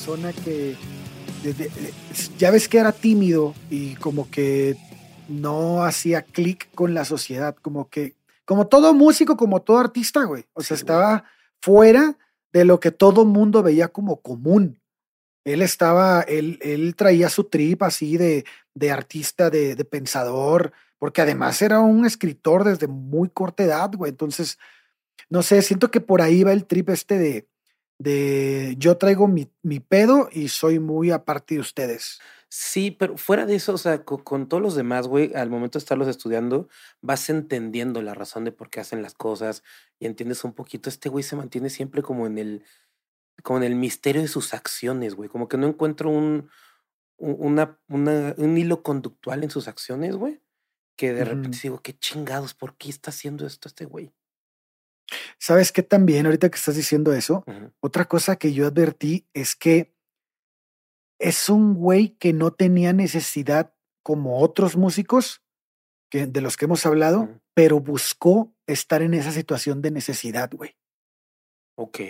Persona 0.00 0.32
que 0.32 0.76
desde- 1.42 1.70
ya 2.38 2.50
ves 2.50 2.68
que 2.68 2.78
era 2.78 2.90
tímido 2.90 3.54
y 3.68 3.96
como 3.96 4.30
que 4.30 4.76
no 5.28 5.84
hacía 5.84 6.22
clic 6.22 6.70
con 6.74 6.94
la 6.94 7.04
sociedad, 7.04 7.54
como 7.60 7.90
que, 7.90 8.14
como 8.46 8.66
todo 8.66 8.94
músico, 8.94 9.36
como 9.36 9.60
todo 9.60 9.78
artista, 9.78 10.24
güey. 10.24 10.46
O 10.54 10.62
sea, 10.62 10.78
Sí, 10.78 10.84
güey. 10.84 10.92
estaba 10.96 11.24
fuera 11.60 12.16
de 12.52 12.64
lo 12.64 12.80
que 12.80 12.90
todo 12.90 13.26
mundo 13.26 13.62
veía 13.62 13.88
como 13.88 14.22
común. 14.22 14.80
Él 15.44 15.60
estaba, 15.60 16.22
él, 16.22 16.58
él 16.62 16.94
traía 16.96 17.28
su 17.28 17.44
trip 17.44 17.82
así 17.82 18.16
de, 18.16 18.44
de 18.74 18.90
artista, 18.90 19.50
de, 19.50 19.74
de 19.76 19.84
pensador, 19.84 20.72
porque 20.98 21.20
además 21.20 21.60
era 21.60 21.80
un 21.80 22.06
escritor 22.06 22.64
desde 22.64 22.86
muy 22.86 23.28
corta 23.28 23.64
edad, 23.64 23.90
güey. 23.94 24.10
Entonces, 24.10 24.58
no 25.28 25.42
sé, 25.42 25.60
siento 25.60 25.90
que 25.90 26.00
por 26.00 26.22
ahí 26.22 26.42
va 26.42 26.52
el 26.52 26.64
trip 26.64 26.88
este 26.88 27.18
de, 27.18 27.48
de 28.00 28.74
yo 28.78 28.96
traigo 28.96 29.28
mi, 29.28 29.52
mi 29.62 29.78
pedo 29.80 30.28
y 30.32 30.48
soy 30.48 30.78
muy 30.78 31.10
aparte 31.10 31.54
de 31.56 31.60
ustedes. 31.60 32.18
Sí, 32.48 32.90
pero 32.90 33.16
fuera 33.18 33.46
de 33.46 33.54
eso, 33.56 33.74
o 33.74 33.78
sea, 33.78 34.04
co- 34.04 34.24
con, 34.24 34.48
todos 34.48 34.62
los 34.62 34.74
demás, 34.74 35.06
güey, 35.06 35.32
al 35.34 35.50
momento 35.50 35.78
de 35.78 35.82
estarlos 35.84 36.08
estudiando, 36.08 36.68
vas 37.02 37.28
entendiendo 37.30 38.02
la 38.02 38.14
razón 38.14 38.44
de 38.44 38.52
por 38.52 38.70
qué 38.70 38.80
hacen 38.80 39.02
las 39.02 39.14
cosas 39.14 39.62
y 40.00 40.06
entiendes 40.06 40.42
un 40.44 40.54
poquito. 40.54 40.88
Este 40.88 41.08
güey 41.10 41.22
se 41.22 41.36
mantiene 41.36 41.70
siempre 41.70 42.02
como 42.02 42.26
en 42.26 42.38
el, 42.38 42.64
como 43.42 43.58
en 43.58 43.64
el 43.64 43.76
misterio 43.76 44.22
de 44.22 44.28
sus 44.28 44.54
acciones, 44.54 45.14
güey. 45.14 45.28
Como 45.28 45.48
que 45.48 45.58
no 45.58 45.66
encuentro 45.68 46.10
un, 46.10 46.50
un- 47.18 47.36
una, 47.40 47.80
una- 47.88 48.34
un 48.38 48.58
hilo 48.58 48.82
conductual 48.82 49.44
en 49.44 49.50
sus 49.50 49.68
acciones, 49.68 50.16
güey. 50.16 50.40
Que 50.96 51.12
de 51.14 51.24
repente 51.24 51.58
digo, 51.62 51.80
qué 51.82 51.98
chingados, 51.98 52.54
¿por 52.54 52.76
qué 52.76 52.90
está 52.90 53.10
haciendo 53.10 53.46
esto 53.46 53.68
este 53.68 53.84
güey? 53.86 54.12
¿Sabes 55.38 55.72
qué 55.72 55.82
también 55.82 56.26
ahorita 56.26 56.50
que 56.50 56.56
estás 56.56 56.76
diciendo 56.76 57.12
eso? 57.12 57.44
Otra 57.80 58.06
cosa 58.06 58.36
que 58.36 58.52
yo 58.52 58.66
advertí 58.66 59.26
es 59.34 59.56
que 59.56 59.94
es 61.18 61.48
un 61.48 61.74
güey 61.74 62.10
que 62.16 62.32
no 62.32 62.52
tenía 62.52 62.92
necesidad 62.92 63.74
como 64.02 64.40
otros 64.40 64.76
músicos 64.76 65.42
que, 66.10 66.26
de 66.26 66.40
los 66.40 66.56
que 66.56 66.64
hemos 66.64 66.84
hablado, 66.86 67.28
pero 67.54 67.78
buscó 67.80 68.54
estar 68.66 69.02
en 69.02 69.14
esa 69.14 69.30
situación 69.30 69.82
de 69.82 69.90
necesidad, 69.90 70.50
güey. 70.52 70.76
Ok. 71.76 72.00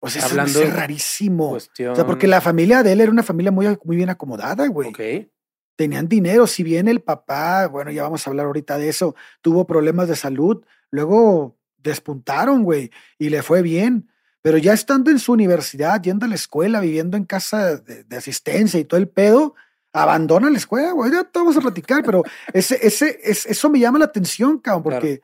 O 0.00 0.08
sea, 0.08 0.20
eso 0.22 0.30
Hablando 0.30 0.62
es 0.62 0.72
rarísimo. 0.72 1.50
Cuestión. 1.50 1.92
O 1.92 1.96
sea, 1.96 2.06
porque 2.06 2.26
la 2.26 2.40
familia 2.40 2.82
de 2.82 2.92
él 2.92 3.00
era 3.00 3.10
una 3.10 3.22
familia 3.22 3.50
muy, 3.50 3.66
muy 3.84 3.96
bien 3.96 4.10
acomodada, 4.10 4.66
güey. 4.68 4.88
Ok. 4.88 5.30
Tenían 5.76 6.08
dinero, 6.08 6.46
si 6.46 6.62
bien 6.62 6.88
el 6.88 7.00
papá, 7.00 7.68
bueno, 7.68 7.90
ya 7.90 8.02
vamos 8.02 8.26
a 8.26 8.30
hablar 8.30 8.46
ahorita 8.46 8.78
de 8.78 8.88
eso, 8.88 9.14
tuvo 9.40 9.66
problemas 9.66 10.08
de 10.08 10.16
salud, 10.16 10.64
luego 10.90 11.56
despuntaron, 11.76 12.64
güey, 12.64 12.90
y 13.18 13.30
le 13.30 13.42
fue 13.42 13.62
bien. 13.62 14.10
Pero 14.42 14.56
ya 14.58 14.72
estando 14.72 15.10
en 15.10 15.18
su 15.18 15.32
universidad, 15.32 16.00
yendo 16.02 16.24
a 16.26 16.28
la 16.28 16.34
escuela, 16.36 16.80
viviendo 16.80 17.16
en 17.16 17.24
casa 17.24 17.76
de, 17.76 18.04
de 18.04 18.16
asistencia 18.16 18.78
y 18.80 18.84
todo 18.84 18.98
el 19.00 19.08
pedo, 19.08 19.54
abandona 19.92 20.48
la 20.50 20.58
escuela, 20.58 20.92
güey. 20.92 21.10
Ya 21.12 21.24
te 21.24 21.38
vamos 21.38 21.56
a 21.56 21.60
platicar, 21.60 22.02
pero 22.04 22.22
ese, 22.52 22.78
ese, 22.86 23.18
es- 23.24 23.46
eso 23.46 23.68
me 23.70 23.80
llama 23.80 23.98
la 23.98 24.04
atención, 24.06 24.58
cabrón, 24.58 24.82
Claro. 24.84 25.00
porque 25.00 25.22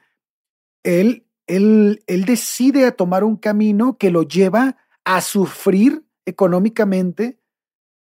él, 0.82 1.26
él, 1.46 2.02
él 2.06 2.24
decide 2.24 2.90
tomar 2.92 3.24
un 3.24 3.36
camino 3.36 3.96
que 3.98 4.10
lo 4.10 4.22
lleva 4.24 4.76
a 5.04 5.20
sufrir 5.20 6.04
económicamente 6.26 7.38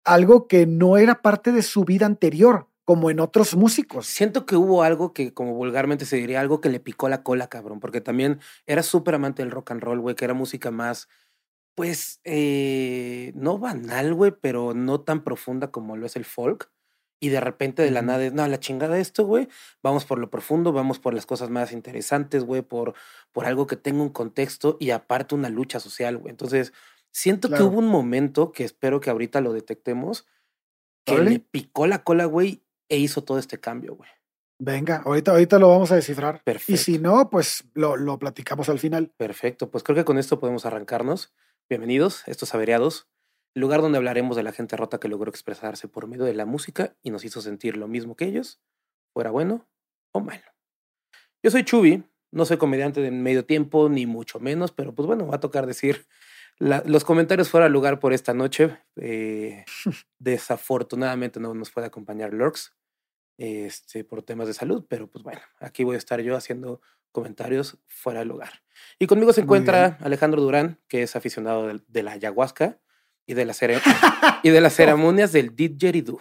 algo 0.05 0.49
que 0.49 0.67
no 0.67 0.97
era 0.97 1.23
parte 1.23 1.53
de 1.53 1.63
su 1.63 1.85
vida 1.85 2.07
anterior, 2.07 2.69
como 2.85 3.11
en 3.11 3.21
otros 3.21 3.55
músicos. 3.55 4.07
Siento 4.07 4.47
que 4.47 4.57
hubo 4.57 4.83
algo 4.83 5.13
que, 5.13 5.33
como 5.33 5.55
vulgarmente 5.55 6.05
se 6.05 6.17
diría, 6.17 6.41
algo 6.41 6.61
que 6.61 6.69
le 6.69 6.81
picó 6.81 7.09
la 7.09 7.23
cola, 7.23 7.49
cabrón, 7.49 7.81
porque 7.81 8.01
también 8.01 8.41
era 8.67 8.83
súper 8.83 9.15
amante 9.15 9.43
del 9.43 9.53
rock 9.53 9.73
and 9.73 9.83
roll, 9.83 10.01
güey, 10.01 10.17
que 10.17 10.25
era 10.25 10.35
música 10.35 10.71
más, 10.71 11.09
pues, 11.75 12.21
eh, 12.25 13.33
no 13.35 13.59
banal, 13.59 14.15
güey, 14.15 14.33
pero 14.41 14.75
no 14.75 15.01
tan 15.01 15.23
profunda 15.23 15.71
como 15.71 15.97
lo 15.97 16.07
es 16.07 16.17
el 16.17 16.25
folk. 16.25 16.71
Y 17.21 17.29
de 17.29 17.41
repente 17.41 17.83
de 17.83 17.93
la 17.93 18.03
nada, 18.03 18.25
es, 18.25 18.33
no, 18.33 18.49
la 18.49 18.59
chingada 18.59 18.99
esto, 18.99 19.25
güey, 19.25 19.49
vamos 19.81 20.05
por 20.05 20.19
lo 20.19 20.29
profundo, 20.29 20.73
vamos 20.73 20.99
por 20.99 21.15
las 21.15 21.25
cosas 21.25 21.51
más 21.51 21.71
interesantes, 21.71 22.43
güey, 22.43 22.63
por, 22.63 22.95
por 23.31 23.47
algo 23.47 23.69
que 23.69 23.77
tenga 23.77 24.03
un 24.03 24.09
contexto 24.09 24.77
y 24.81 24.91
aparte 24.91 25.37
una 25.37 25.49
lucha 25.49 25.79
social, 25.79 26.19
güey. 26.19 26.33
Entonces, 26.33 26.73
siento 27.13 27.49
que 27.49 27.63
hubo 27.63 27.79
un 27.79 27.87
momento 27.87 28.51
que 28.51 28.65
espero 28.65 29.01
que 29.01 29.11
ahorita 29.11 29.41
lo 29.41 29.53
detectemos, 29.53 30.27
que 31.05 31.17
le 31.19 31.39
picó 31.39 31.87
la 31.87 32.03
cola, 32.03 32.25
güey, 32.25 32.65
e 32.93 32.99
hizo 32.99 33.25
todo 33.25 33.39
este 33.39 33.59
cambio, 33.59 33.95
güey. 33.97 34.11
Venga, 34.59 35.03
ahorita, 35.07 35.31
ahorita 35.31 35.59
lo 35.59 35.69
vamos 35.71 35.91
a 35.93 35.97
descifrar. 35.97 36.37
Y 36.37 36.45
Perfecto. 36.45 36.77
si 36.83 36.99
no, 36.99 37.31
pues 37.31 37.65
lo, 37.73 37.97
lo 37.97 38.19
platicamos 38.19 38.69
al 38.69 38.79
final. 38.79 39.11
Perfecto, 39.17 39.71
pues 39.71 39.83
creo 39.83 39.97
que 39.97 40.05
con 40.05 40.19
esto 40.19 40.39
podemos 40.39 40.67
arrancarnos. 40.67 41.33
Bienvenidos, 41.71 42.23
estos 42.27 42.55
averiados, 42.55 43.09
el 43.55 43.63
lugar 43.63 43.81
donde 43.81 43.97
hablaremos 43.97 44.37
de 44.37 44.43
la 44.43 44.53
gente 44.53 44.77
rota 44.77 44.99
que 45.01 45.09
logró 45.09 45.31
expresarse 45.31 45.89
por 45.89 46.07
medio 46.07 46.25
de 46.25 46.35
la 46.35 46.45
música 46.45 46.95
y 47.03 47.11
nos 47.11 47.25
hizo 47.25 47.41
sentir 47.41 47.79
lo 47.79 47.89
mismo 47.89 48.15
que 48.15 48.27
ellos, 48.27 48.61
fuera 49.15 49.31
bueno 49.31 49.67
o 50.13 50.21
malo. 50.21 50.45
Yo 51.43 51.51
soy 51.51 51.65
Chubi, 51.65 52.05
no 52.31 52.45
soy 52.45 52.59
comediante 52.59 53.01
de 53.01 53.11
medio 53.11 53.47
tiempo, 53.47 53.89
ni 53.89 54.05
mucho 54.07 54.39
menos, 54.39 54.71
pero 54.71 54.95
pues 54.95 55.07
bueno, 55.07 55.27
va 55.27 55.37
a 55.37 55.41
tocar 55.41 55.67
decir 55.67 56.07
la- 56.59 56.83
los 56.87 57.05
comentarios 57.05 57.49
fuera 57.49 57.65
de 57.67 57.71
lugar 57.71 57.99
por 58.01 58.13
esta 58.13 58.35
noche. 58.35 58.77
Eh, 58.97 59.65
desafortunadamente 60.21 61.41
no 61.41 61.55
nos 61.55 61.71
puede 61.71 61.87
acompañar 61.89 62.33
Lurks 62.33 62.75
este, 63.43 64.05
por 64.05 64.23
temas 64.23 64.47
de 64.47 64.55
salud, 64.55 64.87
pero 64.89 65.09
pues 65.11 65.25
bueno, 65.25 65.41
aquí 65.59 65.83
voy 65.85 65.97
a 65.97 65.99
estar 65.99 66.21
yo 66.21 66.37
haciendo 66.37 66.81
comentarios 67.11 67.79
fuera 67.89 68.21
de 68.21 68.27
lugar. 68.27 68.63
Y 68.99 69.07
conmigo 69.07 69.33
se 69.33 69.41
encuentra 69.43 69.99
Alejandro 70.01 70.41
Durán, 70.41 70.81
que 70.89 71.03
es 71.03 71.17
aficionado 71.17 71.67
del- 71.67 71.85
de, 71.89 72.03
la 72.03 72.13
ayahuasca 72.13 72.79
y 73.27 73.35
de, 73.35 73.45
la 73.45 73.55
y 74.43 74.51
de 74.51 74.61
las 74.61 74.75
ceremonias 74.77 75.33
del 75.33 75.55
didgeridoo. 75.57 76.21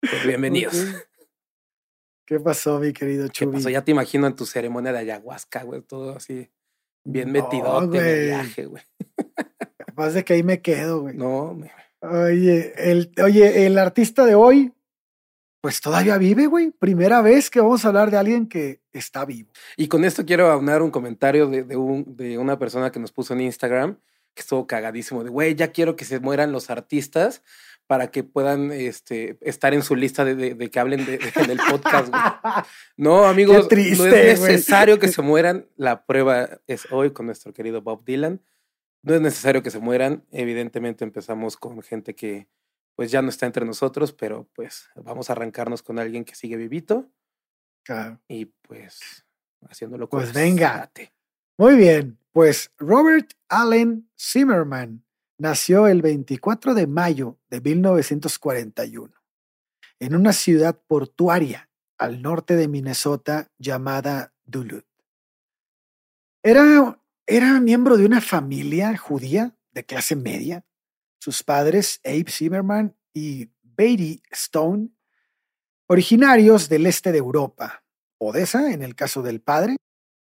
Pues 0.00 0.26
bienvenidos. 0.26 0.74
¿Qué 2.26 2.40
pasó, 2.40 2.78
mi 2.78 2.92
querido 2.92 3.26
¿Qué 3.26 3.30
Chubi? 3.32 3.52
pasó? 3.58 3.68
Ya 3.68 3.84
te 3.84 3.90
imagino 3.90 4.26
en 4.26 4.34
tu 4.34 4.46
ceremonia 4.46 4.92
de 4.92 4.98
ayahuasca, 5.00 5.62
güey, 5.64 5.82
todo 5.82 6.16
así 6.16 6.50
bien 7.04 7.32
No, 7.32 7.42
metidote 7.42 7.98
en 7.98 8.04
el 8.04 8.14
güey. 8.14 8.24
viaje, 8.26 8.66
güey. 8.66 8.82
Capaz 9.76 10.10
de 10.10 10.24
que 10.24 10.32
ahí 10.34 10.42
me 10.42 10.62
quedo, 10.62 11.02
güey. 11.02 11.16
No, 11.16 11.54
me- 11.54 11.70
Oye, 12.00 12.72
el, 12.90 13.12
oye, 13.22 13.66
el 13.66 13.78
artista 13.78 14.24
de 14.24 14.34
hoy, 14.34 14.72
pues 15.62 15.80
todavía 15.80 16.18
vive, 16.18 16.46
güey. 16.46 16.72
Primera 16.72 17.22
vez 17.22 17.48
que 17.48 17.60
vamos 17.60 17.84
a 17.84 17.88
hablar 17.88 18.10
de 18.10 18.18
alguien 18.18 18.46
que 18.48 18.82
está 18.92 19.24
vivo. 19.24 19.50
Y 19.78 19.88
con 19.88 20.04
esto 20.04 20.26
quiero 20.26 20.50
aunar 20.50 20.82
un 20.82 20.90
comentario 20.90 21.46
de, 21.46 21.62
de 21.62 21.76
un, 21.76 22.16
de 22.16 22.36
una 22.36 22.58
persona 22.58 22.92
que 22.92 23.00
nos 23.00 23.12
puso 23.12 23.32
en 23.32 23.40
Instagram, 23.40 23.96
que 24.34 24.40
estuvo 24.42 24.66
cagadísimo, 24.66 25.24
de, 25.24 25.30
güey, 25.30 25.54
ya 25.54 25.72
quiero 25.72 25.94
que 25.96 26.04
se 26.04 26.18
mueran 26.20 26.52
los 26.52 26.68
artistas 26.68 27.42
para 27.86 28.10
que 28.10 28.24
puedan 28.24 28.72
este, 28.72 29.38
estar 29.40 29.72
en 29.74 29.82
su 29.82 29.94
lista 29.96 30.24
de, 30.24 30.34
de- 30.34 30.54
de 30.54 30.70
que 30.70 30.80
hablen 30.80 31.04
de, 31.06 31.18
de- 31.18 31.46
del 31.46 31.58
podcast. 31.70 32.08
güey. 32.08 32.22
No, 32.96 33.24
amigos, 33.24 33.68
triste, 33.68 33.98
no 34.08 34.14
es 34.14 34.40
necesario 34.40 34.98
que 34.98 35.08
se 35.08 35.22
mueran. 35.22 35.66
La 35.76 36.04
prueba 36.06 36.60
es 36.66 36.86
hoy 36.90 37.12
con 37.12 37.26
nuestro 37.26 37.52
querido 37.52 37.82
Bob 37.82 38.04
Dylan. 38.04 38.40
No 39.02 39.14
es 39.14 39.20
necesario 39.20 39.62
que 39.62 39.70
se 39.70 39.78
mueran. 39.80 40.24
Evidentemente 40.30 41.04
empezamos 41.04 41.56
con 41.56 41.82
gente 41.82 42.14
que 42.14 42.46
pues 42.94 43.10
ya 43.10 43.22
no 43.22 43.28
está 43.30 43.46
entre 43.46 43.64
nosotros, 43.66 44.12
pero 44.12 44.48
pues 44.54 44.88
vamos 44.96 45.28
a 45.30 45.34
arrancarnos 45.34 45.82
con 45.82 45.98
alguien 45.98 46.24
que 46.24 46.34
sigue 46.34 46.56
vivito 46.56 47.10
Claro. 47.84 48.20
y 48.28 48.46
pues 48.46 49.24
haciéndolo 49.68 50.08
Pues 50.08 50.26
con 50.26 50.34
venga. 50.34 50.76
date. 50.78 51.12
Muy 51.58 51.76
bien, 51.76 52.18
pues 52.32 52.70
Robert 52.78 53.32
Allen 53.48 54.10
Zimmerman 54.18 55.04
nació 55.38 55.86
el 55.88 56.02
24 56.02 56.74
de 56.74 56.86
mayo 56.86 57.38
de 57.50 57.60
1941 57.60 59.12
en 60.00 60.14
una 60.16 60.32
ciudad 60.32 60.80
portuaria 60.86 61.70
al 61.98 62.22
norte 62.22 62.56
de 62.56 62.68
Minnesota 62.68 63.48
llamada 63.58 64.32
Duluth. 64.44 64.84
Era, 66.42 67.00
era 67.26 67.60
miembro 67.60 67.96
de 67.96 68.04
una 68.06 68.20
familia 68.20 68.96
judía 68.96 69.56
de 69.72 69.84
clase 69.84 70.16
media. 70.16 70.64
Sus 71.22 71.44
padres, 71.44 72.00
Abe 72.04 72.24
Zimmerman 72.28 72.96
y 73.14 73.48
Beatty 73.62 74.20
Stone, 74.32 74.88
originarios 75.86 76.68
del 76.68 76.84
este 76.84 77.12
de 77.12 77.18
Europa, 77.18 77.84
Odessa 78.18 78.72
en 78.72 78.82
el 78.82 78.96
caso 78.96 79.22
del 79.22 79.40
padre, 79.40 79.76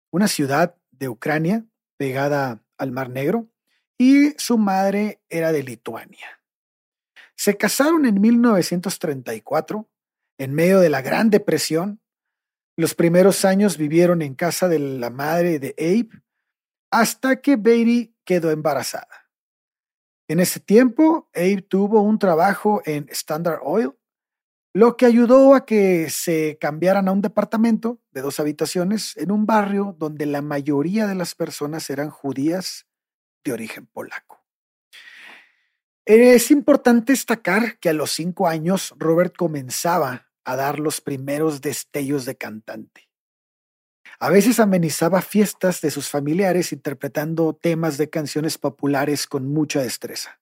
una 0.09 0.29
ciudad 0.29 0.77
de 0.91 1.09
Ucrania 1.09 1.65
pegada 1.97 2.63
al 2.77 2.93
Mar 2.93 3.09
Negro, 3.09 3.49
y 3.97 4.35
su 4.37 4.57
madre 4.57 5.19
era 5.27 5.51
de 5.51 5.63
Lituania. 5.63 6.41
Se 7.35 7.57
casaron 7.57 8.05
en 8.05 8.21
1934, 8.21 9.89
en 10.37 10.53
medio 10.53 10.79
de 10.79 10.89
la 10.89 11.01
Gran 11.01 11.29
Depresión. 11.29 11.99
Los 12.77 12.95
primeros 12.95 13.43
años 13.43 13.77
vivieron 13.77 14.21
en 14.21 14.33
casa 14.33 14.69
de 14.69 14.79
la 14.79 15.09
madre 15.09 15.59
de 15.59 15.75
Abe, 15.77 16.23
hasta 16.89 17.41
que 17.41 17.57
Beatty 17.57 18.15
quedó 18.23 18.49
embarazada. 18.49 19.24
En 20.27 20.39
ese 20.39 20.59
tiempo, 20.59 21.29
Abe 21.35 21.61
tuvo 21.61 22.01
un 22.01 22.17
trabajo 22.17 22.81
en 22.85 23.07
Standard 23.09 23.59
Oil, 23.63 23.91
lo 24.73 24.97
que 24.97 25.05
ayudó 25.05 25.53
a 25.53 25.65
que 25.65 26.09
se 26.09 26.57
cambiaran 26.59 27.07
a 27.07 27.11
un 27.11 27.21
departamento 27.21 28.01
de 28.11 28.21
dos 28.21 28.39
habitaciones 28.39 29.15
en 29.17 29.31
un 29.31 29.45
barrio 29.45 29.95
donde 29.97 30.25
la 30.25 30.41
mayoría 30.41 31.07
de 31.07 31.15
las 31.15 31.35
personas 31.35 31.89
eran 31.89 32.09
judías 32.09 32.85
de 33.43 33.53
origen 33.53 33.85
polaco. 33.85 34.43
Es 36.05 36.51
importante 36.51 37.13
destacar 37.13 37.79
que 37.79 37.89
a 37.89 37.93
los 37.93 38.11
cinco 38.11 38.47
años 38.47 38.93
Robert 38.97 39.35
comenzaba 39.35 40.29
a 40.43 40.55
dar 40.55 40.79
los 40.79 41.01
primeros 41.01 41.61
destellos 41.61 42.25
de 42.25 42.35
cantante. 42.35 43.04
A 44.19 44.29
veces 44.29 44.59
amenizaba 44.59 45.21
fiestas 45.21 45.81
de 45.81 45.91
sus 45.91 46.09
familiares 46.09 46.71
interpretando 46.71 47.53
temas 47.53 47.97
de 47.97 48.09
canciones 48.09 48.57
populares 48.57 49.27
con 49.27 49.47
mucha 49.47 49.81
destreza, 49.81 50.39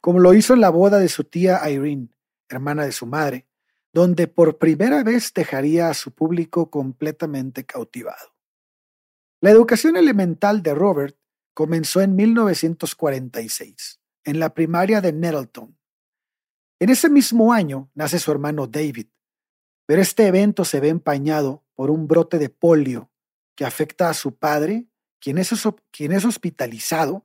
como 0.00 0.18
lo 0.18 0.34
hizo 0.34 0.54
en 0.54 0.60
la 0.60 0.70
boda 0.70 0.98
de 0.98 1.08
su 1.08 1.24
tía 1.24 1.68
Irene, 1.70 2.08
hermana 2.48 2.84
de 2.84 2.92
su 2.92 3.06
madre, 3.06 3.46
donde 3.92 4.26
por 4.26 4.58
primera 4.58 5.02
vez 5.02 5.32
dejaría 5.34 5.88
a 5.88 5.94
su 5.94 6.12
público 6.12 6.70
completamente 6.70 7.64
cautivado. 7.64 8.34
La 9.40 9.50
educación 9.50 9.96
elemental 9.96 10.62
de 10.62 10.74
Robert 10.74 11.16
comenzó 11.54 12.00
en 12.00 12.14
1946, 12.14 14.00
en 14.24 14.38
la 14.38 14.54
primaria 14.54 15.00
de 15.00 15.12
Nettleton. 15.12 15.76
En 16.78 16.90
ese 16.90 17.10
mismo 17.10 17.52
año 17.52 17.90
nace 17.94 18.18
su 18.18 18.30
hermano 18.30 18.66
David, 18.66 19.08
pero 19.86 20.02
este 20.02 20.26
evento 20.26 20.64
se 20.64 20.80
ve 20.80 20.88
empañado 20.88 21.62
por 21.74 21.90
un 21.90 22.06
brote 22.06 22.38
de 22.38 22.48
polio 22.48 23.10
que 23.54 23.64
afecta 23.64 24.08
a 24.08 24.14
su 24.14 24.36
padre, 24.36 24.86
quien 25.20 25.38
es, 25.38 25.52
hospitalizado 26.24 27.24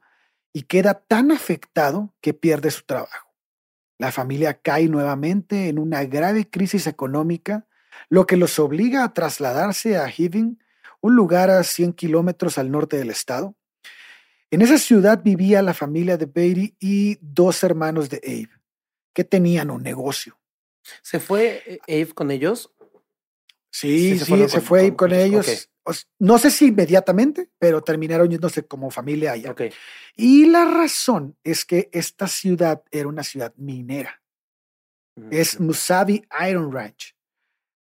y 0.54 0.64
queda 0.64 0.96
tan 0.96 1.32
afectado 1.32 2.14
que 2.22 2.34
pierde 2.34 2.72
su 2.72 2.84
trabajo. 2.84 3.34
La 3.98 4.12
familia 4.12 4.60
cae 4.62 4.88
nuevamente 4.88 5.70
en 5.70 5.80
una 5.80 6.04
grave 6.06 6.50
crisis 6.50 6.88
económica, 6.88 7.68
lo 8.10 8.28
que 8.28 8.38
los 8.38 8.60
obliga 8.60 9.04
a 9.04 9.14
trasladarse 9.14 9.98
a 9.98 10.10
Hiving, 10.10 10.62
un 11.02 11.16
lugar 11.16 11.50
a 11.50 11.64
100 11.64 11.94
kilómetros 11.94 12.58
al 12.58 12.72
norte 12.72 12.98
del 12.98 13.10
estado, 13.10 13.56
en 14.50 14.62
esa 14.62 14.78
ciudad 14.78 15.22
vivía 15.24 15.62
la 15.62 15.74
familia 15.74 16.16
de 16.16 16.26
Beatty 16.26 16.78
y 16.80 17.18
dos 17.20 17.64
hermanos 17.64 18.10
de 18.10 18.22
Abe, 18.24 18.62
que 19.14 19.26
tenían 19.26 19.70
un 19.70 19.84
negocio. 19.84 20.37
¿Se 21.02 21.20
fue 21.20 21.64
eh, 21.66 22.04
Abe 22.04 22.14
con 22.14 22.32
ellos? 22.32 22.74
Sí, 23.70 24.18
sí, 24.18 24.48
se, 24.48 24.62
fue 24.62 24.80
Abe 24.82 24.96
con, 24.96 25.14
ellos. 25.14 25.70
No 26.20 26.38
sé 26.38 26.52
si 26.52 26.68
inmediatamente, 26.68 27.50
pero 27.60 27.82
terminaron 27.82 28.30
yéndose 28.30 28.66
como 28.66 28.90
familia 28.92 29.34
allá. 29.34 29.56
Y 30.16 30.46
la 30.46 30.66
razón 30.66 31.38
es 31.44 31.66
que 31.66 31.90
esta 31.92 32.28
ciudad 32.28 32.84
era 32.92 33.08
una 33.08 33.24
ciudad 33.24 33.54
minera. 33.56 34.22
Es 35.32 35.60
Musavi 35.60 36.24
Iron 36.48 36.72
Ranch. 36.72 37.16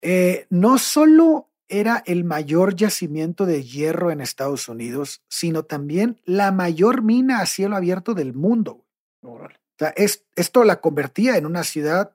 Eh, 0.02 0.48
no 0.50 0.78
solo 0.78 1.50
era 1.70 2.04
el 2.06 2.26
mayor 2.26 2.76
yacimiento 2.76 3.46
de 3.46 3.64
hierro 3.64 4.12
en 4.12 4.20
Estados 4.20 4.68
Unidos, 4.68 5.24
sino 5.30 5.64
también 5.64 6.22
la 6.26 6.52
mayor 6.52 7.02
mina 7.02 7.40
a 7.40 7.46
cielo 7.46 7.76
abierto 7.78 8.14
del 8.14 8.34
mundo. 8.34 8.86
O 9.22 9.48
sea, 9.80 9.94
esto 10.36 10.64
la 10.66 10.82
convertía 10.82 11.38
en 11.38 11.46
una 11.46 11.64
ciudad 11.64 12.14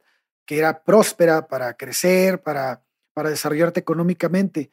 que 0.48 0.58
era 0.58 0.82
próspera 0.82 1.46
para 1.46 1.74
crecer, 1.74 2.42
para, 2.42 2.82
para 3.12 3.28
desarrollarte 3.28 3.80
económicamente. 3.80 4.70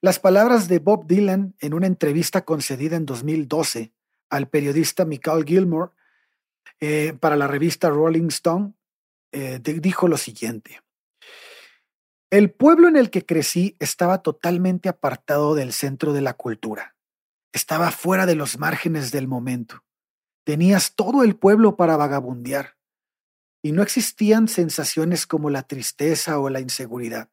Las 0.00 0.18
palabras 0.18 0.68
de 0.68 0.78
Bob 0.78 1.06
Dylan 1.06 1.54
en 1.60 1.74
una 1.74 1.86
entrevista 1.86 2.46
concedida 2.46 2.96
en 2.96 3.04
2012 3.04 3.92
al 4.30 4.48
periodista 4.48 5.04
Michael 5.04 5.44
Gilmore 5.44 5.92
eh, 6.80 7.12
para 7.20 7.36
la 7.36 7.46
revista 7.46 7.90
Rolling 7.90 8.28
Stone, 8.28 8.72
eh, 9.30 9.60
dijo 9.62 10.08
lo 10.08 10.16
siguiente. 10.16 10.80
El 12.30 12.50
pueblo 12.50 12.88
en 12.88 12.96
el 12.96 13.10
que 13.10 13.26
crecí 13.26 13.76
estaba 13.80 14.22
totalmente 14.22 14.88
apartado 14.88 15.54
del 15.54 15.74
centro 15.74 16.14
de 16.14 16.22
la 16.22 16.32
cultura. 16.32 16.96
Estaba 17.52 17.90
fuera 17.90 18.24
de 18.24 18.34
los 18.34 18.58
márgenes 18.58 19.10
del 19.10 19.28
momento. 19.28 19.84
Tenías 20.44 20.94
todo 20.94 21.22
el 21.22 21.36
pueblo 21.36 21.76
para 21.76 21.98
vagabundear. 21.98 22.77
Y 23.62 23.72
no 23.72 23.82
existían 23.82 24.48
sensaciones 24.48 25.26
como 25.26 25.50
la 25.50 25.62
tristeza 25.62 26.38
o 26.38 26.48
la 26.48 26.60
inseguridad. 26.60 27.30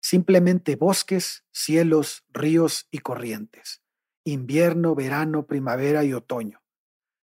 Simplemente 0.00 0.76
bosques, 0.76 1.44
cielos, 1.50 2.24
ríos 2.28 2.86
y 2.90 2.98
corrientes. 2.98 3.82
Invierno, 4.24 4.94
verano, 4.94 5.46
primavera 5.46 6.04
y 6.04 6.12
otoño. 6.12 6.62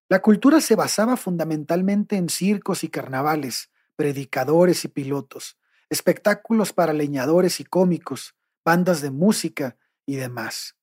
La 0.10 0.22
cultura 0.22 0.62
se 0.62 0.76
basaba 0.76 1.18
fundamentalmente 1.18 2.16
en 2.16 2.30
circos 2.30 2.84
y 2.84 2.90
carnavales, 2.90 3.72
predicadores 3.96 4.86
y 4.86 4.90
pilotos, 4.90 5.58
espectáculos 5.90 6.74
para 6.74 6.94
leñadores 6.94 7.60
y 7.60 7.64
cómicos, 7.64 8.36
bandas 8.64 9.02
de 9.02 9.12
música 9.12 9.78
y 10.06 10.16
demás. 10.18 10.76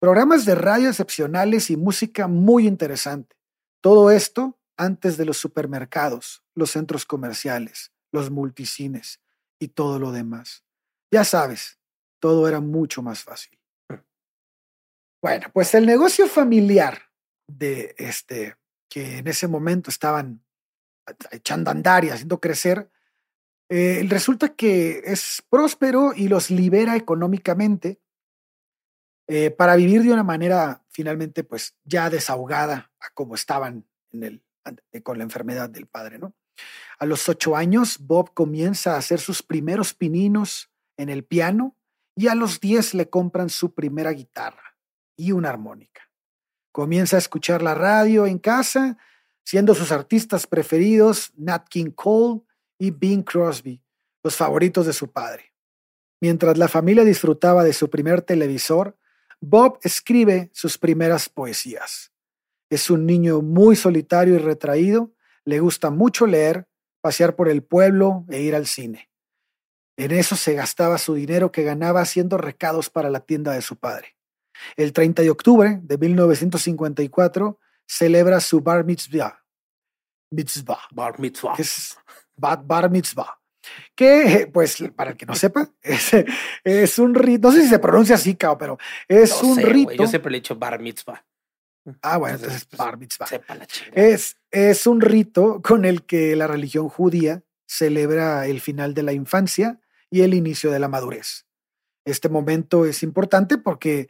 Programas 0.00 0.44
de 0.44 0.54
radio 0.54 0.88
excepcionales 0.88 1.70
y 1.70 1.76
música 1.76 2.26
muy 2.28 2.66
interesante. 2.66 3.36
Todo 3.80 4.10
esto 4.10 4.58
antes 4.76 5.16
de 5.16 5.24
los 5.24 5.38
supermercados, 5.38 6.42
los 6.58 6.70
centros 6.70 7.04
comerciales, 7.06 7.92
los 8.12 8.30
multicines 8.30 9.20
y 9.58 9.68
todo 9.68 9.98
lo 9.98 10.12
demás. 10.12 10.64
Ya 11.10 11.24
sabes, 11.24 11.78
todo 12.20 12.48
era 12.48 12.60
mucho 12.60 13.02
más 13.02 13.22
fácil. 13.22 13.58
Bueno, 15.22 15.48
pues 15.52 15.74
el 15.74 15.86
negocio 15.86 16.28
familiar 16.28 17.10
de 17.46 17.94
este 17.98 18.56
que 18.88 19.18
en 19.18 19.28
ese 19.28 19.48
momento 19.48 19.90
estaban 19.90 20.44
echando 21.30 21.70
a 21.70 21.74
andar 21.74 22.04
y 22.04 22.10
haciendo 22.10 22.40
crecer 22.40 22.90
eh, 23.70 24.06
resulta 24.08 24.54
que 24.54 25.02
es 25.04 25.42
próspero 25.50 26.12
y 26.14 26.28
los 26.28 26.50
libera 26.50 26.96
económicamente 26.96 28.00
eh, 29.26 29.50
para 29.50 29.76
vivir 29.76 30.02
de 30.02 30.12
una 30.12 30.22
manera 30.22 30.84
finalmente 30.88 31.44
pues 31.44 31.76
ya 31.84 32.08
desahogada 32.08 32.90
a 32.98 33.10
como 33.10 33.34
estaban 33.34 33.86
en 34.10 34.22
el, 34.22 34.42
con 35.02 35.18
la 35.18 35.24
enfermedad 35.24 35.68
del 35.68 35.86
padre, 35.86 36.18
¿no? 36.18 36.34
A 36.98 37.06
los 37.06 37.28
ocho 37.28 37.56
años, 37.56 37.98
Bob 38.00 38.34
comienza 38.34 38.94
a 38.94 38.98
hacer 38.98 39.20
sus 39.20 39.42
primeros 39.42 39.94
pininos 39.94 40.70
en 40.96 41.08
el 41.08 41.24
piano 41.24 41.76
y 42.16 42.28
a 42.28 42.34
los 42.34 42.60
diez 42.60 42.94
le 42.94 43.08
compran 43.08 43.50
su 43.50 43.74
primera 43.74 44.12
guitarra 44.12 44.76
y 45.16 45.32
una 45.32 45.50
armónica. 45.50 46.10
Comienza 46.72 47.16
a 47.16 47.20
escuchar 47.20 47.62
la 47.62 47.74
radio 47.74 48.26
en 48.26 48.38
casa, 48.38 48.98
siendo 49.44 49.74
sus 49.74 49.92
artistas 49.92 50.46
preferidos 50.46 51.32
Nat 51.36 51.68
King 51.68 51.90
Cole, 51.90 52.42
y 52.78 52.92
Bing 52.92 53.22
Crosby, 53.22 53.82
los 54.22 54.36
favoritos 54.36 54.86
de 54.86 54.92
su 54.92 55.10
padre. 55.10 55.52
Mientras 56.20 56.56
la 56.56 56.68
familia 56.68 57.04
disfrutaba 57.04 57.64
de 57.64 57.72
su 57.72 57.90
primer 57.90 58.22
televisor, 58.22 58.96
Bob 59.40 59.78
escribe 59.82 60.50
sus 60.52 60.78
primeras 60.78 61.28
poesías. 61.28 62.12
Es 62.70 62.90
un 62.90 63.06
niño 63.06 63.40
muy 63.40 63.76
solitario 63.76 64.34
y 64.34 64.38
retraído, 64.38 65.12
le 65.48 65.60
gusta 65.60 65.88
mucho 65.88 66.26
leer, 66.26 66.68
pasear 67.00 67.34
por 67.34 67.48
el 67.48 67.62
pueblo 67.62 68.26
e 68.28 68.42
ir 68.42 68.54
al 68.54 68.66
cine. 68.66 69.08
En 69.96 70.10
eso 70.10 70.36
se 70.36 70.52
gastaba 70.52 70.98
su 70.98 71.14
dinero 71.14 71.50
que 71.50 71.62
ganaba 71.62 72.02
haciendo 72.02 72.36
recados 72.36 72.90
para 72.90 73.08
la 73.08 73.20
tienda 73.20 73.52
de 73.52 73.62
su 73.62 73.76
padre. 73.76 74.14
El 74.76 74.92
30 74.92 75.22
de 75.22 75.30
octubre 75.30 75.80
de 75.82 75.96
1954 75.96 77.58
celebra 77.86 78.40
su 78.40 78.60
bar 78.60 78.84
mitzvah. 78.84 79.42
Mitzvah. 80.30 80.80
Bar 80.90 81.18
mitzvah. 81.18 81.54
es 81.56 81.96
Bar 82.36 82.90
Mitzvah, 82.90 83.40
que, 83.94 84.50
pues, 84.52 84.84
para 84.94 85.12
el 85.12 85.16
que 85.16 85.24
no 85.24 85.34
sepa, 85.34 85.70
es, 85.82 86.10
es 86.62 86.98
un 86.98 87.14
rito, 87.14 87.48
no 87.48 87.54
sé 87.54 87.62
si 87.62 87.68
se 87.68 87.78
pronuncia 87.78 88.16
así, 88.16 88.36
cao, 88.36 88.58
pero 88.58 88.78
es 89.08 89.42
un 89.42 89.56
rito. 89.56 89.92
yo 89.92 90.06
siempre 90.06 90.30
le 90.30 90.36
he 90.36 90.40
dicho 90.40 90.56
Bar 90.56 90.78
Mitzvah. 90.78 91.24
Ah, 92.02 92.18
bueno, 92.18 92.36
entonces, 92.36 92.64
pues, 92.64 92.78
Bar 92.78 92.98
Mitzvah. 92.98 93.26
es, 93.92 94.36
es 94.50 94.86
un 94.86 95.00
rito 95.00 95.60
con 95.62 95.84
el 95.84 96.04
que 96.04 96.36
la 96.36 96.46
religión 96.46 96.88
judía 96.88 97.42
celebra 97.66 98.46
el 98.46 98.60
final 98.60 98.94
de 98.94 99.02
la 99.02 99.12
infancia 99.12 99.80
y 100.10 100.22
el 100.22 100.34
inicio 100.34 100.70
de 100.70 100.78
la 100.78 100.88
madurez. 100.88 101.46
Este 102.04 102.28
momento 102.28 102.86
es 102.86 103.02
importante 103.02 103.58
porque 103.58 104.08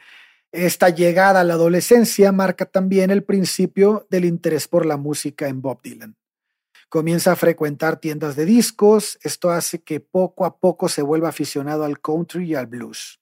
esta 0.53 0.89
llegada 0.89 1.41
a 1.41 1.45
la 1.45 1.55
adolescencia 1.55 2.33
marca 2.33 2.65
también 2.65 3.11
el 3.11 3.25
principio 3.25 4.07
del 4.09 4.25
interés 4.25 4.69
por 4.69 4.87
la 4.87 4.97
música 4.97 5.49
en 5.49 5.61
Bob 5.61 5.83
Dylan. 5.83 6.17
Comienza 6.89 7.33
a 7.33 7.37
frecuentar 7.37 8.01
tiendas 8.01 8.35
de 8.35 8.47
discos, 8.47 9.19
esto 9.23 9.51
hace 9.51 9.83
que 9.83 10.01
poco 10.01 10.47
a 10.47 10.59
poco 10.59 10.89
se 10.89 11.03
vuelva 11.03 11.29
aficionado 11.29 11.85
al 11.85 12.01
country 12.01 12.47
y 12.47 12.55
al 12.55 12.67
blues. 12.67 13.21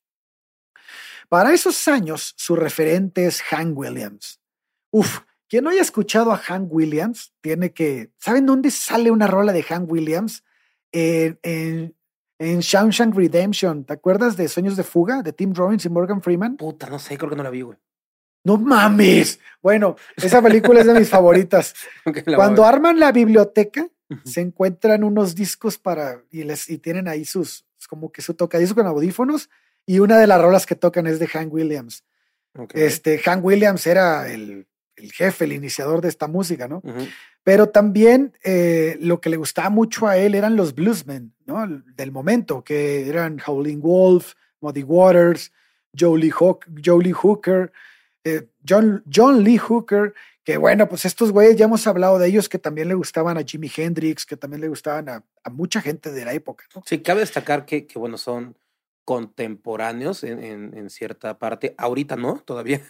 Para 1.29 1.53
esos 1.53 1.89
años, 1.89 2.35
su 2.37 2.55
referente 2.55 3.27
es 3.27 3.43
Hank 3.43 3.77
Williams. 3.77 4.41
Uf, 4.97 5.21
quien 5.47 5.65
no 5.65 5.71
haya 5.71 5.83
escuchado 5.83 6.33
a 6.33 6.39
Hank 6.39 6.73
Williams, 6.73 7.35
tiene 7.43 7.75
que... 7.75 8.13
¿Saben 8.17 8.47
dónde 8.47 8.71
sale 8.71 9.11
una 9.11 9.27
rola 9.27 9.53
de 9.53 9.63
Hank 9.63 9.91
Williams? 9.93 10.43
En, 10.91 11.39
en, 11.43 11.95
en 12.39 12.61
Shawshank 12.61 13.15
Redemption. 13.15 13.85
¿Te 13.85 13.93
acuerdas 13.93 14.39
de 14.39 14.49
Sueños 14.49 14.75
de 14.75 14.85
Fuga 14.85 15.23
de 15.23 15.35
Tim 15.35 15.53
Robbins 15.53 15.85
y 15.85 15.91
Morgan 15.91 16.23
Freeman? 16.23 16.57
Puta, 16.57 16.89
no 16.89 16.99
sé, 16.99 17.19
creo 17.19 17.29
que 17.29 17.37
no 17.37 17.43
la 17.43 17.51
vi, 17.51 17.61
güey. 17.61 17.77
No 18.43 18.57
mames. 18.57 19.39
Bueno, 19.61 19.97
esa 20.17 20.41
película 20.41 20.81
es 20.81 20.87
de 20.87 20.95
mis 20.95 21.11
favoritas. 21.11 21.75
Cuando 22.35 22.65
arman 22.65 22.99
la 22.99 23.13
biblioteca, 23.13 23.87
se 24.25 24.41
encuentran 24.41 25.05
unos 25.05 25.35
discos 25.35 25.77
para 25.77 26.23
y 26.31 26.45
les 26.45 26.71
y 26.71 26.79
tienen 26.79 27.07
ahí 27.07 27.27
sus 27.27 27.67
como 27.87 28.11
que 28.11 28.23
su 28.23 28.33
tocadisco 28.33 28.77
con 28.77 28.87
audífonos 28.87 29.51
y 29.85 29.99
una 29.99 30.19
de 30.19 30.27
las 30.27 30.41
rolas 30.41 30.65
que 30.65 30.75
tocan 30.75 31.07
es 31.07 31.19
de 31.19 31.27
Hank 31.27 31.53
Williams. 31.53 32.05
Este 32.73 33.19
Hank 33.19 33.45
Williams 33.45 33.87
era 33.87 34.31
el, 34.31 34.67
jefe, 35.13 35.45
el 35.45 35.53
iniciador 35.53 36.01
de 36.01 36.09
esta 36.09 36.27
música, 36.27 36.69
¿no? 36.69 36.83
Pero 37.43 37.69
también 37.69 38.33
eh, 38.43 38.97
lo 39.01 39.21
que 39.21 39.31
le 39.31 39.37
gustaba 39.37 39.71
mucho 39.71 40.07
a 40.07 40.17
él 40.17 40.35
eran 40.35 40.57
los 40.57 40.75
bluesmen, 40.75 41.33
¿no? 41.45 41.67
Del 41.95 42.13
momento, 42.13 42.65
que 42.65 43.09
eran 43.09 43.41
Howling 43.45 43.81
Wolf, 43.81 44.35
Muddy 44.61 44.83
Waters, 44.83 45.53
Joe 45.99 46.19
Lee, 46.19 46.31
Hooker, 46.31 47.73
eh, 48.25 48.49
John, 48.69 49.03
John 49.13 49.43
Lee 49.45 49.59
Hooker, 49.59 50.15
que 50.45 50.57
bueno, 50.59 50.89
pues 50.89 51.05
estos 51.05 51.33
güeyes 51.33 51.57
ya 51.57 51.65
hemos 51.65 51.87
hablado 51.87 52.19
de 52.19 52.29
ellos 52.29 52.49
que 52.49 52.59
también 52.59 52.89
le 52.89 52.95
gustaban 52.95 53.37
a 53.37 53.43
Jimi 53.43 53.71
Hendrix, 53.75 54.25
que 54.25 54.37
también 54.37 54.61
le 54.61 54.69
gustaban 54.69 55.09
a, 55.09 55.25
mucha 55.51 55.81
gente 55.81 56.13
de 56.13 56.25
la 56.25 56.33
época. 56.33 56.65
Sí, 56.85 57.01
cabe 57.01 57.21
destacar 57.21 57.67
que, 57.67 57.87
que 57.87 57.99
bueno, 57.99 58.19
son 58.19 58.57
contemporáneos 59.05 60.25
en, 60.25 60.43
en, 60.77 60.91
cierta 60.91 61.39
parte. 61.39 61.75
Ahorita 61.79 62.17
no, 62.17 62.43
todavía, 62.45 62.81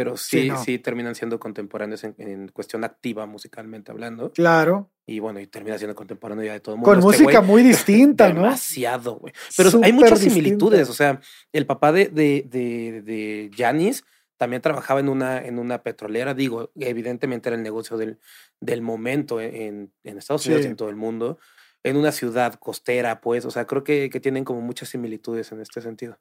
pero 0.00 0.16
sí, 0.16 0.50
sí, 0.64 0.78
terminan 0.78 1.14
siendo 1.14 1.38
contemporáneos 1.38 2.04
en, 2.04 2.48
cuestión 2.54 2.84
activa 2.84 3.26
musicalmente 3.26 3.92
hablando. 3.92 4.32
Claro. 4.32 4.90
Y 5.04 5.18
bueno, 5.18 5.40
y 5.40 5.46
termina 5.46 5.76
siendo 5.76 5.94
contemporáneo 5.94 6.42
ya 6.42 6.54
de 6.54 6.60
todo 6.60 6.74
el 6.74 6.80
mundo. 6.80 6.88
Con 6.88 7.12
este 7.12 7.24
música 7.24 7.42
muy 7.42 7.62
distinta, 7.74 8.32
¿no? 8.32 8.44
Demasiado, 8.44 9.16
güey. 9.16 9.34
Pero 9.54 9.78
hay 9.82 9.92
muchas 9.92 10.20
similitudes. 10.20 10.88
O 10.88 10.94
sea, 10.94 11.20
el 11.52 11.66
papá 11.66 11.92
de, 11.92 12.08
de, 12.08 12.46
de, 12.48 13.02
de 13.02 13.50
Janis 13.54 14.04
también 14.38 14.62
trabajaba 14.62 15.00
en 15.00 15.10
una, 15.10 15.44
en 15.44 15.58
una 15.58 15.82
petrolera, 15.82 16.32
digo, 16.32 16.70
evidentemente 16.76 17.50
era 17.50 17.56
el 17.56 17.62
negocio 17.62 17.98
del, 17.98 18.20
del 18.58 18.80
momento 18.80 19.38
en, 19.38 19.92
en 20.02 20.16
Estados 20.16 20.46
Unidos 20.46 20.64
y 20.64 20.68
en 20.68 20.76
todo 20.76 20.88
el 20.88 20.96
mundo, 20.96 21.38
en 21.82 21.98
una 21.98 22.10
ciudad 22.10 22.54
costera, 22.54 23.20
pues, 23.20 23.44
o 23.44 23.50
sea, 23.50 23.66
creo 23.66 23.84
que, 23.84 24.08
que 24.08 24.18
tienen 24.18 24.46
como 24.46 24.62
muchas 24.62 24.88
similitudes 24.88 25.52
en 25.52 25.60
este 25.60 25.82
sentido. 25.82 26.18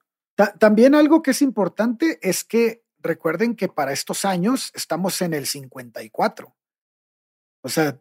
también 0.60 0.96
algo 0.96 1.22
que 1.22 1.32
es 1.32 1.42
importante 1.42 2.20
es 2.22 2.44
que 2.44 2.84
recuerden 3.00 3.56
que 3.56 3.68
para 3.68 3.94
estos 3.94 4.26
años 4.26 4.72
estamos 4.76 5.22
en 5.22 5.34
el 5.34 5.46
54. 5.46 6.56
O 7.62 7.70
sea, 7.70 8.00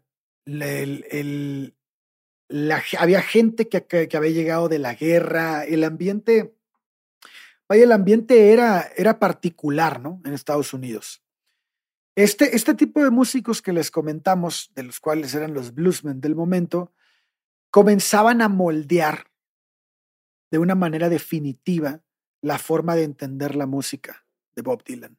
había 2.99 3.23
gente 3.23 3.69
que, 3.69 3.87
que, 3.87 4.09
que 4.09 4.17
había 4.17 4.31
llegado 4.31 4.69
de 4.69 4.79
la 4.79 4.95
guerra, 4.95 5.65
el 5.65 5.85
ambiente 5.85 6.59
Vaya, 7.69 7.85
el 7.85 7.93
ambiente 7.93 8.53
era, 8.53 8.89
era 8.97 9.19
particular, 9.19 10.01
¿no? 10.01 10.23
En 10.25 10.33
Estados 10.33 10.73
Unidos. 10.73 11.23
Este, 12.17 12.57
este 12.57 12.75
tipo 12.75 13.05
de 13.05 13.11
músicos 13.11 13.61
que 13.61 13.75
les 13.75 13.91
comentamos, 13.91 14.73
de 14.75 14.85
los 14.85 14.99
cuales 15.01 15.35
eran 15.35 15.53
los 15.53 15.75
bluesmen 15.75 16.21
del 16.21 16.35
momento, 16.35 16.93
comenzaban 17.71 18.41
a 18.41 18.49
moldear 18.49 19.31
de 20.51 20.59
una 20.59 20.75
manera 20.75 21.11
definitiva 21.11 22.01
la 22.41 22.59
forma 22.59 22.97
de 22.97 23.05
entender 23.05 23.55
la 23.55 23.67
música 23.67 24.25
de 24.59 24.63
Bob 24.63 24.83
Dylan. 24.83 25.17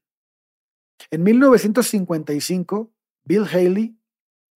En 1.11 1.23
1955, 1.23 2.91
Bill 3.23 3.45
Haley, 3.45 3.97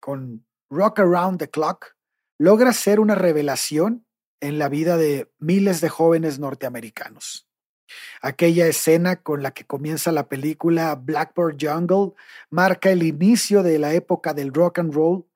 con 0.00 0.46
Rock 0.70 1.00
Around 1.00 1.38
the 1.38 1.50
Clock, 1.50 1.96
logra 2.38 2.72
ser 2.72 2.98
una 2.98 3.14
revelación 3.14 4.06
en 4.40 4.58
la 4.58 4.70
vida 4.70 4.96
de 4.96 5.30
miles 5.38 5.82
de 5.82 5.90
jóvenes 5.90 6.38
norteamericanos. 6.38 7.46
Aquella 8.22 8.66
escena 8.66 9.16
con 9.16 9.42
la 9.42 9.50
que 9.50 9.66
comienza 9.66 10.12
la 10.12 10.28
película 10.28 10.94
Blackbird 10.94 11.58
Jungle 11.60 12.14
marca 12.48 12.90
el 12.90 13.02
inicio 13.02 13.62
de 13.62 13.78
la 13.78 13.92
época 13.92 14.32
del 14.32 14.54
rock 14.54 14.78
and 14.78 14.94
roll, 14.94 15.26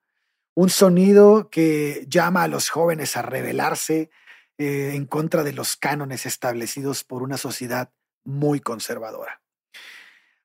un 0.54 0.70
sonido 0.70 1.50
que 1.50 2.06
llama 2.08 2.44
a 2.44 2.48
los 2.48 2.70
jóvenes 2.70 3.18
a 3.18 3.22
rebelarse 3.22 4.08
eh, 4.56 4.92
en 4.94 5.04
contra 5.04 5.42
de 5.42 5.52
los 5.52 5.76
cánones 5.76 6.24
establecidos 6.24 7.04
por 7.04 7.22
una 7.22 7.36
sociedad 7.36 7.92
muy 8.24 8.60
conservadora. 8.60 9.40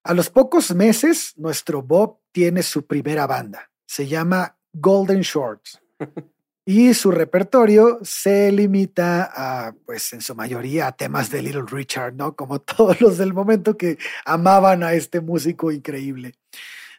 A 0.04 0.14
los 0.14 0.30
pocos 0.30 0.74
meses, 0.74 1.34
nuestro 1.38 1.82
Bob 1.82 2.20
tiene 2.32 2.64
su 2.64 2.86
primera 2.86 3.28
banda. 3.28 3.72
Se 3.86 4.08
llama 4.08 4.58
Golden 4.74 5.22
Shorts. 5.22 5.82
y 6.66 6.94
su 6.94 7.12
repertorio 7.12 8.00
se 8.02 8.52
limita 8.52 9.30
a, 9.34 9.74
pues 9.86 10.14
en 10.14 10.22
su 10.22 10.36
mayoría, 10.36 10.88
a 10.88 10.92
temas 10.96 11.30
de 11.30 11.42
Little 11.42 11.66
Richard, 11.68 12.14
¿no? 12.14 12.36
Como 12.36 12.62
todos 12.62 13.02
los 13.02 13.18
del 13.18 13.34
momento 13.34 13.78
que 13.78 13.98
amaban 14.26 14.84
a 14.84 14.94
este 14.94 15.22
músico 15.22 15.72
increíble. 15.72 16.36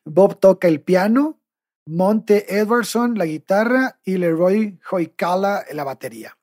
Bob 0.05 0.39
toca 0.39 0.69
el 0.69 0.81
piano, 0.81 1.41
Monte 1.87 2.57
Edwardson 2.57 3.19
la 3.19 3.27
guitarra 3.27 3.99
y 4.05 4.17
Leroy 4.17 4.79
Hoykala 4.91 5.65
la 5.73 5.85
batería. 5.85 6.37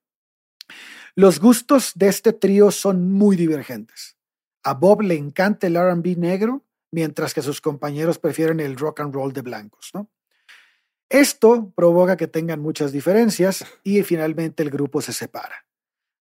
Los 1.16 1.40
gustos 1.40 1.94
de 1.96 2.10
este 2.10 2.34
trío 2.34 2.72
son 2.72 3.12
muy 3.12 3.36
divergentes. 3.36 4.17
A 4.68 4.74
Bob 4.74 5.02
le 5.02 5.16
encanta 5.16 5.66
el 5.68 5.78
RB 5.78 6.18
negro, 6.18 6.62
mientras 6.92 7.34
que 7.34 7.42
sus 7.42 7.62
compañeros 7.62 8.20
prefieren 8.20 8.60
el 8.60 8.76
rock 8.76 9.00
and 9.00 9.14
roll 9.14 9.32
de 9.32 9.42
blancos. 9.42 9.94
Esto 11.08 11.72
provoca 11.74 12.18
que 12.18 12.28
tengan 12.28 12.60
muchas 12.60 12.92
diferencias 12.92 13.64
y 13.82 14.04
finalmente 14.04 14.64
el 14.64 14.70
grupo 14.70 15.02
se 15.02 15.14
separa. 15.14 15.66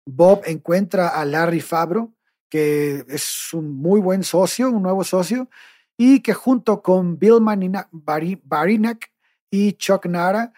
Bob 0.07 0.41
encuentra 0.47 1.09
a 1.09 1.23
Larry 1.23 1.61
Fabro, 1.61 2.15
que 2.49 3.05
es 3.09 3.53
un 3.53 3.75
muy 3.75 4.01
buen 4.01 4.23
socio, 4.23 4.71
un 4.71 4.81
nuevo 4.81 5.03
socio, 5.03 5.47
y 5.95 6.21
que 6.21 6.33
junto 6.33 6.81
con 6.81 7.19
Bill 7.19 7.45
Barinak 7.91 9.11
y 9.51 9.73
Chuck 9.73 10.07
Nara 10.07 10.51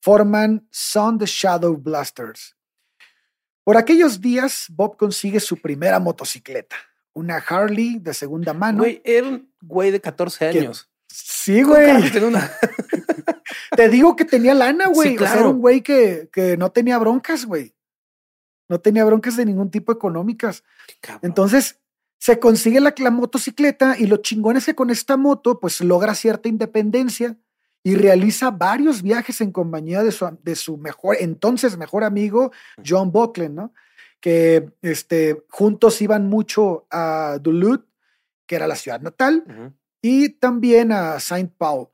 forman 0.00 0.66
Son 0.70 1.18
the 1.18 1.26
Shadow 1.26 1.76
Blasters. 1.76 2.56
Por 3.62 3.76
aquellos 3.76 4.22
días, 4.22 4.68
Bob 4.70 4.96
consigue 4.96 5.38
su 5.38 5.60
primera 5.60 5.98
motocicleta, 5.98 6.76
una 7.16 7.36
Harley 7.36 7.98
de 7.98 8.12
segunda 8.12 8.52
mano. 8.52 8.84
era 8.84 9.26
un 9.26 9.50
güey 9.62 9.90
de 9.90 10.00
14 10.00 10.48
años. 10.48 10.90
sí, 11.08 11.62
güey. 11.62 12.10
Te 13.76 13.88
digo 13.88 14.16
que 14.16 14.24
tenía 14.24 14.54
lana, 14.54 14.88
güey. 14.88 15.16
O 15.16 15.20
sea, 15.20 15.34
era 15.34 15.48
un 15.48 15.58
güey 15.58 15.80
que, 15.80 16.28
que 16.30 16.56
no 16.56 16.70
tenía 16.70 16.98
broncas, 16.98 17.46
güey. 17.46 17.74
No 18.68 18.80
tenía 18.80 19.04
broncas 19.04 19.36
de 19.36 19.46
ningún 19.46 19.70
tipo 19.70 19.92
económicas. 19.92 20.62
Entonces, 21.22 21.80
se 22.18 22.38
consigue 22.38 22.80
la, 22.80 22.94
la, 22.98 23.10
motocicleta 23.10 23.96
y 23.98 24.06
lo 24.06 24.18
chingón 24.18 24.58
es 24.58 24.66
que 24.66 24.74
con 24.74 24.90
esta 24.90 25.16
moto, 25.16 25.58
pues 25.58 25.80
logra 25.80 26.14
cierta 26.14 26.48
independencia 26.48 27.38
y 27.82 27.94
realiza 27.94 28.50
varios 28.50 29.00
viajes 29.00 29.40
en 29.40 29.52
compañía 29.52 30.02
de 30.02 30.12
su, 30.12 30.38
de 30.42 30.54
su 30.54 30.76
mejor, 30.76 31.16
entonces 31.20 31.78
mejor 31.78 32.04
amigo, 32.04 32.50
John 32.84 33.12
Buckland, 33.12 33.54
¿no? 33.54 33.72
Que 34.20 34.70
este, 34.82 35.44
juntos 35.50 36.00
iban 36.02 36.28
mucho 36.28 36.86
a 36.90 37.38
Duluth, 37.40 37.86
que 38.46 38.56
era 38.56 38.66
la 38.66 38.76
ciudad 38.76 39.00
natal, 39.00 39.74
y 40.02 40.30
también 40.30 40.92
a 40.92 41.20
Saint 41.20 41.52
Paul. 41.56 41.88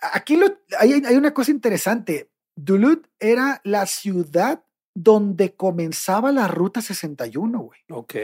Aquí 0.00 0.40
hay, 0.78 1.16
una 1.16 1.34
cosa 1.34 1.50
interesante. 1.50 2.30
Duluth 2.54 3.06
era 3.18 3.60
la 3.64 3.86
ciudad 3.86 4.64
donde 4.94 5.54
comenzaba 5.54 6.32
la 6.32 6.48
ruta 6.48 6.82
61, 6.82 7.58
güey. 7.58 7.80
Ok. 7.90 8.14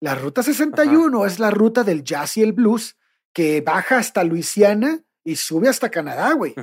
La 0.00 0.14
ruta 0.14 0.42
61 0.42 1.24
es 1.24 1.38
la 1.38 1.50
ruta 1.50 1.84
del 1.84 2.04
jazz 2.04 2.36
y 2.36 2.42
el 2.42 2.52
blues 2.52 2.96
que 3.32 3.62
baja 3.62 3.98
hasta 3.98 4.24
Luisiana 4.24 5.02
y 5.24 5.36
sube 5.36 5.68
hasta 5.68 5.90
Canadá, 5.90 6.32
güey. 6.34 6.54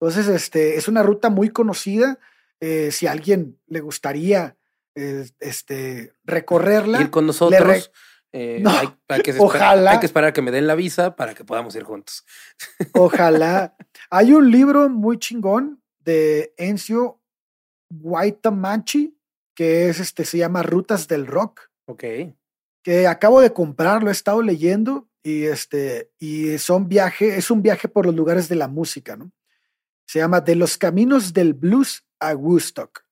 Entonces, 0.00 0.28
este, 0.28 0.76
es 0.76 0.88
una 0.88 1.02
ruta 1.02 1.30
muy 1.30 1.50
conocida. 1.50 2.18
Eh, 2.64 2.92
si 2.92 3.08
a 3.08 3.10
alguien 3.10 3.58
le 3.66 3.80
gustaría 3.80 4.56
eh, 4.94 5.28
este, 5.40 6.14
recorrerla. 6.22 7.00
Ir 7.00 7.10
con 7.10 7.26
nosotros. 7.26 7.90
Eh, 8.32 8.60
no, 8.62 8.70
hay, 8.70 8.88
que 9.24 9.34
ojalá. 9.36 9.90
hay 9.90 9.98
que 9.98 10.06
esperar 10.06 10.28
a 10.28 10.32
que 10.32 10.42
me 10.42 10.52
den 10.52 10.68
la 10.68 10.76
visa 10.76 11.16
para 11.16 11.34
que 11.34 11.44
podamos 11.44 11.74
ir 11.74 11.82
juntos. 11.82 12.24
Ojalá. 12.94 13.74
Hay 14.10 14.32
un 14.32 14.48
libro 14.50 14.88
muy 14.88 15.18
chingón 15.18 15.82
de 15.98 16.54
Encio 16.56 17.20
Guaytamachi, 17.90 19.18
que 19.56 19.88
es 19.88 19.98
este, 19.98 20.24
se 20.24 20.38
llama 20.38 20.62
Rutas 20.62 21.08
del 21.08 21.26
Rock. 21.26 21.68
Ok. 21.86 22.04
Que 22.84 23.08
acabo 23.08 23.40
de 23.40 23.52
comprarlo, 23.52 24.08
he 24.08 24.12
estado 24.12 24.40
leyendo 24.40 25.08
y 25.24 25.46
este, 25.46 26.12
y 26.20 26.58
son 26.58 26.88
viaje, 26.88 27.36
es 27.36 27.50
un 27.50 27.60
viaje 27.60 27.88
por 27.88 28.06
los 28.06 28.14
lugares 28.14 28.48
de 28.48 28.54
la 28.54 28.68
música, 28.68 29.16
¿no? 29.16 29.32
Se 30.06 30.20
llama 30.20 30.40
De 30.40 30.54
los 30.54 30.78
Caminos 30.78 31.32
del 31.32 31.54
Blues 31.54 32.04
a 32.22 32.34
Woodstock. 32.34 33.04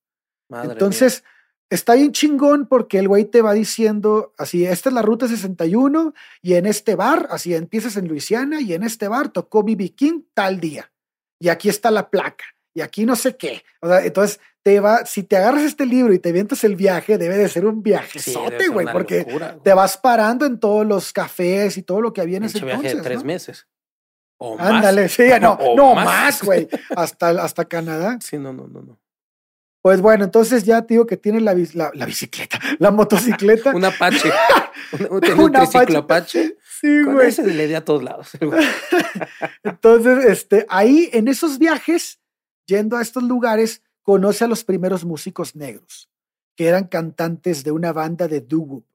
Madre 0.48 0.72
Entonces, 0.72 1.24
está 1.68 1.94
bien 1.94 2.12
chingón 2.12 2.66
porque 2.66 2.98
el 2.98 3.08
güey 3.08 3.24
te 3.24 3.42
va 3.42 3.52
diciendo 3.52 4.32
así, 4.38 4.64
esta 4.64 4.88
es 4.88 4.94
la 4.94 5.02
ruta 5.02 5.28
61 5.28 6.14
y 6.42 6.54
en 6.54 6.66
este 6.66 6.94
bar, 6.94 7.28
así 7.30 7.54
empiezas 7.54 7.96
en 7.96 8.08
Luisiana 8.08 8.60
y 8.60 8.74
en 8.74 8.82
este 8.82 9.08
bar 9.08 9.28
tocó 9.28 9.62
BB 9.62 9.94
King 9.94 10.22
tal 10.34 10.60
día. 10.60 10.92
Y 11.38 11.48
aquí 11.48 11.68
está 11.68 11.90
la 11.90 12.10
placa 12.10 12.44
y 12.74 12.80
aquí 12.80 13.06
no 13.06 13.16
sé 13.16 13.36
qué. 13.36 13.62
O 13.80 13.88
sea, 13.88 14.04
entonces 14.04 14.40
te 14.62 14.80
va, 14.80 15.06
si 15.06 15.22
te 15.22 15.36
agarras 15.36 15.62
este 15.62 15.86
libro 15.86 16.12
y 16.12 16.18
te 16.18 16.32
vientas 16.32 16.64
el 16.64 16.76
viaje, 16.76 17.16
debe 17.16 17.36
de 17.36 17.48
ser 17.48 17.64
un 17.64 17.82
viaje 17.82 18.18
Sí, 18.18 18.34
debe 18.34 18.58
ser 18.58 18.70
güey, 18.70 18.86
porque 18.92 19.20
locura, 19.20 19.56
te 19.62 19.72
vas 19.72 19.96
parando 19.96 20.44
en 20.44 20.60
todos 20.60 20.86
los 20.86 21.12
cafés 21.12 21.78
y 21.78 21.82
todo 21.82 22.00
lo 22.00 22.12
que 22.12 22.20
había 22.20 22.36
en 22.36 22.44
ese 22.44 22.58
viaje 22.58 22.90
entonces. 22.90 22.96
de 22.98 23.02
tres 23.02 23.18
¿no? 23.20 23.24
meses. 23.24 23.66
O 24.42 24.56
más. 24.56 24.72
Ándale, 24.72 25.08
sí, 25.10 25.24
no, 25.38 25.52
O 25.52 25.76
no 25.76 25.94
más, 25.94 26.42
güey, 26.42 26.66
hasta, 26.96 27.28
hasta 27.28 27.66
Canadá. 27.66 28.18
Sí, 28.22 28.38
no, 28.38 28.54
no, 28.54 28.66
no, 28.66 28.80
no. 28.80 28.98
Pues 29.82 30.00
bueno, 30.00 30.24
entonces 30.24 30.64
ya 30.64 30.80
te 30.80 30.94
digo 30.94 31.06
que 31.06 31.18
tiene 31.18 31.40
la, 31.42 31.54
la, 31.74 31.90
la 31.92 32.06
bicicleta, 32.06 32.58
la 32.78 32.90
motocicleta. 32.90 33.74
Un 33.74 33.84
Apache. 33.84 34.30
un, 35.10 35.24
un 35.24 35.38
Un 35.38 35.56
Apache. 35.56 36.56
sí, 36.80 37.02
güey. 37.02 37.28
ese 37.28 37.46
le 37.46 37.68
di 37.68 37.74
a 37.74 37.84
todos 37.84 38.02
lados. 38.02 38.30
Entonces, 39.62 40.24
este, 40.24 40.66
ahí 40.70 41.10
en 41.12 41.28
esos 41.28 41.58
viajes, 41.58 42.18
yendo 42.66 42.96
a 42.96 43.02
estos 43.02 43.22
lugares, 43.22 43.82
conoce 44.02 44.44
a 44.44 44.48
los 44.48 44.64
primeros 44.64 45.04
músicos 45.04 45.54
negros, 45.54 46.10
que 46.56 46.66
eran 46.66 46.84
cantantes 46.84 47.62
de 47.62 47.72
una 47.72 47.92
banda 47.92 48.26
de 48.26 48.40
doo 48.40 48.86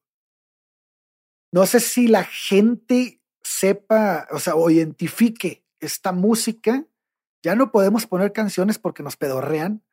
No 1.51 1.67
sé 1.67 1.79
si 1.79 2.07
la 2.07 2.23
gente 2.23 3.21
sepa, 3.45 4.27
o 4.31 4.39
sea, 4.39 4.55
o 4.55 4.69
identifique 4.69 5.63
esta 5.79 6.11
música. 6.11 6.83
Ya 7.43 7.55
no 7.55 7.71
podemos 7.71 8.07
poner 8.07 8.33
canciones 8.33 8.79
porque 8.79 9.03
nos 9.03 9.15
pedorrean, 9.17 9.83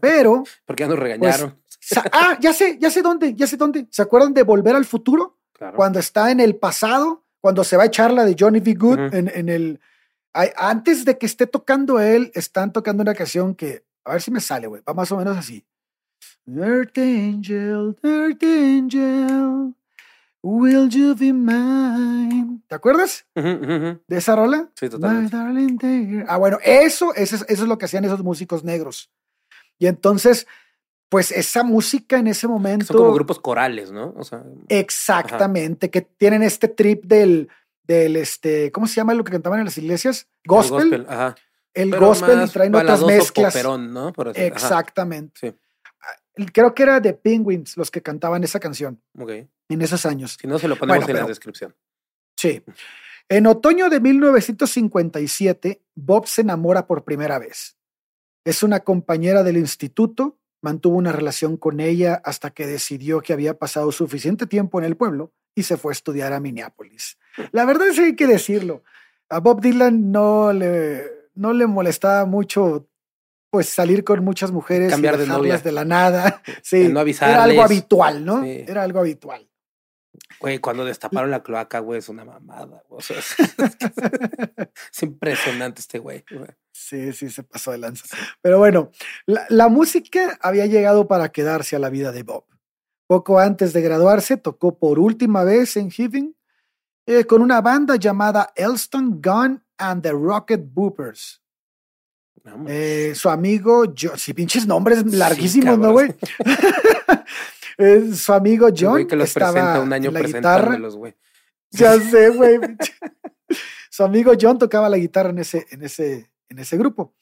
pero 0.00 0.42
Porque 0.66 0.82
ya 0.82 0.88
nos 0.88 0.98
regañaron. 0.98 1.56
sa- 1.80 2.04
ah, 2.12 2.36
ya 2.40 2.52
sé, 2.52 2.78
ya 2.80 2.90
sé 2.90 3.00
dónde, 3.02 3.34
ya 3.34 3.46
sé 3.46 3.56
dónde. 3.56 3.86
¿Se 3.90 4.02
acuerdan 4.02 4.34
de 4.34 4.42
Volver 4.42 4.74
al 4.74 4.84
Futuro? 4.84 5.38
claro. 5.52 5.76
cuando 5.76 5.98
está 6.00 6.30
en 6.30 6.40
el 6.40 6.56
pasado, 6.56 7.24
cuando 7.40 7.62
se 7.64 7.76
va 7.76 7.84
a 7.84 7.86
echar 7.86 8.12
la 8.12 8.24
de 8.24 8.36
Johnny 8.38 8.60
B. 8.60 8.74
Good 8.74 9.14
en, 9.14 9.30
en 9.32 9.48
el. 9.48 9.80
antes 10.56 11.04
de 11.04 11.16
que 11.16 11.26
esté 11.26 11.46
tocando 11.46 12.00
él, 12.00 12.30
están 12.34 12.72
tocando 12.72 13.02
una 13.02 13.14
canción 13.14 13.54
que, 13.54 13.84
a 14.04 14.12
ver 14.12 14.22
si 14.22 14.30
me 14.32 14.40
sale, 14.40 14.66
güey, 14.66 14.82
va 14.86 14.92
más 14.94 15.10
o 15.12 15.16
menos 15.16 15.36
así. 15.38 15.64
Earth 16.46 16.98
Angel, 16.98 17.96
Earth 18.02 18.42
Angel, 18.42 19.74
will 20.42 20.88
you 20.88 21.14
be 21.14 21.32
mine? 21.32 22.60
¿Te 22.68 22.74
acuerdas 22.74 23.26
de 23.34 23.98
esa 24.08 24.36
rola? 24.36 24.70
Sí, 24.74 24.88
totalmente. 24.88 26.24
Ah, 26.28 26.36
bueno, 26.36 26.58
eso, 26.64 27.14
eso, 27.14 27.36
es- 27.36 27.44
eso 27.48 27.62
es 27.62 27.68
lo 27.68 27.78
que 27.78 27.84
hacían 27.86 28.04
esos 28.04 28.22
músicos 28.22 28.64
negros. 28.64 29.10
Y 29.78 29.86
entonces, 29.86 30.46
pues 31.08 31.30
esa 31.30 31.62
música 31.62 32.18
en 32.18 32.26
ese 32.26 32.48
momento. 32.48 32.86
Son 32.86 32.96
como 32.96 33.12
grupos 33.12 33.38
corales, 33.38 33.92
¿no? 33.92 34.14
O 34.16 34.24
sea, 34.24 34.42
Exactamente, 34.68 35.90
que 35.90 36.02
tienen 36.02 36.42
este 36.42 36.68
trip 36.68 37.04
del, 37.04 37.48
del 37.84 38.16
este, 38.16 38.72
¿cómo 38.72 38.86
se 38.86 38.94
llama 38.96 39.14
lo 39.14 39.22
que 39.24 39.32
cantaban 39.32 39.58
en 39.60 39.66
las 39.66 39.78
iglesias? 39.78 40.28
el 40.44 40.48
Gospel. 40.48 41.06
Ajá. 41.08 41.34
El 41.74 41.90
Pero 41.90 42.06
gospel 42.06 42.42
y 42.42 42.48
traen 42.48 42.74
otras 42.74 43.04
mezclas. 43.04 43.52
poperón, 43.52 43.92
¿no? 43.92 44.10
Por 44.14 44.28
así- 44.28 44.40
ajá. 44.40 44.46
Exactamente. 44.48 45.52
Sí. 45.52 45.54
Creo 46.52 46.74
que 46.74 46.82
era 46.82 47.00
de 47.00 47.14
Penguins 47.14 47.76
los 47.76 47.90
que 47.90 48.02
cantaban 48.02 48.44
esa 48.44 48.60
canción 48.60 49.00
Ok. 49.18 49.30
en 49.68 49.82
esos 49.82 50.04
años. 50.06 50.36
Si 50.40 50.46
no, 50.46 50.58
se 50.58 50.68
lo 50.68 50.76
ponemos 50.76 51.04
Bueno, 51.04 51.18
en 51.18 51.24
la 51.24 51.28
descripción. 51.28 51.74
Sí. 52.36 52.62
En 53.28 53.46
otoño 53.46 53.88
de 53.88 54.00
1957, 54.00 55.82
Bob 55.94 56.26
se 56.26 56.42
enamora 56.42 56.86
por 56.86 57.04
primera 57.04 57.38
vez. 57.38 57.76
Es 58.44 58.62
una 58.62 58.80
compañera 58.80 59.42
del 59.42 59.56
instituto, 59.56 60.38
mantuvo 60.62 60.96
una 60.96 61.12
relación 61.12 61.56
con 61.56 61.80
ella 61.80 62.20
hasta 62.24 62.50
que 62.50 62.66
decidió 62.66 63.20
que 63.20 63.32
había 63.32 63.58
pasado 63.58 63.90
suficiente 63.90 64.46
tiempo 64.46 64.78
en 64.78 64.84
el 64.84 64.96
pueblo 64.96 65.32
y 65.54 65.62
se 65.64 65.76
fue 65.76 65.92
a 65.92 65.94
estudiar 65.94 66.32
a 66.32 66.40
Minneapolis. 66.40 67.18
La 67.52 67.64
verdad 67.64 67.88
es 67.88 67.96
que 67.96 68.04
hay 68.04 68.16
que 68.16 68.26
decirlo. 68.26 68.84
A 69.28 69.40
Bob 69.40 69.60
Dylan 69.60 70.12
no 70.12 70.52
le, 70.52 71.02
no 71.34 71.52
le 71.52 71.66
molestaba 71.66 72.24
mucho 72.26 72.88
pues 73.56 73.70
salir 73.70 74.04
con 74.04 74.22
muchas 74.22 74.52
mujeres 74.52 74.90
Cambiar 74.90 75.14
y 75.14 75.16
de 75.16 75.22
dejarlas 75.24 75.48
novia. 75.48 75.58
de 75.62 75.72
la 75.72 75.84
nada. 75.86 76.42
Sí, 76.62 76.80
De 76.80 76.88
no 76.90 77.00
era 77.00 77.42
algo 77.42 77.62
habitual, 77.62 78.22
¿no? 78.22 78.42
Sí. 78.42 78.64
Era 78.68 78.82
algo 78.82 79.00
habitual. 79.00 79.48
Güey, 80.40 80.58
cuando 80.58 80.84
destaparon 80.84 81.30
la 81.30 81.42
cloaca, 81.42 81.78
güey, 81.78 82.00
es 82.00 82.10
una 82.10 82.26
mamada. 82.26 82.82
O 82.90 83.00
sea, 83.00 83.18
es, 83.18 83.34
es 84.92 85.02
impresionante 85.02 85.80
este 85.80 85.98
güey. 85.98 86.22
Sí, 86.70 87.14
sí, 87.14 87.30
se 87.30 87.44
pasó 87.44 87.72
de 87.72 87.78
lanza. 87.78 88.04
Pero 88.42 88.58
bueno, 88.58 88.90
la, 89.24 89.46
la 89.48 89.68
música 89.68 90.38
había 90.42 90.66
llegado 90.66 91.08
para 91.08 91.30
quedarse 91.30 91.76
a 91.76 91.78
la 91.78 91.88
vida 91.88 92.12
de 92.12 92.24
Bob. 92.24 92.44
Poco 93.06 93.38
antes 93.38 93.72
de 93.72 93.80
graduarse, 93.80 94.36
tocó 94.36 94.78
por 94.78 94.98
última 94.98 95.44
vez 95.44 95.78
en 95.78 95.90
Heaven 95.90 96.36
eh, 97.06 97.24
con 97.24 97.40
una 97.40 97.62
banda 97.62 97.96
llamada 97.96 98.52
Elston 98.54 99.22
Gunn 99.22 99.64
and 99.78 100.02
the 100.02 100.12
Rocket 100.12 100.60
Boopers. 100.74 101.40
Eh, 102.68 103.12
su 103.14 103.28
amigo, 103.28 103.84
John, 103.98 104.18
si 104.18 104.32
pinches 104.34 104.66
nombres 104.66 105.00
Sí, 105.00 105.16
larguísimos, 105.16 105.78
¿no, 105.78 105.92
güey? 105.92 106.14
Eh, 107.78 108.14
su 108.14 108.32
amigo 108.32 108.68
El 108.68 108.74
John 108.78 108.90
güey 108.92 109.06
que 109.06 109.16
los 109.16 109.28
estaba 109.28 109.52
presenta 109.52 109.80
un 109.80 109.92
año 109.92 110.10
la 110.10 110.22
guitarra. 110.22 110.78
güey. 110.78 111.14
Ya 111.72 112.00
sé, 112.00 112.30
güey. 112.30 112.58
Su 113.90 114.02
amigo 114.02 114.32
John 114.40 114.56
tocaba 114.58 114.88
la 114.88 114.96
guitarra 114.96 115.28
en 115.30 115.38
ese, 115.40 115.66
en 115.70 115.82
ese, 115.82 116.30
en 116.48 116.58
ese 116.58 116.76
grupo. 116.78 117.14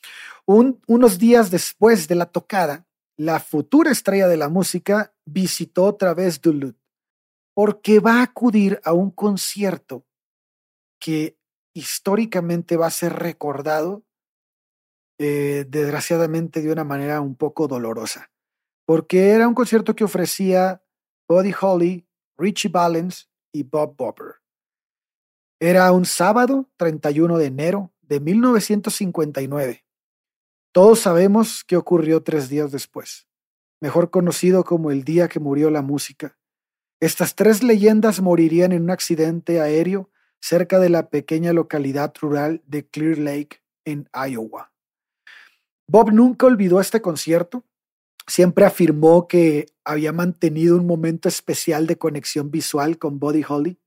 Un- 0.47 0.81
unos 0.87 1.19
días 1.19 1.51
después 1.51 2.07
de 2.07 2.15
la 2.15 2.27
tocada, 2.27 2.87
la 3.17 3.41
futura 3.41 3.91
estrella 3.91 4.29
de 4.29 4.37
la 4.37 4.49
música 4.49 5.13
visitó 5.25 5.85
otra 5.85 6.15
vez 6.15 6.41
Duluth 6.41 6.77
porque 7.53 7.99
va 8.01 8.21
a 8.21 8.23
acudir 8.25 8.81
a 8.85 8.93
un 8.93 9.11
concierto 9.11 10.05
que 11.01 11.37
históricamente 11.73 12.77
va 12.77 12.87
a 12.87 12.91
ser 12.91 13.13
recordado, 13.15 14.05
eh, 15.19 15.65
desgraciadamente 15.69 16.61
de 16.61 16.73
una 16.73 16.85
manera 16.85 17.21
un 17.21 17.37
poco 17.37 17.69
dolorosa, 17.69 18.31
porque 18.85 19.31
era 19.31 19.47
un 19.47 19.55
concierto 19.55 19.95
que 19.95 20.05
ofrecía 20.05 20.83
Buddy 21.29 21.55
Holly, 21.61 22.09
Richie 22.37 22.71
Valens 22.71 23.31
y 23.53 23.63
Bob 23.63 23.97
Bopper. 23.97 24.37
Era 25.61 25.91
un 25.93 26.05
sábado 26.05 26.69
31 26.77 27.39
de 27.39 27.47
enero 27.47 27.95
de 28.03 28.21
1959. 28.21 29.85
Todos 30.73 31.01
sabemos 31.01 31.65
qué 31.65 31.77
ocurrió 31.77 32.23
tres 32.23 32.49
días 32.49 32.73
después, 32.73 33.29
mejor 33.81 34.11
conocido 34.11 34.65
como 34.65 34.91
el 34.91 35.05
día 35.05 35.29
que 35.29 35.39
murió 35.39 35.71
la 35.71 35.83
música. 35.83 36.37
Estas 37.01 37.37
tres 37.37 37.63
leyendas 37.63 38.21
morirían 38.21 38.73
en 38.73 38.83
un 38.83 38.91
accidente 38.91 39.61
aéreo 39.61 40.11
cerca 40.41 40.81
de 40.81 40.89
la 40.91 41.09
pequeña 41.09 41.53
localidad 41.53 42.13
rural 42.21 42.63
de 42.67 42.87
Clear 42.87 43.19
Lake, 43.19 43.63
en 43.85 44.09
Iowa. 44.13 44.74
Bob 45.87 46.13
nunca 46.13 46.47
olvidó 46.47 46.81
este 46.81 47.01
concierto. 47.01 47.65
Siempre 48.27 48.65
afirmó 48.65 49.29
que 49.29 49.67
había 49.85 50.13
mantenido 50.13 50.77
un 50.77 50.87
momento 50.87 51.29
especial 51.29 51.87
de 51.87 51.99
conexión 51.99 52.51
visual 52.51 52.99
con 52.99 53.19
Buddy 53.19 53.45
Holly. 53.47 53.79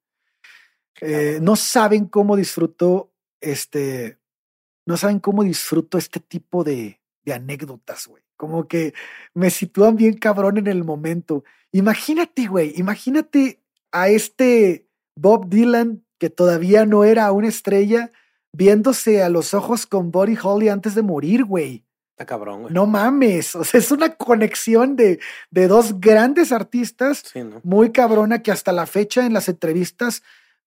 Eh, 1.02 1.40
no 1.42 1.56
saben 1.56 2.06
cómo 2.06 2.36
disfrutó 2.36 3.12
este, 3.42 4.20
no 4.86 4.98
saben 4.98 5.20
cómo 5.20 5.44
disfruto 5.44 5.98
este 5.98 6.20
tipo 6.20 6.64
de, 6.64 7.02
de 7.24 7.34
anécdotas, 7.34 8.08
güey. 8.08 8.24
Como 8.36 8.68
que 8.68 8.94
me 9.34 9.50
sitúan 9.50 9.96
bien 9.96 10.14
cabrón 10.14 10.58
en 10.58 10.68
el 10.68 10.84
momento. 10.84 11.44
Imagínate, 11.72 12.48
güey, 12.48 12.74
imagínate 12.76 13.62
a 13.92 14.10
este 14.10 14.88
Bob 15.16 15.50
Dylan 15.50 16.06
que 16.20 16.30
todavía 16.30 16.86
no 16.86 17.04
era 17.04 17.32
una 17.32 17.48
estrella 17.48 18.12
viéndose 18.54 19.24
a 19.24 19.30
los 19.30 19.54
ojos 19.54 19.86
con 19.86 20.12
Buddy 20.12 20.38
Holly 20.42 20.70
antes 20.70 20.96
de 20.96 21.02
morir, 21.02 21.44
güey. 21.44 21.87
Está 22.18 22.26
cabrón, 22.26 22.62
güey. 22.64 22.74
No 22.74 22.88
mames, 22.88 23.56
o 23.56 23.64
sea, 23.64 23.80
es 23.80 23.92
una 23.92 24.16
conexión 24.16 24.96
de, 24.96 25.20
de 25.52 25.68
dos 25.68 26.00
grandes 26.02 26.52
artistas 26.52 27.22
Sí, 27.32 27.44
¿no? 27.44 27.62
muy 27.64 27.92
cabrona 27.92 28.42
que 28.42 28.52
hasta 28.52 28.72
la 28.72 28.88
fecha 28.88 29.24
en 29.28 29.34
las 29.34 29.48
entrevistas 29.50 30.24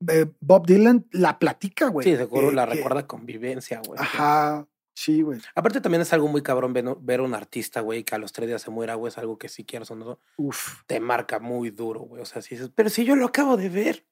eh, 0.07 0.27
Bob 0.39 0.65
Dylan 0.67 1.07
la 1.11 1.41
platica, 1.41 1.89
güey. 1.89 2.09
Sí, 2.09 2.17
seguro 2.17 2.51
Eh, 2.51 2.55
la 2.55 2.69
que- 2.69 2.75
recuerda 2.77 3.05
convivencia, 3.09 3.83
güey. 3.85 3.99
Ajá, 4.01 4.69
sí, 4.95 5.23
güey. 5.23 5.41
Aparte 5.57 5.81
también 5.81 6.03
es 6.03 6.13
algo 6.13 6.29
muy 6.29 6.41
cabrón 6.43 6.73
ver, 6.73 6.85
ver 7.01 7.19
a 7.19 7.25
un 7.25 7.35
artista, 7.35 7.81
güey, 7.81 8.05
que 8.05 8.15
a 8.15 8.19
los 8.19 8.33
tres 8.33 8.47
días 8.49 8.63
se 8.63 8.71
muera, 8.71 8.95
güey, 8.95 9.11
es 9.11 9.19
algo 9.19 9.37
que 9.37 9.49
si 9.49 9.65
quieres 9.65 9.91
o 9.91 9.97
no, 9.97 10.21
Uf. 10.37 10.83
te 10.87 11.01
marca 11.01 11.41
muy 11.41 11.71
duro, 11.71 12.01
güey. 12.03 12.23
O 12.23 12.27
sea, 12.27 12.43
si 12.43 12.55
dices, 12.55 12.71
pero 12.73 12.89
si 12.91 13.05
yo 13.05 13.17
lo 13.17 13.27
acabo 13.27 13.57
de 13.57 13.69
ver. 13.71 14.07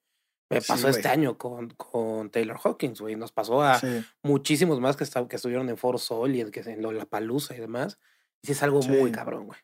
Me 0.49 0.61
Sí, 0.61 0.67
pasó 0.67 0.89
este 0.89 1.07
año 1.07 1.37
con, 1.37 1.69
con 1.71 2.29
Taylor 2.31 2.57
Hawkins, 2.63 3.01
güey. 3.01 3.15
Nos 3.15 3.31
pasó 3.31 3.61
a 3.61 3.79
Sí. 3.79 4.03
muchísimos 4.23 4.79
más 4.79 4.97
que, 4.97 5.03
estuvieron 5.03 5.69
en 5.69 5.77
Foro 5.77 5.97
Sol 5.97 6.35
y 6.35 6.41
en, 6.41 6.51
que 6.51 6.61
en 6.61 6.81
Lollapalooza 6.81 7.55
y 7.55 7.59
demás. 7.59 7.99
Y 8.41 8.47
sí 8.47 8.51
es 8.53 8.63
algo 8.63 8.81
muy 8.81 9.11
cabrón, 9.11 9.45
güey. 9.47 9.59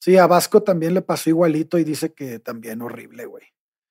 Sí, 0.00 0.16
a 0.18 0.26
Vasco 0.26 0.62
también 0.62 0.92
le 0.94 1.02
pasó 1.02 1.30
igualito 1.30 1.78
y 1.78 1.84
dice 1.84 2.12
que 2.12 2.38
también 2.38 2.82
horrible, 2.82 3.26
güey. 3.26 3.44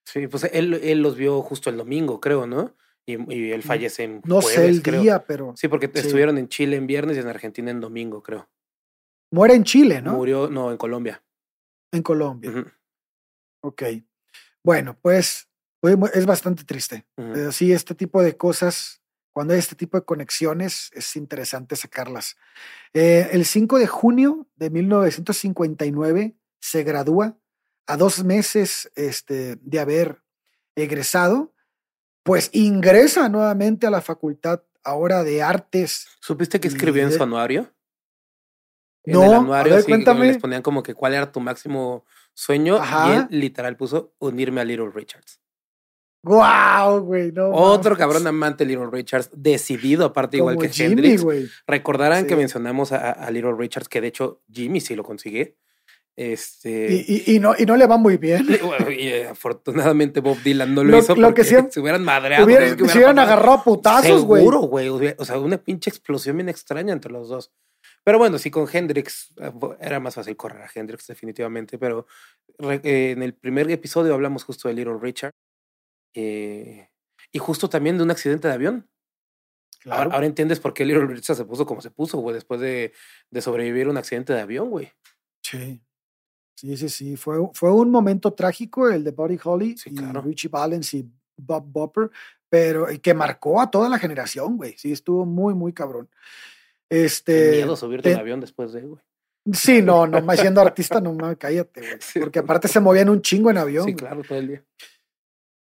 Sí, 0.06 0.28
pues 0.28 0.44
él, 0.52 0.74
él 0.76 1.02
los 1.02 1.16
vio 1.16 1.42
justo 1.42 1.70
el 1.70 1.78
domingo, 1.78 2.20
creo, 2.20 2.46
¿no? 2.46 2.76
Y, 3.06 3.34
y 3.34 3.52
él 3.52 3.64
fallece 3.64 4.04
en 4.04 4.22
No 4.26 4.42
jueves, 4.42 4.60
sé 4.60 4.70
el 4.70 4.82
creo. 4.84 5.02
día, 5.02 5.26
pero 5.26 5.54
Sí, 5.58 5.68
porque 5.70 5.90
estuvieron 5.94 6.38
en 6.38 6.50
Chile 6.50 6.76
en 6.76 6.88
viernes 6.88 7.18
y 7.18 7.20
en 7.22 7.28
Argentina 7.28 7.72
en 7.72 7.80
domingo, 7.80 8.22
creo. 8.22 8.50
muere 9.32 9.56
en 9.56 9.64
Chile, 9.64 10.02
¿no? 10.02 10.14
Murió, 10.14 10.50
no, 10.50 10.72
en 10.72 10.78
Colombia. 10.78 11.24
En 11.92 12.04
Colombia. 12.04 12.52
Ok. 13.62 13.84
Bueno, 14.64 14.98
pues 15.02 15.50
es 15.88 16.26
bastante 16.26 16.64
triste. 16.64 17.06
Pero 17.16 17.52
sí, 17.52 17.72
este 17.72 17.96
tipo 17.96 18.22
de 18.22 18.38
cosas, 18.38 19.02
cuando 19.34 19.54
hay 19.54 19.60
este 19.60 19.76
tipo 19.76 19.98
de 19.98 20.06
conexiones, 20.06 20.92
es 20.94 21.16
interesante 21.16 21.76
sacarlas. 21.76 22.36
Eh, 22.94 23.30
el 23.32 23.46
5 23.46 23.80
de 23.80 23.88
junio 23.88 24.48
de 24.56 24.70
1959 24.70 26.36
se 26.60 26.84
gradúa 26.84 27.38
a 27.88 27.98
dos 27.98 28.24
meses 28.24 28.92
este, 28.96 29.58
de 29.58 29.80
haber 29.80 30.24
egresado, 30.76 31.54
pues 32.24 32.50
ingresa 32.54 33.28
nuevamente 33.30 33.86
a 33.86 33.92
la 33.92 34.02
facultad 34.02 34.64
ahora 34.84 35.24
de 35.24 35.42
artes. 35.42 36.08
¿Supiste 36.22 36.60
que 36.60 36.68
escribió 36.70 37.04
en 37.04 37.12
su 37.12 37.22
anuario? 37.22 37.74
En 39.04 39.14
No, 39.14 39.24
el 39.24 39.34
a 39.34 39.38
anuario 39.40 39.74
ver, 39.74 39.84
sí, 39.84 39.92
cuéntame. 39.92 40.28
les 40.28 40.38
ponían 40.38 40.62
como 40.62 40.82
que 40.82 40.94
cuál 40.94 41.14
era 41.14 41.32
tu 41.32 41.42
máximo 41.42 42.06
sueño 42.34 42.78
y 42.78 43.12
él 43.12 43.28
literal 43.30 43.76
puso 43.76 44.16
unirme 44.20 44.62
a 44.62 44.64
Little 44.64 44.90
Richards. 44.90 45.43
¡Guau, 46.24 47.02
güey! 47.02 47.32
No 47.34 47.50
Otro 47.52 47.98
cabrón 47.98 48.26
amante 48.28 48.64
de 48.64 48.70
Little 48.70 48.90
Richards, 48.92 49.30
decidido 49.34 50.06
aparte 50.06 50.38
igual 50.38 50.58
que 50.58 50.70
Jimmy, 50.70 50.92
Hendrix. 51.10 51.62
Recordarán 51.68 52.26
que 52.26 52.36
mencionamos 52.38 52.92
a, 52.94 53.12
a 53.12 53.30
Little 53.30 53.56
Richards, 53.58 53.90
que 53.90 54.00
de 54.02 54.08
hecho 54.08 54.42
Jimmy 54.52 54.80
sí 54.80 54.96
lo 54.96 55.04
consigue. 55.04 55.58
Este. 56.16 56.94
Y, 57.08 57.24
y- 57.32 57.36
y 57.36 57.40
no, 57.40 57.56
y 57.58 57.66
no 57.66 57.76
le 57.76 57.88
va 57.88 57.98
muy 57.98 58.18
bien. 58.18 58.46
y, 58.90 59.08
eh, 59.08 59.28
afortunadamente 59.30 60.20
Bob 60.22 60.38
Dylan 60.44 60.74
no 60.74 60.84
lo, 60.84 60.92
Lo- 60.92 60.98
hizo 61.00 61.16
lo 61.16 61.16
que 61.16 61.22
porque 61.28 61.44
siempre- 61.44 61.72
se 61.72 61.80
hubieran 61.80 62.04
madreado. 62.04 62.46
Hubieran- 62.46 62.70
sé 62.70 62.78
qué 62.78 62.88
se 62.88 62.98
hubieran 63.00 63.20
agarrado 63.20 63.54
a 63.54 63.64
putazos, 63.64 64.24
güey. 64.24 64.42
Seguro, 64.42 64.60
güey. 64.62 64.90
hubiera- 64.90 65.16
O 65.20 65.26
sea, 65.26 65.40
una 65.40 65.58
pinche 65.58 65.90
explosión 65.90 66.38
bien 66.38 66.50
extraña 66.50 66.94
entre 66.94 67.12
los 67.12 67.30
dos. 67.30 67.52
Pero 68.04 68.18
bueno, 68.20 68.38
sí, 68.38 68.52
con 68.52 68.68
Hendrix 68.72 69.34
eh, 69.42 69.52
era 69.82 70.00
más 70.00 70.16
fácil 70.16 70.36
correr 70.38 70.62
a 70.62 70.70
Hendrix, 70.74 71.08
definitivamente. 71.08 71.78
Pero 71.80 72.06
eh, 72.60 73.12
en 73.16 73.24
el 73.24 73.34
primer 73.34 73.70
episodio 73.72 74.14
hablamos 74.14 74.44
justo 74.44 74.68
de 74.68 74.76
Little 74.76 75.00
Richard. 75.02 75.32
Eh, 76.14 76.90
y 77.32 77.40
justo 77.40 77.70
también 77.70 77.98
de 77.98 78.04
un 78.04 78.12
accidente 78.12 78.48
de 78.48 78.54
avión. 78.54 78.90
Claro. 79.82 80.04
Ahora, 80.04 80.16
ahora 80.16 80.28
entiendes 80.28 80.60
por 80.60 80.74
qué 80.74 80.86
Little 80.86 81.08
Richard 81.08 81.36
se 81.36 81.46
puso 81.46 81.66
como 81.66 81.82
se 81.82 81.92
puso, 81.92 82.18
güey, 82.20 82.34
después 82.36 82.60
de, 82.62 82.94
de 83.30 83.42
sobrevivir 83.42 83.88
a 83.88 83.90
un 83.90 83.98
accidente 83.98 84.32
de 84.34 84.40
avión, 84.42 84.70
güey. 84.70 84.92
Sí. 85.42 85.82
Sí, 86.56 86.78
sí, 86.78 86.88
sí. 86.88 87.18
Fue, 87.18 87.38
fue 87.54 87.72
un 87.72 87.92
momento 87.92 88.32
trágico 88.34 88.90
el 88.90 89.04
de 89.04 89.12
Buddy 89.12 89.40
Holly 89.44 89.78
Sí, 89.78 89.90
y 89.92 89.96
claro. 89.96 90.22
Richie 90.22 90.48
Valens 90.50 90.94
y 90.94 91.06
Bob 91.36 91.66
Bopper, 91.68 92.12
pero 92.48 92.90
y 92.92 93.00
que 93.00 93.14
marcó 93.14 93.60
a 93.60 93.70
toda 93.70 93.90
la 93.90 94.00
generación, 94.00 94.56
güey. 94.56 94.76
Sí, 94.78 94.92
estuvo 94.92 95.26
muy, 95.26 95.54
muy 95.54 95.74
cabrón. 95.74 96.10
Este. 96.90 97.52
miedo 97.54 97.76
subirte 97.76 98.14
te- 98.14 98.20
avión 98.20 98.40
después 98.40 98.72
de, 98.72 98.82
güey. 98.82 99.02
Sí, 99.52 99.82
no, 99.82 100.08
no, 100.08 100.22
siendo 100.38 100.62
artista, 100.62 101.02
no 101.02 101.18
cállate, 101.38 101.82
güey. 101.82 101.98
Sí, 102.00 102.20
Porque 102.20 102.40
aparte 102.40 102.68
se 102.70 102.80
movían 102.80 103.10
un 103.10 103.22
chingo 103.22 103.50
en 103.50 103.58
avión. 103.58 103.84
Sí, 103.86 103.92
güey. 103.92 103.96
claro, 104.00 104.22
todo 104.24 104.38
el 104.38 104.48
día. 104.48 104.64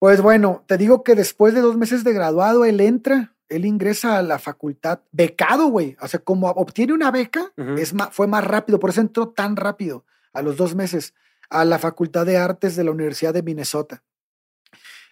Pues 0.02 0.20
bueno, 0.20 0.64
te 0.68 0.80
digo 0.80 1.04
que 1.04 1.14
después 1.14 1.54
de 1.54 1.62
dos 1.62 1.78
meses 1.78 2.04
de 2.04 2.12
graduado, 2.12 2.66
él 2.66 2.82
entra, 2.82 3.36
él 3.50 3.66
ingresa 3.66 4.18
a 4.18 4.24
la 4.24 4.40
facultad 4.40 5.02
becado, 5.12 5.68
güey. 5.68 5.96
O 6.02 6.08
sea, 6.08 6.20
como 6.22 6.50
obtiene 6.50 6.94
una 6.94 7.12
beca, 7.12 7.54
es 7.78 7.94
ma- 7.94 8.10
fue 8.10 8.26
más 8.26 8.44
rápido, 8.44 8.80
por 8.80 8.90
eso 8.90 9.02
entró 9.02 9.30
tan 9.30 9.56
rápido, 9.56 10.04
a 10.34 10.42
los 10.42 10.58
dos 10.58 10.74
meses, 10.74 11.14
a 11.52 11.66
la 11.66 11.78
Facultad 11.78 12.26
de 12.26 12.38
Artes 12.38 12.76
de 12.76 12.84
la 12.84 12.90
Universidad 12.90 13.32
de 13.32 13.44
Minnesota. 13.44 14.04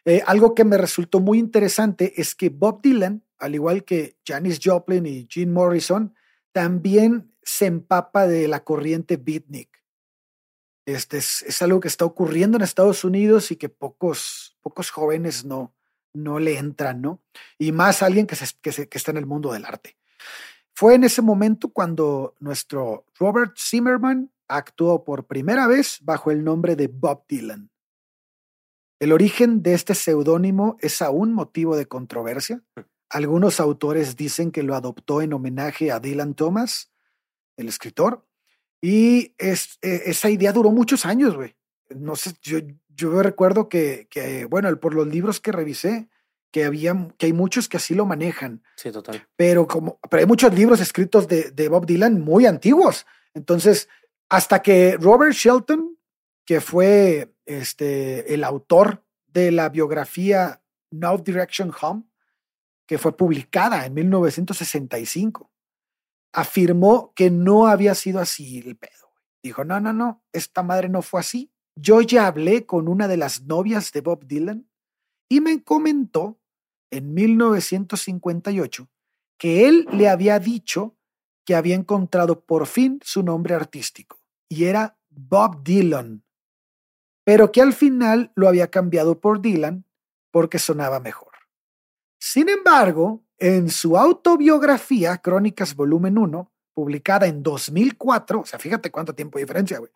Eh, 0.06 0.24
algo 0.26 0.56
que 0.56 0.64
me 0.66 0.76
resultó 0.80 1.20
muy 1.20 1.38
interesante 1.38 2.20
es 2.20 2.34
que 2.34 2.50
Bob 2.50 2.82
Dylan, 2.82 3.22
al 3.38 3.54
igual 3.54 3.84
que 3.84 4.18
Janis 4.26 4.60
Joplin 4.64 5.06
y 5.06 5.28
Jim 5.30 5.52
Morrison, 5.52 6.16
también 6.52 7.32
se 7.44 7.68
empapa 7.68 8.26
de 8.26 8.48
la 8.48 8.64
corriente 8.64 9.18
beatnik. 9.18 9.79
Este 10.94 11.18
es, 11.18 11.42
es 11.44 11.62
algo 11.62 11.80
que 11.80 11.88
está 11.88 12.06
ocurriendo 12.06 12.58
en 12.58 12.64
Estados 12.64 13.04
Unidos 13.04 13.52
y 13.52 13.56
que 13.56 13.70
pocos, 13.70 14.58
pocos 14.62 14.90
jóvenes 14.92 15.46
no, 15.46 15.74
no 16.14 16.40
le 16.40 16.58
entran, 16.58 17.02
¿no? 17.02 17.22
Y 17.58 17.72
más 17.72 18.02
alguien 18.02 18.26
que, 18.28 18.36
se- 18.36 18.56
que, 18.62 18.72
se- 18.72 18.88
que 18.90 18.98
está 18.98 19.12
en 19.12 19.18
el 19.18 19.26
mundo 19.26 19.52
del 19.54 19.66
arte. 19.66 19.98
Fue 20.74 20.96
en 20.96 21.04
ese 21.04 21.22
momento 21.22 21.70
cuando 21.74 22.36
nuestro 22.40 23.06
Robert 23.20 23.58
Zimmerman 23.58 24.32
actuó 24.48 25.04
por 25.04 25.26
primera 25.28 25.68
vez 25.68 26.00
bajo 26.02 26.32
el 26.32 26.44
nombre 26.44 26.76
de 26.76 26.88
Bob 26.88 27.26
Dylan. 27.28 27.70
El 29.00 29.12
origen 29.12 29.62
de 29.64 29.74
este 29.74 29.96
seudónimo 29.96 30.78
es 30.80 31.02
aún 31.02 31.34
motivo 31.34 31.76
de 31.76 31.88
controversia. 31.88 32.64
Algunos 33.10 33.60
autores 33.60 34.16
dicen 34.16 34.52
que 34.52 34.64
lo 34.64 34.76
adoptó 34.76 35.22
en 35.22 35.34
homenaje 35.34 35.92
a 35.92 36.00
Dylan 36.00 36.34
Thomas, 36.34 36.92
el 37.58 37.68
escritor, 37.68 38.28
y 38.82 39.34
es, 39.38 39.78
eh, 39.82 40.04
esa 40.06 40.30
idea 40.30 40.52
duró 40.54 40.72
muchos 40.72 41.06
años, 41.06 41.36
güey. 41.36 41.56
No 41.90 42.16
sé, 42.16 42.34
yo, 42.42 42.60
yo 42.90 43.22
recuerdo 43.22 43.68
que, 43.70 44.08
que, 44.10 44.46
bueno, 44.46 44.76
por 44.80 44.94
los 44.94 45.08
libros 45.08 45.40
que 45.40 45.52
revisé, 45.52 46.10
que, 46.52 46.66
había, 46.66 46.96
que 47.18 47.28
hay 47.28 47.34
muchos 47.34 47.68
que 47.68 47.78
así 47.78 47.94
lo 47.96 48.06
manejan, 48.06 48.64
Sí, 48.76 48.92
total. 48.92 49.28
pero, 49.36 49.68
como, 49.68 50.00
pero 50.10 50.22
hay 50.22 50.28
muchos 50.28 50.54
libros 50.54 50.80
escritos 50.82 51.28
de, 51.28 51.52
de 51.52 51.70
Bob 51.70 51.86
Dylan 51.86 52.22
muy 52.22 52.46
antiguos. 52.46 53.06
Entonces, 53.34 53.88
hasta 54.30 54.62
que 54.62 54.98
Robert 55.00 55.34
Shelton, 55.34 55.98
que 56.46 56.62
fue 56.62 57.34
este, 57.46 58.34
el 58.34 58.44
autor 58.44 59.04
de 59.28 59.52
la 59.52 59.70
biografía 59.70 60.62
No 60.92 61.18
Direction 61.18 61.72
Home, 61.82 62.04
que 62.88 62.98
fue 62.98 63.16
publicada 63.16 63.86
en 63.86 63.94
1965, 63.94 65.52
afirmó 66.34 67.14
que 67.16 67.30
no 67.30 67.68
había 67.68 67.96
sido 67.96 68.20
así 68.20 68.60
el 68.60 68.78
pedo. 68.78 69.14
Dijo, 69.42 69.64
no, 69.64 69.80
no, 69.80 69.94
no, 69.94 70.24
esta 70.34 70.64
madre 70.64 70.90
no 70.90 71.02
fue 71.02 71.22
así. 71.22 71.52
Yo 71.76 72.02
ya 72.02 72.28
hablé 72.28 72.66
con 72.66 72.88
una 72.88 73.08
de 73.08 73.18
las 73.18 73.44
novias 73.44 73.92
de 73.92 74.02
Bob 74.02 74.26
Dylan 74.26 74.70
y 75.30 75.42
me 75.42 75.64
comentó 75.64 76.40
en 76.92 77.14
1958 77.14 78.90
que 79.38 79.68
él 79.68 79.88
le 79.92 80.10
había 80.10 80.40
dicho 80.40 80.98
que 81.46 81.56
había 81.56 81.76
encontrado 81.76 82.42
por 82.42 82.68
fin 82.68 83.00
su 83.04 83.24
nombre 83.24 83.56
artístico 83.56 84.20
y 84.50 84.66
era 84.66 85.00
Bob 85.10 85.64
Dylan, 85.64 86.24
pero 87.24 87.52
que 87.52 87.62
al 87.62 87.74
final 87.74 88.32
lo 88.36 88.48
había 88.48 88.70
cambiado 88.70 89.20
por 89.20 89.42
Dylan 89.42 89.86
porque 90.32 90.60
sonaba 90.60 91.00
mejor. 91.00 91.32
Sin 92.20 92.50
embargo, 92.50 93.24
en 93.40 93.70
su 93.70 93.98
autobiografía, 93.98 95.18
Crónicas 95.18 95.76
Volumen 95.76 96.18
1, 96.18 96.52
publicada 96.74 97.28
en 97.28 97.44
2004, 97.44 98.42
o 98.42 98.46
sea, 98.46 98.60
fíjate 98.60 98.92
cuánto 98.92 99.14
tiempo 99.14 99.38
de 99.38 99.46
diferencia, 99.46 99.80
güey, 99.80 99.92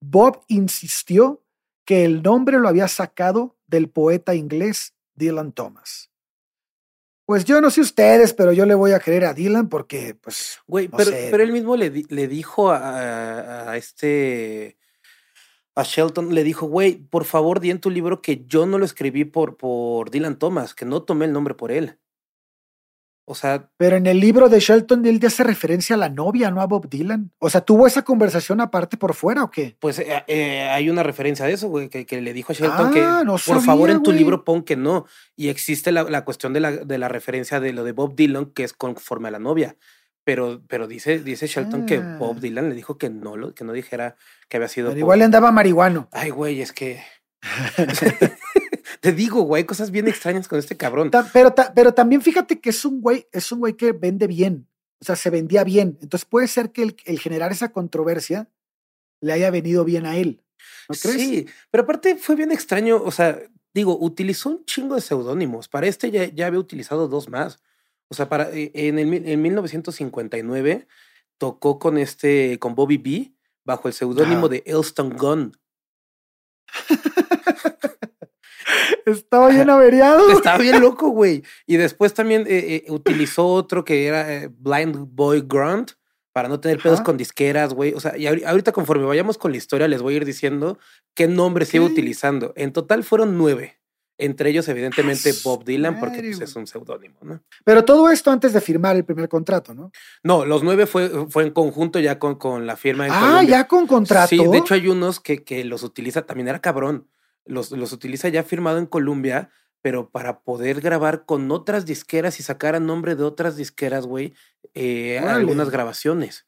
Bob 0.00 0.42
insistió 0.48 1.42
que 1.84 2.04
el 2.04 2.22
nombre 2.22 2.58
lo 2.58 2.68
había 2.68 2.88
sacado 2.88 3.56
del 3.66 3.88
poeta 3.88 4.34
inglés 4.34 4.94
Dylan 5.14 5.52
Thomas. 5.52 6.10
Pues 7.26 7.44
yo 7.44 7.60
no 7.60 7.70
sé 7.70 7.80
ustedes, 7.80 8.32
pero 8.32 8.52
yo 8.52 8.66
le 8.66 8.74
voy 8.76 8.92
a 8.92 9.00
creer 9.00 9.24
a 9.24 9.34
Dylan 9.34 9.68
porque, 9.68 10.14
pues, 10.14 10.60
Güey, 10.66 10.88
No 10.88 10.96
pero, 10.96 11.10
sé, 11.10 11.28
pero 11.30 11.42
él 11.42 11.52
mismo 11.52 11.76
le, 11.76 11.90
le 11.90 12.28
dijo 12.28 12.70
a, 12.70 13.70
a 13.70 13.76
este. 13.76 14.78
A 15.74 15.82
Shelton, 15.82 16.34
le 16.34 16.42
dijo, 16.42 16.66
güey, 16.66 16.96
por 16.96 17.24
favor, 17.24 17.60
di 17.60 17.70
en 17.70 17.80
tu 17.80 17.90
libro 17.90 18.22
que 18.22 18.46
yo 18.46 18.64
no 18.64 18.78
lo 18.78 18.84
escribí 18.84 19.24
por, 19.24 19.58
por 19.58 20.10
Dylan 20.10 20.38
Thomas, 20.38 20.72
que 20.72 20.86
no 20.86 21.02
tomé 21.02 21.26
el 21.26 21.32
nombre 21.32 21.54
por 21.54 21.70
él. 21.70 21.98
O 23.28 23.34
sea, 23.34 23.68
pero 23.76 23.96
en 23.96 24.06
el 24.06 24.20
libro 24.20 24.48
de 24.48 24.60
Shelton 24.60 25.04
él 25.04 25.18
ya 25.18 25.26
hace 25.26 25.42
referencia 25.42 25.96
a 25.96 25.98
la 25.98 26.08
novia, 26.08 26.48
no 26.52 26.60
a 26.60 26.66
Bob 26.66 26.88
Dylan. 26.88 27.32
O 27.38 27.50
sea, 27.50 27.60
¿tuvo 27.60 27.88
esa 27.88 28.02
conversación 28.02 28.60
aparte 28.60 28.96
por 28.96 29.14
fuera 29.14 29.42
o 29.42 29.50
qué? 29.50 29.76
pues 29.80 29.98
eh, 29.98 30.22
eh, 30.28 30.62
hay 30.70 30.88
una 30.88 31.02
referencia 31.02 31.44
de 31.44 31.54
eso, 31.54 31.66
güey, 31.68 31.88
que, 31.88 32.06
que 32.06 32.20
le 32.20 32.32
dijo 32.32 32.52
a 32.52 32.54
Shelton 32.54 32.86
Ah, 32.86 32.90
que 32.94 33.00
no 33.24 33.32
por 33.32 33.40
sabía, 33.40 33.62
favor 33.62 33.90
en 33.90 34.02
tu 34.04 34.10
güey. 34.10 34.18
libro 34.18 34.44
pon 34.44 34.62
que 34.62 34.76
no. 34.76 35.06
Y 35.34 35.48
existe 35.48 35.90
la, 35.90 36.04
la 36.04 36.24
cuestión 36.24 36.52
de 36.52 36.60
la, 36.60 36.70
de 36.70 36.98
la 36.98 37.08
referencia 37.08 37.58
de 37.58 37.72
lo 37.72 37.82
de 37.82 37.90
Bob 37.90 38.14
Dylan, 38.14 38.46
que 38.46 38.62
es 38.62 38.72
conforme 38.72 39.26
a 39.26 39.32
la 39.32 39.40
novia. 39.40 39.76
Pero, 40.22 40.62
pero 40.68 40.86
dice, 40.86 41.18
dice 41.18 41.48
Shelton 41.48 41.84
que 41.86 41.96
Ah. 41.96 42.16
Bob 42.20 42.38
Dylan 42.38 42.68
le 42.68 42.74
dijo 42.76 42.96
que 42.96 43.10
no, 43.10 43.36
lo, 43.36 43.54
que 43.54 43.64
no 43.64 43.72
dijera 43.72 44.14
que 44.48 44.56
había 44.58 44.68
sido. 44.68 44.88
Pero 44.90 45.00
igual 45.00 45.18
le 45.18 45.24
andaba 45.24 45.50
marihuano. 45.50 46.08
Ay, 46.12 46.30
güey, 46.30 46.60
es 46.60 46.72
que. 46.72 47.02
Te 49.06 49.12
digo, 49.12 49.42
güey, 49.42 49.62
cosas 49.64 49.92
bien 49.92 50.08
extrañas 50.08 50.48
con 50.48 50.58
este 50.58 50.76
cabrón. 50.76 51.12
Ta- 51.12 51.30
Pero, 51.32 51.52
ta- 51.52 51.72
pero 51.72 51.94
también 51.94 52.22
fíjate 52.22 52.58
que 52.60 52.70
es 52.70 52.84
un 52.84 53.00
güey, 53.00 53.28
es 53.30 53.52
un 53.52 53.60
güey 53.60 53.74
que 53.74 53.92
vende 53.92 54.26
bien. 54.26 54.66
O 55.00 55.04
sea, 55.04 55.14
se 55.14 55.30
vendía 55.30 55.62
bien. 55.62 55.96
Entonces 56.02 56.24
puede 56.28 56.48
ser 56.48 56.72
que 56.72 56.82
el, 56.82 56.96
el 57.04 57.20
generar 57.20 57.52
esa 57.52 57.70
controversia 57.70 58.50
le 59.20 59.32
haya 59.32 59.48
venido 59.52 59.84
bien 59.84 60.06
a 60.06 60.16
él. 60.16 60.42
¿No 60.88 60.96
crees? 61.00 61.16
Sí, 61.20 61.46
pero 61.70 61.84
aparte 61.84 62.16
fue 62.16 62.34
bien 62.34 62.50
extraño. 62.50 63.00
O 63.00 63.12
sea, 63.12 63.40
digo, 63.72 63.96
utilizó 63.96 64.48
un 64.50 64.64
chingo 64.64 64.96
de 64.96 65.00
seudónimos. 65.02 65.68
Para 65.68 65.86
este 65.86 66.10
ya, 66.10 66.24
ya 66.24 66.48
había 66.48 66.58
utilizado 66.58 67.06
dos 67.06 67.28
más. 67.28 67.60
O 68.08 68.14
sea, 68.16 68.28
para, 68.28 68.50
eh, 68.50 68.72
en, 68.74 68.98
el, 68.98 69.28
en 69.28 69.40
1959 69.40 70.88
tocó 71.38 71.78
con 71.78 71.96
este, 71.96 72.58
con 72.58 72.74
Bobby 72.74 72.96
B, 72.98 73.32
bajo 73.64 73.86
el 73.86 73.94
seudónimo 73.94 74.48
de 74.48 74.64
Elston 74.66 75.10
Gunn. 75.16 75.56
Estaba 79.06 79.48
bien 79.48 79.70
averiado. 79.70 80.30
Estaba 80.32 80.58
bien 80.58 80.80
loco, 80.80 81.08
güey. 81.08 81.42
Y 81.66 81.76
después 81.76 82.14
también 82.14 82.42
eh, 82.42 82.84
eh, 82.86 82.90
utilizó 82.90 83.46
otro 83.46 83.84
que 83.84 84.06
era 84.06 84.32
eh, 84.32 84.48
Blind 84.48 84.96
Boy 85.10 85.42
Grunt 85.46 85.92
para 86.32 86.48
no 86.48 86.60
tener 86.60 86.78
pedos 86.82 87.00
con 87.00 87.16
disqueras, 87.16 87.72
güey. 87.72 87.94
O 87.94 88.00
sea, 88.00 88.16
y 88.18 88.26
ahorita 88.26 88.72
conforme 88.72 89.06
vayamos 89.06 89.38
con 89.38 89.52
la 89.52 89.56
historia 89.56 89.88
les 89.88 90.02
voy 90.02 90.14
a 90.14 90.16
ir 90.18 90.24
diciendo 90.26 90.78
qué 91.14 91.28
nombres 91.28 91.72
iba 91.72 91.86
utilizando. 91.86 92.52
En 92.56 92.72
total 92.72 93.04
fueron 93.04 93.38
nueve. 93.38 93.78
Entre 94.18 94.48
ellos, 94.48 94.66
evidentemente, 94.68 95.32
Bob 95.44 95.64
Dylan, 95.64 96.00
porque 96.00 96.20
pues, 96.20 96.40
es 96.40 96.56
un 96.56 96.66
seudónimo, 96.66 97.18
¿no? 97.20 97.42
Pero 97.64 97.84
todo 97.84 98.08
esto 98.08 98.30
antes 98.30 98.54
de 98.54 98.62
firmar 98.62 98.96
el 98.96 99.04
primer 99.04 99.28
contrato, 99.28 99.74
¿no? 99.74 99.92
No, 100.22 100.46
los 100.46 100.62
nueve 100.62 100.86
fue, 100.86 101.26
fue 101.28 101.42
en 101.42 101.50
conjunto 101.50 101.98
ya 101.98 102.18
con, 102.18 102.36
con 102.36 102.66
la 102.66 102.76
firma. 102.76 103.06
ah, 103.10 103.42
ya 103.42 103.66
con 103.66 103.86
contrato. 103.86 104.28
Sí, 104.28 104.38
de 104.38 104.58
hecho 104.58 104.72
hay 104.72 104.88
unos 104.88 105.20
que, 105.20 105.44
que 105.44 105.64
los 105.64 105.82
utiliza, 105.82 106.24
también 106.24 106.48
era 106.48 106.60
cabrón, 106.60 107.08
los, 107.46 107.70
los 107.70 107.92
utiliza 107.92 108.28
ya 108.28 108.42
firmado 108.42 108.78
en 108.78 108.86
Colombia, 108.86 109.50
pero 109.82 110.10
para 110.10 110.40
poder 110.40 110.80
grabar 110.80 111.24
con 111.24 111.50
otras 111.50 111.86
disqueras 111.86 112.40
y 112.40 112.42
sacar 112.42 112.74
a 112.74 112.80
nombre 112.80 113.14
de 113.14 113.24
otras 113.24 113.56
disqueras, 113.56 114.06
güey, 114.06 114.34
eh, 114.74 115.18
algunas 115.18 115.70
grabaciones. 115.70 116.46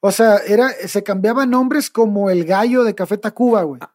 O 0.00 0.12
sea, 0.12 0.38
era, 0.46 0.70
se 0.70 1.02
cambiaban 1.02 1.50
nombres 1.50 1.90
como 1.90 2.30
el 2.30 2.44
gallo 2.44 2.84
de 2.84 2.94
Café 2.94 3.18
Tacuba, 3.18 3.62
güey. 3.62 3.80
Ah, 3.82 3.94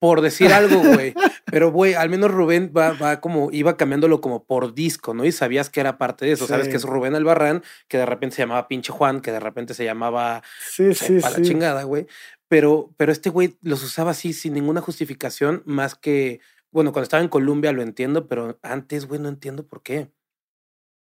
por 0.00 0.20
decir 0.20 0.52
algo, 0.52 0.80
güey. 0.80 1.14
Pero, 1.46 1.72
güey, 1.72 1.94
al 1.94 2.08
menos 2.08 2.30
Rubén 2.30 2.72
va, 2.76 2.92
va, 2.92 3.20
como, 3.20 3.50
iba 3.50 3.76
cambiándolo 3.76 4.20
como 4.20 4.44
por 4.44 4.74
disco, 4.74 5.14
¿no? 5.14 5.24
Y 5.24 5.32
sabías 5.32 5.70
que 5.70 5.80
era 5.80 5.98
parte 5.98 6.26
de 6.26 6.32
eso. 6.32 6.46
Sabes 6.46 6.68
que 6.68 6.76
es 6.76 6.84
Rubén 6.84 7.14
Albarrán, 7.14 7.62
que 7.88 7.98
de 7.98 8.06
repente 8.06 8.36
se 8.36 8.42
llamaba 8.42 8.68
Pinche 8.68 8.92
Juan, 8.92 9.20
que 9.20 9.32
de 9.32 9.40
repente 9.40 9.74
se 9.74 9.84
llamaba. 9.84 10.42
Sí, 10.70 10.94
sí, 10.94 11.18
para 11.20 11.38
la 11.38 11.44
chingada, 11.44 11.82
güey. 11.82 12.06
Pero, 12.48 12.94
pero 12.96 13.12
este 13.12 13.30
güey 13.30 13.58
los 13.62 13.82
usaba 13.82 14.12
así 14.12 14.32
sin 14.32 14.54
ninguna 14.54 14.80
justificación, 14.80 15.62
más 15.66 15.94
que. 15.94 16.40
Bueno, 16.70 16.92
cuando 16.92 17.04
estaba 17.04 17.22
en 17.22 17.28
Colombia 17.28 17.72
lo 17.72 17.82
entiendo, 17.82 18.28
pero 18.28 18.58
antes, 18.62 19.06
güey, 19.06 19.20
no 19.20 19.28
entiendo 19.28 19.66
por 19.66 19.82
qué. 19.82 20.10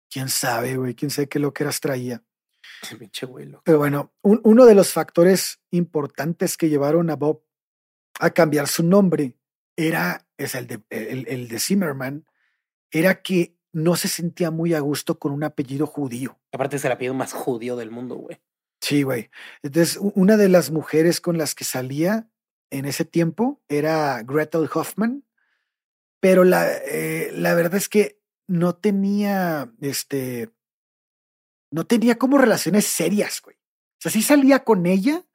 Quién 0.09 0.29
sabe, 0.29 0.77
güey, 0.77 0.95
quién 0.95 1.11
sabe 1.11 1.27
qué 1.27 1.39
lo 1.39 1.53
que 1.53 1.63
eras 1.63 1.79
traía. 1.79 2.23
Pinche 2.99 3.25
güey. 3.25 3.51
Pero 3.63 3.77
bueno, 3.77 4.13
uno 4.21 4.65
de 4.65 4.75
los 4.75 4.91
factores 4.91 5.59
importantes 5.71 6.57
que 6.57 6.69
llevaron 6.69 7.09
a 7.09 7.15
Bob 7.15 7.43
a 8.19 8.29
cambiar 8.29 8.67
su 8.67 8.83
nombre 8.83 9.37
era, 9.75 10.27
es 10.37 10.55
el 10.55 10.67
de, 10.67 10.81
el, 10.89 11.47
de 11.47 11.59
Zimmerman, 11.59 12.25
era 12.91 13.21
que 13.21 13.57
no 13.73 13.95
se 13.95 14.07
sentía 14.07 14.51
muy 14.51 14.73
a 14.73 14.79
gusto 14.79 15.19
con 15.19 15.31
un 15.31 15.43
apellido 15.43 15.85
judío. 15.85 16.39
Aparte 16.53 16.77
es 16.77 16.85
el 16.85 16.91
apellido 16.91 17.13
más 17.13 17.33
judío 17.33 17.75
del 17.75 17.91
mundo, 17.91 18.15
güey. 18.15 18.39
Sí, 18.81 19.03
güey. 19.03 19.29
Entonces, 19.63 19.97
una 20.01 20.37
de 20.37 20.49
las 20.49 20.71
mujeres 20.71 21.21
con 21.21 21.37
las 21.37 21.55
que 21.55 21.63
salía 21.63 22.29
en 22.69 22.85
ese 22.85 23.05
tiempo 23.05 23.61
era 23.67 24.21
Gretel 24.23 24.69
Hoffman, 24.73 25.23
pero 26.19 26.43
la, 26.43 26.71
eh, 26.85 27.31
la 27.33 27.53
verdad 27.55 27.75
es 27.75 27.89
que 27.89 28.19
no 28.47 28.75
tenía, 28.75 29.71
este, 29.81 30.49
no 31.71 31.85
tenía 31.85 32.17
como 32.17 32.37
relaciones 32.37 32.85
serias, 32.85 33.41
güey. 33.41 33.55
O 33.55 34.01
sea, 34.01 34.11
sí 34.11 34.21
salía 34.21 34.63
con 34.63 34.85
ella, 34.85 35.25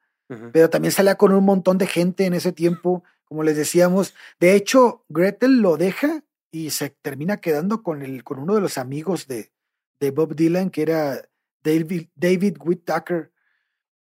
pero 0.52 0.70
también 0.70 0.92
salía 0.92 1.16
con 1.16 1.32
un 1.32 1.44
montón 1.44 1.76
de 1.76 1.88
gente 1.88 2.24
en 2.24 2.34
ese 2.34 2.52
tiempo, 2.52 3.02
como 3.24 3.42
les 3.42 3.56
decíamos. 3.56 4.14
De 4.38 4.54
hecho, 4.54 5.04
Gretel 5.08 5.60
lo 5.60 5.76
deja 5.76 6.22
y 6.52 6.70
se 6.70 6.90
termina 6.90 7.40
quedando 7.40 7.82
con, 7.82 8.02
el, 8.02 8.22
con 8.22 8.38
uno 8.38 8.54
de 8.54 8.60
los 8.60 8.78
amigos 8.78 9.26
de, 9.26 9.50
de 9.98 10.10
Bob 10.12 10.36
Dylan, 10.36 10.70
que 10.70 10.82
era 10.82 11.28
David, 11.62 12.08
David 12.14 12.56
Whittaker, 12.60 13.32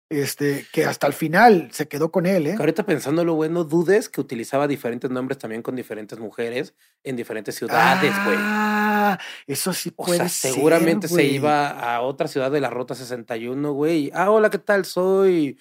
este, 0.10 0.65
que 0.72 0.86
hasta 0.86 1.06
el 1.08 1.13
final 1.13 1.70
se 1.72 1.88
quedó 1.88 2.12
con 2.12 2.26
él. 2.26 2.48
¿eh? 2.48 2.56
Ahorita 2.58 2.86
pensándolo, 2.86 3.34
güey, 3.34 3.50
no 3.50 3.63
dudes 3.63 4.08
que 4.10 4.22
utilizaba 4.22 4.67
diferentes 4.67 5.12
nombres 5.12 5.38
también 5.38 5.62
con 5.62 5.76
diferentes 5.76 6.17
mujeres 6.20 6.74
en 7.04 7.15
diferentes 7.15 7.56
ciudades, 7.56 8.13
güey. 8.24 8.38
Ah, 8.39 9.20
eso 9.46 9.74
sí 9.74 9.91
puede 9.91 10.22
o 10.22 10.30
sea, 10.30 10.54
Seguramente 10.54 11.08
se 11.08 11.24
iba 11.26 11.70
a 11.70 12.02
otra 12.02 12.28
ciudad 12.28 12.52
de 12.52 12.62
la 12.62 12.70
Ruta 12.70 12.96
61, 12.96 13.74
güey. 13.74 14.12
Ah, 14.13 14.32
hola, 14.32 14.50
¿qué 14.50 14.60
tal? 14.60 14.86
Soy 14.86 15.58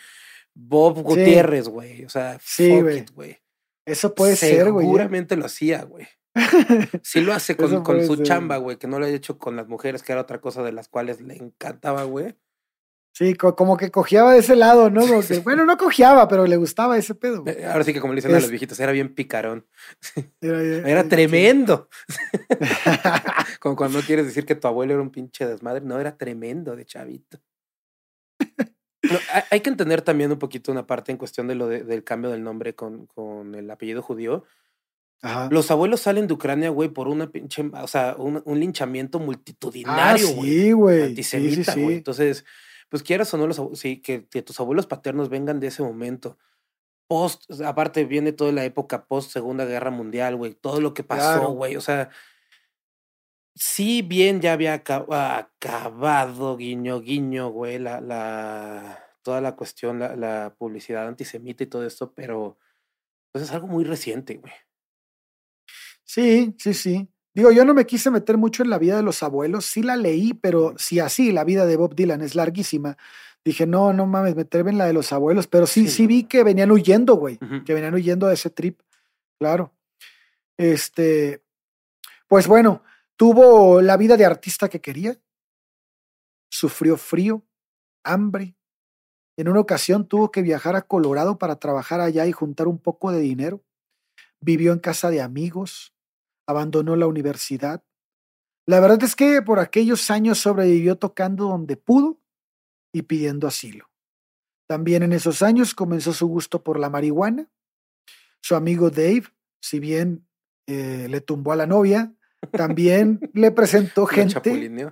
Bob 0.55 1.03
Gutiérrez, 1.03 1.69
güey. 1.69 2.05
O 2.05 2.09
sea, 2.09 2.39
sí, 2.43 2.81
güey. 3.15 3.39
Eso 3.85 4.15
puede 4.15 4.37
ser, 4.37 4.71
güey. 4.71 4.85
¿eh? 4.85 4.89
Seguramente 4.89 5.37
lo 5.37 5.47
hacía, 5.47 5.83
güey. 5.85 6.07
Sí 7.03 7.21
lo 7.21 7.33
hace 7.33 7.57
con, 7.57 7.83
con 7.83 8.07
su 8.07 8.23
chamba, 8.23 8.59
güey, 8.59 8.77
que 8.77 8.87
no 8.87 8.99
lo 8.99 9.07
ha 9.07 9.09
hecho 9.09 9.39
con 9.39 9.57
las 9.57 9.69
mujeres, 9.69 10.03
que 10.03 10.13
era 10.13 10.21
otra 10.21 10.41
cosa 10.41 10.63
de 10.63 10.73
las 10.73 10.89
cuales 10.89 11.21
le 11.21 11.37
encantaba, 11.37 12.05
güey. 12.05 12.37
Sí, 13.17 13.35
como 13.35 13.79
que 13.79 13.91
cojeaba 13.91 14.35
de 14.35 14.41
ese 14.41 14.57
lado, 14.57 14.91
¿no? 14.91 15.07
bueno, 15.45 15.65
no 15.65 15.79
cojeaba, 15.79 16.29
pero 16.29 16.47
le 16.47 16.59
gustaba 16.59 16.99
ese 16.99 17.15
pedo. 17.15 17.45
Eh, 17.47 17.65
ahora 17.65 17.83
sí 17.83 17.95
que 17.95 18.01
como 18.01 18.13
le 18.13 18.19
dicen 18.19 18.35
a 18.35 18.41
los 18.41 18.51
viejitos, 18.51 18.79
era 18.79 18.93
bien 18.93 19.15
picarón. 19.15 19.67
Era, 20.43 21.09
tremendo. 21.09 21.89
como 23.59 23.75
cuando 23.75 24.03
quieres 24.03 24.27
decir 24.27 24.45
que 24.45 24.55
tu 24.55 24.69
abuelo 24.69 24.93
era 24.93 25.01
un 25.01 25.09
pinche 25.09 25.47
desmadre. 25.47 25.81
No, 25.81 25.99
era 25.99 26.19
tremendo 26.19 26.77
de 26.77 26.85
chavito. 26.85 27.41
hay 29.51 29.61
que 29.61 29.71
entender 29.71 30.03
también 30.03 30.31
un 30.31 30.39
poquito 30.39 30.71
una 30.71 30.87
parte 30.87 31.11
en 31.11 31.17
cuestión 31.17 31.49
de 31.49 31.55
lo 31.55 31.69
del 31.69 32.05
cambio 32.05 32.31
del 32.31 32.43
nombre 32.43 32.75
con, 32.75 33.07
con 33.07 33.55
el 33.55 33.71
apellido 33.71 34.03
judío. 34.03 34.45
Los 35.51 35.71
abuelos 35.71 36.01
salen 36.01 36.27
de 36.27 36.35
Ucrania, 36.35 36.71
güey, 36.71 36.89
por 36.89 37.09
una 37.09 37.31
pinche, 37.31 37.63
o 37.73 37.89
sea, 37.89 38.15
un, 38.17 38.43
linchamiento 38.61 39.19
multitudinario, 39.19 40.27
ah, 40.29 40.43
sí, 40.43 40.73
güey. 40.73 41.03
Antisemita, 41.03 41.75
güey. 41.75 41.97
Entonces, 41.97 42.45
pues 42.89 43.03
quieras 43.03 43.33
o 43.35 43.39
no, 43.39 43.47
los, 43.47 43.61
sí, 43.75 44.01
que, 44.01 44.21
tus 44.21 44.61
abuelos 44.61 44.87
paternos 44.87 45.29
vengan 45.29 45.59
de 45.59 45.69
ese 45.69 45.83
momento. 45.83 46.39
Post, 47.09 47.61
aparte 47.63 48.05
viene 48.05 48.33
toda 48.33 48.53
la 48.53 48.65
época 48.65 49.07
post 49.07 49.31
Segunda 49.31 49.65
Guerra 49.65 49.91
Mundial, 49.91 50.37
güey, 50.37 50.55
todo 50.55 50.81
lo 50.81 50.93
que 50.93 51.05
pasó, 51.05 51.51
güey, 51.53 51.77
o 51.77 51.81
sea, 51.81 52.11
sí 53.55 54.03
bien 54.03 54.41
ya 54.41 54.53
había 54.53 54.75
acabado, 54.75 56.57
guiño, 56.57 57.01
guiño, 57.01 57.51
güey, 57.51 57.79
la, 57.79 58.01
la, 58.01 59.05
toda 59.23 59.41
la 59.41 59.55
cuestión, 59.55 60.01
la, 60.01 60.17
la 60.17 60.55
publicidad 60.59 61.07
antisemita 61.07 61.63
y 61.63 61.69
todo 61.69 61.87
esto, 61.87 62.13
pero 62.13 62.59
pues 63.31 63.45
es 63.45 63.53
algo 63.53 63.69
muy 63.69 63.85
reciente, 63.85 64.37
güey. 64.37 64.53
Sí, 66.07 66.55
sí, 66.59 66.73
sí. 66.73 67.09
Digo, 67.35 67.51
yo 67.51 67.67
no 67.67 67.75
me 67.75 67.85
quise 67.85 68.11
meter 68.11 68.39
mucho 68.39 68.63
en 68.63 68.71
la 68.71 68.79
vida 68.79 68.97
de 68.97 69.03
los 69.03 69.23
abuelos, 69.23 69.67
sí 69.67 69.83
la 69.83 69.97
leí, 69.97 70.33
pero 70.33 70.73
si 70.79 71.01
así 71.01 71.33
la 71.33 71.45
vida 71.45 71.67
de 71.67 71.77
Bob 71.77 71.95
Dylan 71.95 72.23
es 72.23 72.35
larguísima, 72.35 72.97
dije, 73.45 73.67
no, 73.67 73.93
no 73.93 74.07
mames, 74.07 74.35
meterme 74.35 74.71
en 74.71 74.79
la 74.79 74.87
de 74.87 74.95
los 74.95 75.13
abuelos, 75.13 75.47
pero 75.47 75.67
sí, 75.67 75.89
sí, 75.89 76.07
vi 76.07 76.25
que 76.25 76.43
venían 76.43 76.71
huyendo, 76.71 77.17
güey, 77.17 77.39
que 77.67 77.75
venían 77.75 77.93
huyendo 77.93 78.27
de 78.27 78.35
ese 78.35 78.49
trip, 78.49 78.81
claro. 79.39 79.75
Este, 80.57 81.43
pues 82.27 82.47
bueno, 82.47 82.83
tuvo 83.17 83.83
la 83.83 83.99
vida 83.99 84.17
de 84.17 84.25
artista 84.25 84.71
que 84.71 84.81
quería, 84.81 85.19
sufrió 86.49 86.97
frío, 86.97 87.45
hambre, 88.03 88.57
en 89.37 89.49
una 89.49 89.61
ocasión 89.61 90.09
tuvo 90.09 90.31
que 90.31 90.41
viajar 90.41 90.75
a 90.75 90.83
Colorado 90.83 91.37
para 91.37 91.57
trabajar 91.57 92.01
allá 92.01 92.25
y 92.25 92.33
juntar 92.33 92.67
un 92.67 92.79
poco 92.79 93.13
de 93.13 93.21
dinero, 93.21 93.63
vivió 94.41 94.73
en 94.73 94.79
casa 94.79 95.11
de 95.11 95.21
amigos, 95.21 95.93
abandonó 96.47 96.97
la 96.97 97.07
universidad. 97.07 97.83
La 98.67 98.81
verdad 98.81 99.03
es 99.03 99.15
que 99.15 99.43
por 99.43 99.59
aquellos 99.59 100.11
años 100.11 100.39
sobrevivió 100.39 100.97
tocando 100.97 101.45
donde 101.49 101.77
pudo 101.77 102.21
y 102.93 103.03
pidiendo 103.03 103.47
asilo. 103.47 103.91
También 104.67 105.03
en 105.03 105.13
esos 105.13 105.43
años 105.43 105.75
comenzó 105.75 106.13
su 106.13 106.27
gusto 106.27 106.65
por 106.65 106.79
la 106.79 106.91
marihuana. 106.91 107.49
Su 108.43 108.57
amigo 108.57 108.91
Dave, 108.91 109.25
si 109.61 109.79
bien 109.79 110.27
eh, 110.67 111.07
le 111.09 111.21
tumbó 111.21 111.53
a 111.53 111.57
la 111.57 111.67
novia, 111.67 112.15
también 112.51 113.21
le 113.35 113.51
presentó 113.53 114.07
gente. 114.07 114.91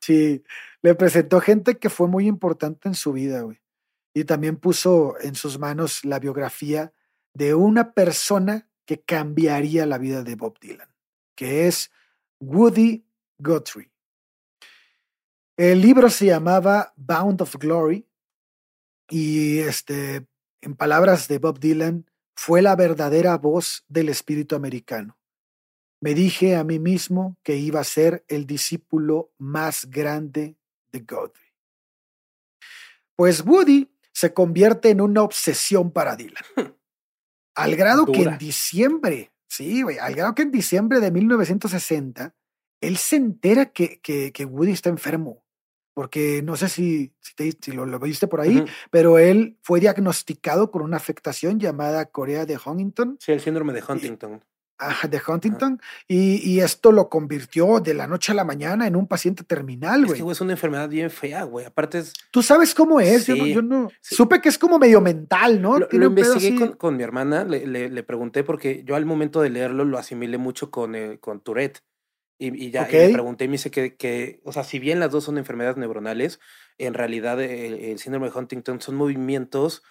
sí, 0.00 0.44
le 0.82 0.94
presentó 0.94 1.40
gente 1.40 1.78
que 1.78 1.88
fue 1.88 2.08
muy 2.08 2.26
importante 2.26 2.88
en 2.88 2.94
su 2.94 3.12
vida, 3.12 3.42
güey. 3.42 3.60
Y 4.14 4.24
también 4.24 4.56
puso 4.56 5.14
en 5.20 5.34
sus 5.34 5.58
manos 5.58 6.04
la 6.04 6.18
biografía 6.18 6.92
de 7.32 7.54
una 7.54 7.92
persona 7.92 8.69
que 8.90 9.02
cambiaría 9.02 9.86
la 9.86 9.98
vida 9.98 10.24
de 10.24 10.34
Bob 10.34 10.58
Dylan, 10.58 10.92
que 11.36 11.68
es 11.68 11.92
Woody 12.40 13.06
Guthrie. 13.38 13.92
El 15.56 15.80
libro 15.80 16.10
se 16.10 16.26
llamaba 16.26 16.92
Bound 16.96 17.40
of 17.40 17.54
Glory 17.54 18.04
y 19.08 19.60
este, 19.60 20.26
en 20.60 20.74
palabras 20.74 21.28
de 21.28 21.38
Bob 21.38 21.60
Dylan, 21.60 22.10
fue 22.34 22.62
la 22.62 22.74
verdadera 22.74 23.38
voz 23.38 23.84
del 23.86 24.08
espíritu 24.08 24.56
americano. 24.56 25.20
Me 26.00 26.12
dije 26.12 26.56
a 26.56 26.64
mí 26.64 26.80
mismo 26.80 27.38
que 27.44 27.54
iba 27.54 27.78
a 27.78 27.84
ser 27.84 28.24
el 28.26 28.44
discípulo 28.44 29.30
más 29.38 29.88
grande 29.88 30.56
de 30.90 30.98
Guthrie. 30.98 31.54
Pues 33.14 33.46
Woody 33.46 33.88
se 34.12 34.34
convierte 34.34 34.90
en 34.90 35.00
una 35.00 35.22
obsesión 35.22 35.92
para 35.92 36.16
Dylan. 36.16 36.42
Al 37.54 37.76
grado 37.76 38.06
que 38.06 38.22
en 38.22 38.38
diciembre, 38.38 39.32
sí, 39.48 39.82
güey, 39.82 39.98
al 39.98 40.14
grado 40.14 40.34
que 40.34 40.42
en 40.42 40.50
diciembre 40.50 41.00
de 41.00 41.10
1960, 41.10 42.34
él 42.80 42.96
se 42.96 43.16
entera 43.16 43.66
que, 43.66 44.00
que, 44.00 44.44
Woody 44.44 44.72
está 44.72 44.88
enfermo. 44.88 45.44
porque 45.92 46.42
no 46.42 46.56
sé 46.56 46.68
si, 46.68 47.12
si, 47.20 47.72
lo, 47.72 47.98
viste 47.98 48.28
por 48.28 48.40
ahí, 48.40 48.64
pero 48.90 49.18
él 49.18 49.58
fue 49.62 49.80
diagnosticado 49.80 50.70
con 50.70 50.82
una 50.82 50.96
afectación 50.96 51.58
llamada 51.58 52.06
Corea 52.06 52.46
de 52.46 52.58
Huntington. 52.64 53.16
Sí, 53.20 53.32
el 53.32 53.40
síndrome 53.40 53.72
de 53.72 53.82
Huntington 53.86 54.42
de 55.08 55.20
Huntington, 55.26 55.80
y, 56.08 56.60
esto 56.60 56.92
lo 56.92 57.08
convirtió 57.08 57.80
de 57.80 57.94
la 57.94 58.06
noche 58.06 58.32
a 58.32 58.34
la 58.34 58.44
mañana 58.44 58.86
en 58.86 58.96
un 58.96 59.06
paciente 59.06 59.44
terminal, 59.44 60.04
güey. 60.04 60.18
Es 60.18 60.24
que, 60.24 60.30
es 60.30 60.40
una 60.40 60.52
enfermedad 60.52 60.88
bien 60.88 61.10
fea, 61.10 61.44
güey. 61.44 61.66
Aparte 61.66 61.98
es... 61.98 62.12
Tú 62.30 62.42
sabes 62.42 62.74
cómo 62.74 63.00
es, 63.00 63.26
yo, 63.26 63.62
no, 63.62 63.90
Supe 64.00 64.40
que 64.40 64.48
es 64.48 64.58
como 64.58 64.78
medio 64.78 65.00
mental, 65.00 65.62
¿no? 65.62 65.78
Lo, 65.78 66.06
investigué 66.06 66.76
con, 66.76 66.96
mi 66.96 67.02
hermana, 67.02 67.44
le, 67.44 68.02
pregunté 68.02 68.44
porque 68.44 68.82
yo 68.84 68.96
al 68.96 69.06
momento 69.06 69.40
de 69.40 69.50
leerlo 69.50 69.84
lo 69.84 69.98
asimilé 69.98 70.38
mucho 70.38 70.70
con, 70.70 70.94
eh, 70.94 71.18
con 71.20 71.40
Tourette. 71.40 71.82
Y, 72.42 72.70
ya 72.70 72.88
le 72.88 73.12
pregunté 73.12 73.44
y 73.44 73.48
me 73.48 73.52
dice 73.52 73.70
que, 73.70 73.96
que, 73.96 74.40
o 74.44 74.52
sea, 74.52 74.64
si 74.64 74.78
bien 74.78 74.98
las 74.98 75.10
dos 75.10 75.24
son 75.24 75.36
enfermedades 75.36 75.76
neuronales, 75.76 76.40
en 76.78 76.94
realidad 76.94 77.38
el, 77.40 77.98
síndrome 77.98 78.30
de 78.30 78.38
Huntington 78.38 78.80
son 78.80 78.96
movimientos 78.96 79.82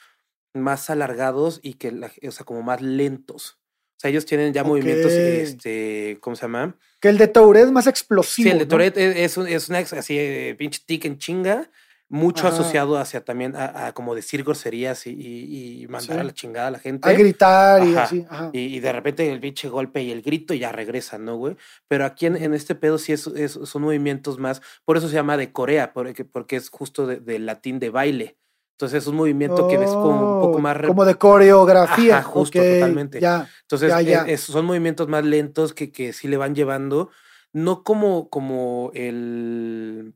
más 0.55 0.89
alargados 0.89 1.59
y 1.61 1.75
que, 1.75 1.89
o 2.27 2.31
sea, 2.31 2.45
como 2.45 2.63
más 2.63 2.81
lentos. 2.81 3.59
O 3.99 4.01
sea, 4.01 4.11
ellos 4.11 4.25
tienen 4.25 4.53
ya 4.53 4.63
movimientos, 4.63 5.11
este, 5.11 6.19
¿cómo 6.21 6.33
se 6.33 6.43
llama? 6.43 6.73
Que 7.01 7.09
el 7.09 7.17
de 7.17 7.27
Tourette 7.27 7.65
es 7.65 7.71
más 7.73 7.85
explosivo. 7.85 8.45
Sí, 8.45 8.49
el 8.49 8.59
de 8.59 8.65
Tourette 8.65 8.95
es, 8.97 9.35
un, 9.35 9.45
es 9.45 9.67
una 9.67 9.79
así, 9.79 10.17
eh, 10.17 10.55
pinche 10.57 10.79
tic 10.85 11.03
en 11.03 11.17
chinga, 11.17 11.69
mucho 12.07 12.47
asociado 12.47 12.97
hacia 12.97 13.25
también 13.25 13.57
a, 13.57 13.91
como 13.91 14.15
decir 14.15 14.45
groserías 14.45 15.05
y, 15.05 15.85
mandar 15.89 16.19
a 16.19 16.23
la 16.23 16.33
chingada 16.33 16.69
a 16.69 16.71
la 16.71 16.79
gente. 16.79 17.09
A 17.09 17.11
gritar 17.11 17.85
y 17.85 17.93
así. 17.93 18.25
Y, 18.53 18.79
de 18.79 18.93
repente 18.93 19.29
el 19.29 19.41
pinche 19.41 19.67
golpe 19.67 20.01
y 20.01 20.11
el 20.11 20.21
grito 20.21 20.53
y 20.53 20.59
ya 20.59 20.71
regresa, 20.71 21.17
¿no, 21.17 21.35
güey? 21.35 21.57
Pero 21.89 22.05
aquí 22.05 22.25
en, 22.25 22.53
este 22.53 22.75
pedo 22.75 22.99
sí 22.99 23.11
es, 23.11 23.29
son 23.51 23.81
movimientos 23.81 24.39
más, 24.39 24.61
por 24.85 24.95
eso 24.95 25.09
se 25.09 25.15
llama 25.15 25.35
de 25.35 25.51
Corea, 25.51 25.91
porque, 25.91 26.23
porque 26.23 26.55
es 26.55 26.69
justo 26.69 27.05
del 27.05 27.45
latín 27.45 27.79
de 27.79 27.89
baile. 27.89 28.37
Entonces 28.79 29.03
es 29.03 29.07
un 29.07 29.17
movimiento 29.17 29.67
que 29.67 29.77
ves 29.77 29.89
como 29.89 30.35
un 30.35 30.41
poco 30.41 30.57
oh, 30.57 30.61
más... 30.61 30.77
Como 30.87 31.03
de 31.03 31.15
coreografía. 31.15 32.23
justo, 32.23 32.59
totalmente. 32.59 33.19
Ya, 33.19 33.49
Entonces 33.63 33.91
e, 33.93 34.37
son 34.37 34.65
movimientos 34.65 35.09
más 35.09 35.25
lentos 35.25 35.73
que, 35.73 35.91
que 35.91 36.13
sí 36.13 36.29
le 36.29 36.37
van 36.37 36.55
llevando, 36.55 37.09
no 37.51 37.83
como, 37.83 38.29
como 38.29 38.91
el, 38.93 40.13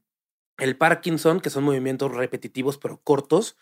el 0.57 0.77
Parkinson, 0.77 1.41
que 1.41 1.49
son 1.49 1.65
movimientos 1.65 2.09
repetitivos 2.13 2.77
pero 2.77 3.01
cortos. 3.03 3.57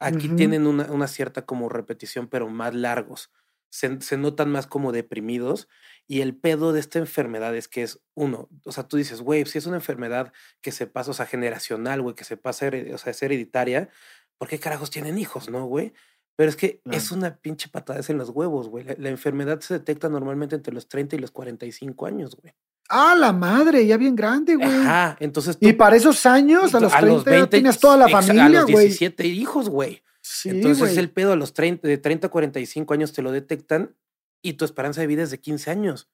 Aquí 0.00 0.28
tienen 0.30 0.66
una, 0.66 0.90
una, 0.90 1.06
cierta 1.06 1.46
como 1.46 1.68
repetición 1.68 2.26
pero 2.26 2.48
más 2.48 2.74
largos. 2.74 3.30
Se, 3.68 4.00
se, 4.00 4.16
notan 4.16 4.50
más 4.50 4.66
como 4.66 4.90
deprimidos. 4.90 5.68
Y 6.08 6.22
el 6.22 6.34
pedo 6.34 6.72
de 6.72 6.80
esta 6.80 6.98
enfermedad 6.98 7.54
es 7.54 7.68
que 7.68 7.84
es 7.84 8.00
uno, 8.14 8.48
o 8.64 8.72
sea, 8.72 8.88
tú 8.88 8.96
dices, 8.96 9.20
güey, 9.20 9.46
si 9.46 9.58
es 9.58 9.66
una 9.66 9.76
enfermedad 9.76 10.32
que 10.60 10.72
se 10.72 10.88
pasa, 10.88 11.12
o 11.12 11.14
sea, 11.14 11.24
generacional, 11.24 12.02
güey, 12.02 12.16
que 12.16 12.24
se 12.24 12.36
pasa, 12.36 12.68
o 12.92 12.98
sea, 12.98 13.12
es 13.12 13.22
hereditaria, 13.22 13.90
¿por 14.40 14.48
qué 14.48 14.58
carajos 14.58 14.88
tienen 14.90 15.18
hijos, 15.18 15.50
no, 15.50 15.66
güey? 15.66 15.92
Pero 16.34 16.48
es 16.48 16.56
que 16.56 16.80
es 16.90 17.12
una 17.12 17.36
pinche 17.36 17.68
patada 17.68 18.00
en 18.08 18.16
los 18.16 18.30
huevos, 18.30 18.70
güey. 18.70 18.86
La, 18.96 19.10
enfermedad 19.10 19.60
se 19.60 19.74
detecta 19.74 20.08
normalmente 20.08 20.56
entre 20.56 20.72
los 20.72 20.88
30 20.88 21.16
y 21.16 21.18
los 21.18 21.30
45 21.30 22.06
años, 22.06 22.34
güey. 22.40 22.54
Ah, 22.88 23.14
la 23.14 23.34
madre, 23.34 23.86
ya 23.86 23.98
bien 23.98 24.16
grande, 24.16 24.56
güey. 24.56 24.66
Ajá, 24.66 25.18
entonces 25.20 25.58
Y 25.60 25.74
para 25.74 25.96
esos 25.96 26.24
años, 26.24 26.74
a 26.74 26.80
los 26.80 27.24
30 27.24 27.50
tienes 27.50 27.78
toda 27.78 27.98
la 27.98 28.08
familia, 28.08 28.48
güey. 28.48 28.56
A 28.56 28.60
los 28.62 28.66
17 28.66 29.26
hijos, 29.26 29.68
güey. 29.68 30.02
Sí, 30.22 30.48
entonces 30.48 30.96
el 30.96 31.10
pedo 31.10 31.32
a 31.32 31.36
los 31.36 31.52
30, 31.52 31.86
de 31.86 31.98
30 31.98 32.28
a 32.28 32.30
45 32.30 32.94
años 32.94 33.12
te 33.12 33.20
lo 33.20 33.32
detectan 33.32 33.94
y 34.42 34.54
tu 34.54 34.64
esperanza 34.64 35.02
de 35.02 35.06
vida 35.06 35.22
es 35.22 35.30
de 35.30 35.40
15 35.40 35.70
años. 35.70 36.08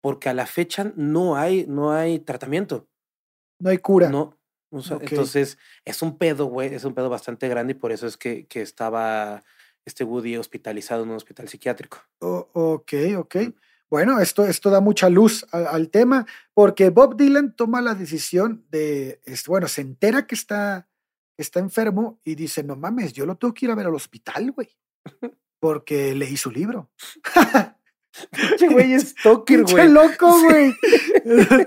Porque 0.00 0.30
a 0.30 0.34
la 0.34 0.46
fecha 0.46 0.92
no 0.96 1.36
hay, 1.36 1.66
no 1.68 1.92
hay 1.92 2.20
tratamiento. 2.20 2.88
No 3.58 3.68
hay 3.68 3.78
cura. 3.78 4.08
No, 4.08 4.35
entonces, 4.70 5.58
es 5.84 6.02
un 6.02 6.18
pedo, 6.18 6.46
güey, 6.46 6.74
es 6.74 6.84
un 6.84 6.94
pedo 6.94 7.08
bastante 7.08 7.48
grande 7.48 7.72
y 7.72 7.74
por 7.74 7.92
eso 7.92 8.06
es 8.06 8.16
que, 8.16 8.46
que 8.46 8.62
estaba 8.62 9.42
este 9.84 10.04
Woody 10.04 10.36
hospitalizado 10.36 11.04
en 11.04 11.10
un 11.10 11.16
hospital 11.16 11.48
psiquiátrico. 11.48 11.98
ok, 12.20 12.92
ok. 13.16 13.36
Bueno, 13.88 14.18
esto, 14.18 14.44
esto 14.44 14.70
da 14.70 14.80
mucha 14.80 15.08
luz 15.08 15.46
al, 15.52 15.90
tema 15.90 16.26
porque 16.54 16.90
Bob 16.90 17.16
Dylan 17.16 17.54
toma 17.54 17.80
la 17.80 17.94
decisión 17.94 18.66
de, 18.68 19.20
bueno, 19.46 19.68
se 19.68 19.80
entera 19.82 20.26
que 20.26 20.34
está, 20.34 20.88
está 21.38 21.60
enfermo 21.60 22.20
y 22.24 22.34
dice, 22.34 22.64
no 22.64 22.74
mames, 22.74 23.12
yo 23.12 23.26
lo 23.26 23.36
tengo 23.36 23.54
que 23.54 23.66
ir 23.66 23.70
a 23.70 23.76
ver 23.76 23.86
al 23.86 23.94
hospital, 23.94 24.50
güey, 24.50 24.76
porque 25.60 26.16
leí 26.16 26.36
su 26.36 26.50
libro. 26.50 26.90
Pinche 28.30 28.68
güey 28.68 28.94
es 28.94 29.14
Pinche 29.44 29.72
güey. 29.72 29.88
loco, 29.88 30.40
güey. 30.40 30.74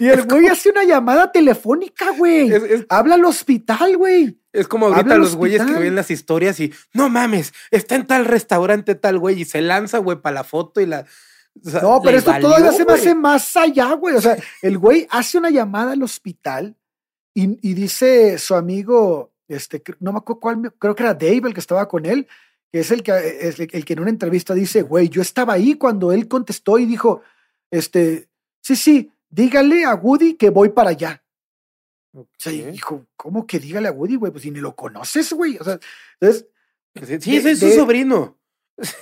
y 0.00 0.08
el 0.08 0.24
güey 0.24 0.46
hace 0.46 0.70
una 0.70 0.84
llamada 0.84 1.32
telefónica, 1.32 2.10
güey. 2.10 2.52
Habla 2.88 3.14
al 3.14 3.24
hospital, 3.24 3.96
güey. 3.96 4.40
Es 4.52 4.68
como 4.68 4.86
ahorita 4.86 5.16
los 5.16 5.36
güeyes 5.36 5.62
que 5.62 5.72
ven 5.72 5.94
las 5.94 6.10
historias 6.10 6.58
y 6.60 6.72
no 6.94 7.08
mames, 7.08 7.52
está 7.70 7.94
en 7.94 8.06
tal 8.06 8.24
restaurante 8.24 8.94
tal 8.94 9.18
güey 9.18 9.40
y 9.40 9.44
se 9.44 9.60
lanza, 9.60 9.98
güey, 9.98 10.20
para 10.20 10.34
la 10.34 10.44
foto 10.44 10.80
y 10.80 10.86
la. 10.86 11.04
no, 11.82 12.00
pero 12.02 12.18
esto 12.18 12.32
todavía 12.40 12.72
se 12.72 12.84
me 12.84 12.94
hace 12.94 13.14
más 13.14 13.56
allá, 13.56 13.92
güey. 13.92 14.16
O 14.16 14.20
sea, 14.20 14.36
el 14.62 14.78
güey 14.78 15.06
hace 15.10 15.38
una 15.38 15.50
llamada 15.50 15.92
al 15.92 16.02
hospital 16.02 16.74
y, 17.34 17.58
y 17.68 17.74
dice 17.74 18.38
su 18.38 18.54
amigo, 18.54 19.32
este, 19.48 19.82
no 20.00 20.12
me 20.12 20.18
acuerdo 20.18 20.40
cuál, 20.40 20.74
creo 20.78 20.94
que 20.94 21.02
era 21.02 21.14
Dave 21.14 21.42
el 21.44 21.54
que 21.54 21.60
estaba 21.60 21.86
con 21.86 22.06
él, 22.06 22.26
que 22.72 22.80
es 22.80 22.90
el 22.90 23.02
que, 23.02 23.38
es 23.40 23.58
el 23.60 23.84
que 23.84 23.92
en 23.92 24.00
una 24.00 24.10
entrevista 24.10 24.54
dice, 24.54 24.82
güey, 24.82 25.08
yo 25.08 25.22
estaba 25.22 25.54
ahí 25.54 25.74
cuando 25.74 26.12
él 26.12 26.28
contestó 26.28 26.78
y 26.78 26.86
dijo, 26.86 27.22
este, 27.70 28.28
sí, 28.60 28.76
sí, 28.76 29.12
dígale 29.28 29.84
a 29.84 29.94
Woody 29.94 30.34
que 30.34 30.50
voy 30.50 30.70
para 30.70 30.90
allá. 30.90 31.22
O 32.12 32.26
sea, 32.38 32.52
dijo, 32.52 33.06
¿cómo 33.16 33.46
que 33.46 33.58
dígale 33.58 33.88
a 33.88 33.92
Woody, 33.92 34.16
güey? 34.16 34.32
Pues 34.32 34.42
si 34.42 34.50
ni 34.50 34.60
lo 34.60 34.74
conoces, 34.74 35.32
güey. 35.32 35.58
O 35.58 35.64
sea, 35.64 35.78
entonces. 36.18 36.46
Sí, 37.20 37.36
ese 37.36 37.50
es 37.50 37.60
su 37.60 37.70
sobrino. 37.72 38.38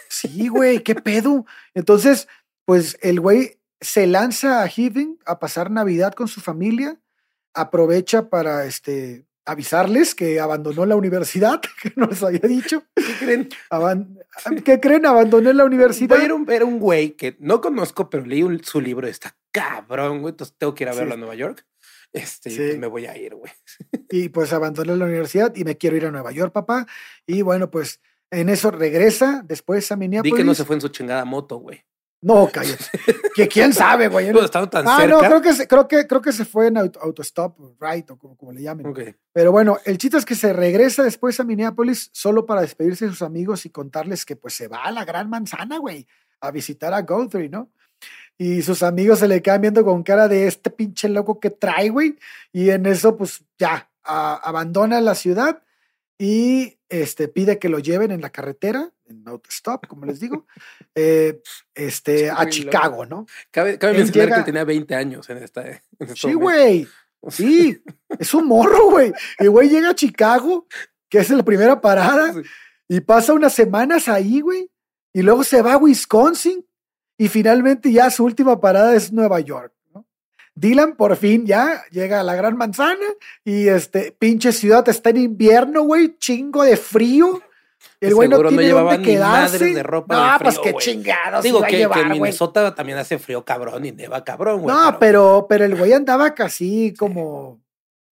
Sí, 0.08 0.48
güey, 0.48 0.82
qué 0.82 0.94
pedo. 0.94 1.46
Entonces, 1.74 2.28
pues 2.64 2.98
el 3.02 3.20
güey 3.20 3.58
se 3.80 4.06
lanza 4.06 4.62
a 4.62 4.68
Heaven 4.68 5.18
a 5.26 5.38
pasar 5.38 5.70
Navidad 5.70 6.14
con 6.14 6.28
su 6.28 6.40
familia, 6.40 6.98
aprovecha 7.52 8.28
para 8.28 8.66
este 8.66 9.26
avisarles 9.44 10.14
que 10.14 10.40
abandonó 10.40 10.86
la 10.86 10.96
universidad, 10.96 11.60
que 11.82 11.92
no 11.96 12.06
les 12.06 12.22
había 12.22 12.40
dicho. 12.40 12.84
¿Qué 12.94 13.14
creen? 13.18 13.48
¿Qué 14.64 14.80
creen? 14.80 15.06
Abandonó 15.06 15.52
la 15.52 15.64
universidad. 15.64 16.22
Era 16.22 16.34
un, 16.34 16.50
era 16.50 16.64
un 16.64 16.78
güey 16.78 17.12
que 17.12 17.36
no 17.40 17.60
conozco, 17.60 18.10
pero 18.10 18.24
leí 18.24 18.44
su 18.62 18.80
libro, 18.80 19.06
está 19.06 19.36
cabrón, 19.52 20.20
güey, 20.20 20.32
entonces 20.32 20.56
tengo 20.58 20.74
que 20.74 20.84
ir 20.84 20.88
a 20.88 20.94
verlo 20.94 21.14
a 21.14 21.16
Nueva 21.16 21.34
York. 21.34 21.64
Este, 22.12 22.54
pues 22.54 22.78
me 22.78 22.86
voy 22.86 23.06
a 23.06 23.16
ir, 23.16 23.34
güey. 23.34 23.52
Y 24.10 24.28
pues 24.28 24.52
abandoné 24.52 24.96
la 24.96 25.04
universidad 25.04 25.54
y 25.56 25.64
me 25.64 25.76
quiero 25.76 25.96
ir 25.96 26.06
a 26.06 26.10
Nueva 26.12 26.30
York, 26.30 26.52
papá. 26.52 26.86
Y 27.26 27.42
bueno, 27.42 27.70
pues 27.70 28.00
en 28.30 28.48
eso 28.48 28.70
regresa 28.70 29.42
después 29.44 29.90
a 29.90 29.96
Minneapolis. 29.96 30.32
Di 30.32 30.36
que 30.36 30.44
no 30.44 30.54
se 30.54 30.64
fue 30.64 30.76
en 30.76 30.80
su 30.80 30.88
chingada 30.88 31.24
moto, 31.24 31.56
güey. 31.56 31.84
No, 32.24 32.48
cállate. 32.50 32.86
que 33.34 33.46
quién 33.48 33.74
sabe, 33.74 34.08
güey. 34.08 34.32
Tan 34.50 34.88
ah, 34.88 34.96
cerca. 34.98 35.06
no, 35.06 35.18
creo 35.18 35.42
que, 35.42 35.52
se, 35.52 35.68
creo, 35.68 35.86
que, 35.86 36.06
creo 36.06 36.22
que 36.22 36.32
se 36.32 36.46
fue 36.46 36.68
en 36.68 36.78
autostop, 36.78 37.58
right, 37.78 38.10
o 38.10 38.16
como, 38.16 38.34
como 38.34 38.50
le 38.50 38.62
llamen. 38.62 38.94
Pero 39.30 39.52
bueno, 39.52 39.76
el 39.84 39.98
chiste 39.98 40.16
es 40.16 40.24
que 40.24 40.34
se 40.34 40.54
regresa 40.54 41.02
después 41.02 41.38
a 41.38 41.44
Minneapolis 41.44 42.08
solo 42.14 42.46
para 42.46 42.62
despedirse 42.62 43.04
de 43.04 43.10
sus 43.10 43.20
amigos 43.20 43.66
y 43.66 43.70
contarles 43.70 44.24
que 44.24 44.36
pues 44.36 44.54
se 44.54 44.68
va 44.68 44.84
a 44.84 44.90
la 44.90 45.04
gran 45.04 45.28
manzana, 45.28 45.76
güey, 45.76 46.06
a 46.40 46.50
visitar 46.50 46.94
a 46.94 47.02
Guthrie, 47.02 47.50
¿no? 47.50 47.70
Y 48.38 48.62
sus 48.62 48.82
amigos 48.82 49.18
se 49.18 49.28
le 49.28 49.42
quedan 49.42 49.60
viendo 49.60 49.84
con 49.84 50.02
cara 50.02 50.26
de 50.26 50.46
este 50.46 50.70
pinche 50.70 51.10
loco 51.10 51.38
que 51.38 51.50
trae, 51.50 51.90
güey. 51.90 52.16
Y 52.52 52.70
en 52.70 52.86
eso, 52.86 53.18
pues 53.18 53.44
ya, 53.58 53.90
abandona 54.02 55.02
la 55.02 55.14
ciudad 55.14 55.62
y 56.16 56.78
este, 56.88 57.28
pide 57.28 57.58
que 57.58 57.68
lo 57.68 57.80
lleven 57.80 58.12
en 58.12 58.22
la 58.22 58.30
carretera, 58.30 58.93
en 59.06 59.26
autostop, 59.26 59.86
como 59.86 60.06
les 60.06 60.20
digo, 60.20 60.46
eh, 60.94 61.40
este, 61.74 62.30
a 62.30 62.48
Chicago, 62.48 63.06
¿no? 63.06 63.26
Cabe, 63.50 63.78
mencionar 63.80 64.40
que 64.40 64.44
tenía 64.44 64.64
20 64.64 64.94
años 64.94 65.28
en 65.30 65.38
esta. 65.38 65.64
sí, 66.14 66.32
güey. 66.34 66.86
Sí, 67.28 67.82
es 68.18 68.34
un 68.34 68.46
morro, 68.46 68.90
güey. 68.90 69.12
El 69.38 69.50
güey 69.50 69.68
llega 69.68 69.90
a 69.90 69.94
Chicago, 69.94 70.66
que 71.08 71.18
es 71.18 71.30
la 71.30 71.42
primera 71.42 71.80
parada, 71.80 72.34
y 72.88 73.00
pasa 73.00 73.32
unas 73.32 73.54
semanas 73.54 74.08
ahí, 74.08 74.40
güey. 74.40 74.70
Y 75.12 75.22
luego 75.22 75.44
se 75.44 75.62
va 75.62 75.74
a 75.74 75.78
Wisconsin, 75.78 76.66
y 77.16 77.28
finalmente 77.28 77.92
ya 77.92 78.10
su 78.10 78.24
última 78.24 78.60
parada 78.60 78.94
es 78.94 79.12
Nueva 79.12 79.40
York. 79.40 79.74
Dylan 80.56 80.94
por 80.96 81.16
fin 81.16 81.46
ya 81.46 81.82
llega 81.90 82.20
a 82.20 82.22
la 82.22 82.36
gran 82.36 82.56
manzana 82.56 83.06
y 83.44 83.68
este 83.68 84.12
pinche 84.12 84.52
ciudad 84.52 84.88
está 84.88 85.10
en 85.10 85.16
invierno, 85.16 85.82
güey, 85.82 86.16
chingo 86.18 86.62
de 86.62 86.76
frío. 86.76 87.42
El 88.00 88.14
güey 88.14 88.28
no 88.28 88.42
tiene 88.42 88.68
no 88.70 88.84
dónde 88.84 89.02
quedarse. 89.02 89.72
de 89.72 89.82
ropa 89.82 90.38
no, 90.38 90.44
pues 90.44 90.58
qué 90.58 90.74
chingados. 90.74 91.42
Digo 91.42 91.62
que, 91.62 91.82
en 91.82 92.08
Minnesota 92.10 92.74
también 92.74 92.98
hace 92.98 93.18
frío 93.18 93.44
cabrón 93.44 93.84
y 93.84 93.92
neva 93.92 94.24
cabrón, 94.24 94.62
güey. 94.62 94.74
No, 94.74 94.98
pero, 94.98 95.46
pero 95.48 95.64
el 95.64 95.76
güey 95.76 95.92
andaba 95.92 96.34
casi 96.34 96.94
como 96.98 97.62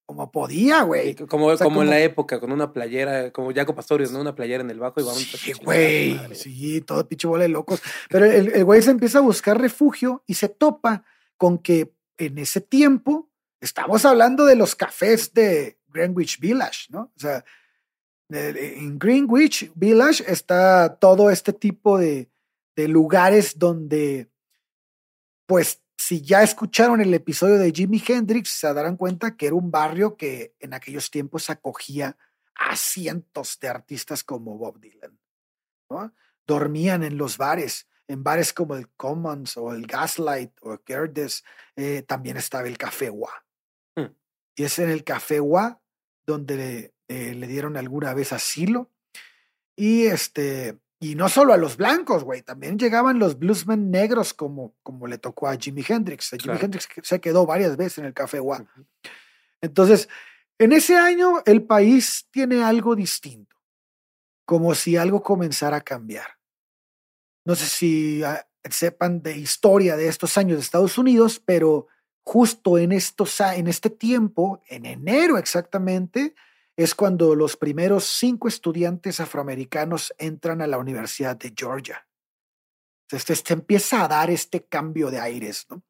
como 0.04 0.30
podía, 0.30 0.82
güey. 0.82 1.14
Como, 1.14 1.56
como, 1.56 1.82
en 1.82 1.88
la 1.88 2.00
época, 2.00 2.38
con 2.38 2.52
una 2.52 2.72
playera, 2.72 3.30
como 3.30 3.54
Jaco 3.54 3.74
Pastorius, 3.74 4.12
¿no? 4.12 4.20
Una 4.20 4.34
playera 4.34 4.62
en 4.62 4.70
el 4.70 4.78
bajo 4.78 5.00
y 5.00 5.04
vamos 5.04 5.22
Sí, 5.22 5.52
güey. 5.64 6.20
Sí, 6.34 6.82
todo 6.82 7.08
pinche 7.08 7.26
bola 7.26 7.44
de 7.44 7.48
locos. 7.48 7.80
Pero 8.10 8.26
el, 8.26 8.52
el 8.52 8.64
güey 8.64 8.82
se 8.82 8.90
empieza 8.90 9.18
a 9.18 9.22
buscar 9.22 9.58
refugio 9.58 10.22
y 10.26 10.34
se 10.34 10.50
topa 10.50 11.04
con 11.38 11.58
que 11.58 11.94
en 12.18 12.36
ese 12.36 12.60
tiempo, 12.60 13.30
estamos 13.60 14.04
hablando 14.04 14.44
de 14.44 14.56
los 14.56 14.74
cafés 14.74 15.32
de, 15.32 15.78
Greenwich 15.92 16.40
Village, 16.40 16.86
¿no? 16.90 17.12
O 17.14 17.20
sea, 17.20 17.44
en 18.34 18.98
Greenwich 18.98 19.70
Village 19.74 20.24
está 20.26 20.96
todo 20.96 21.30
este 21.30 21.52
tipo 21.52 21.98
de, 21.98 22.30
de 22.76 22.88
lugares 22.88 23.58
donde, 23.58 24.30
pues, 25.46 25.82
si 25.96 26.20
ya 26.20 26.42
escucharon 26.42 27.00
el 27.00 27.14
episodio 27.14 27.58
de 27.58 27.70
Jimi 27.70 28.02
Hendrix, 28.06 28.50
se 28.50 28.72
darán 28.74 28.96
cuenta 28.96 29.36
que 29.36 29.46
era 29.46 29.54
un 29.54 29.70
barrio 29.70 30.16
que 30.16 30.54
en 30.58 30.74
aquellos 30.74 31.10
tiempos 31.10 31.48
acogía 31.48 32.16
a 32.54 32.76
cientos 32.76 33.58
de 33.60 33.68
artistas 33.68 34.24
como 34.24 34.58
Bob 34.58 34.80
Dylan. 34.80 35.18
¿no? 35.90 36.12
Dormían 36.46 37.04
en 37.04 37.16
los 37.16 37.38
bares, 37.38 37.88
en 38.08 38.24
bares 38.24 38.52
como 38.52 38.74
el 38.74 38.88
Commons 38.96 39.56
o 39.56 39.72
el 39.72 39.86
Gaslight 39.86 40.52
o 40.62 40.76
Gerdes, 40.84 41.44
eh, 41.76 42.02
también 42.02 42.36
estaba 42.36 42.66
el 42.66 42.78
Café 42.78 43.10
Wa. 43.10 43.30
Hmm. 43.94 44.14
Y 44.56 44.64
es 44.64 44.78
en 44.80 44.90
el 44.90 45.04
Café 45.04 45.40
Wa 45.40 45.80
donde 46.26 46.91
eh, 47.08 47.34
le 47.34 47.46
dieron 47.46 47.76
alguna 47.76 48.14
vez 48.14 48.32
asilo. 48.32 48.90
Y 49.76 50.06
este, 50.06 50.78
y 51.02 51.16
no 51.16 51.28
solo 51.28 51.52
a 51.52 51.56
los 51.56 51.76
blancos, 51.76 52.22
güey, 52.22 52.42
también 52.42 52.78
llegaban 52.78 53.18
los 53.18 53.36
bluesmen 53.36 53.90
negros 53.90 54.32
como, 54.34 54.76
como 54.84 55.08
le 55.08 55.18
tocó 55.18 55.48
a 55.48 55.56
Jimi 55.56 55.84
Hendrix. 55.86 56.30
Jimi 56.40 56.56
Hendrix 56.60 56.88
se 57.02 57.20
quedó 57.20 57.44
varias 57.44 57.76
veces 57.76 57.98
en 57.98 58.04
el 58.04 58.14
Café 58.14 58.38
Wa. 58.38 58.64
Entonces, 59.60 60.08
en 60.58 60.72
ese 60.72 60.96
año 60.96 61.42
el 61.44 61.64
país 61.64 62.28
tiene 62.30 62.62
algo 62.62 62.94
distinto, 62.94 63.56
como 64.44 64.76
si 64.76 64.96
algo 64.96 65.24
comenzara 65.24 65.78
a 65.78 65.80
cambiar. 65.80 66.38
No 67.44 67.56
sé 67.56 67.66
si 67.66 68.22
ah, 68.22 68.46
sepan 68.70 69.22
de 69.22 69.36
historia 69.36 69.96
de 69.96 70.06
estos 70.06 70.38
años 70.38 70.58
de 70.58 70.62
Estados 70.62 70.98
Unidos, 70.98 71.42
pero 71.44 71.88
justo 72.24 72.78
en, 72.78 72.92
estos, 72.92 73.40
en 73.40 73.66
este 73.66 73.90
tiempo, 73.90 74.62
en 74.68 74.86
enero 74.86 75.36
exactamente, 75.36 76.36
es 76.76 76.94
cuando 76.94 77.34
los 77.34 77.56
primeros 77.56 78.04
cinco 78.04 78.48
estudiantes 78.48 79.20
afroamericanos 79.20 80.14
entran 80.18 80.62
a 80.62 80.66
la 80.66 80.78
Universidad 80.78 81.36
de 81.36 81.52
Georgia. 81.56 82.06
Entonces, 83.10 83.42
se 83.46 83.52
empieza 83.52 84.04
a 84.04 84.08
dar 84.08 84.30
este 84.30 84.64
cambio 84.64 85.10
de 85.10 85.20
aires. 85.20 85.66
¿no? 85.68 85.82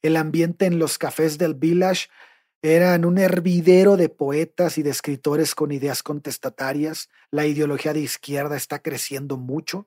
El 0.00 0.16
ambiente 0.16 0.66
en 0.66 0.78
los 0.78 0.96
cafés 0.96 1.36
del 1.36 1.54
village 1.54 2.08
eran 2.62 3.04
un 3.04 3.18
hervidero 3.18 3.98
de 3.98 4.08
poetas 4.08 4.78
y 4.78 4.82
de 4.82 4.88
escritores 4.88 5.54
con 5.54 5.72
ideas 5.72 6.02
contestatarias. 6.02 7.10
La 7.30 7.44
ideología 7.44 7.92
de 7.92 8.00
izquierda 8.00 8.56
está 8.56 8.78
creciendo 8.78 9.36
mucho. 9.36 9.86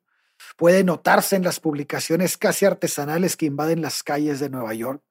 Puede 0.56 0.84
notarse 0.84 1.36
en 1.36 1.44
las 1.44 1.60
publicaciones 1.60 2.38
casi 2.38 2.66
artesanales 2.66 3.36
que 3.36 3.48
invaden 3.48 3.82
las 3.82 4.04
calles 4.04 4.40
de 4.40 4.52
Nueva 4.52 4.76
York. 4.76 5.02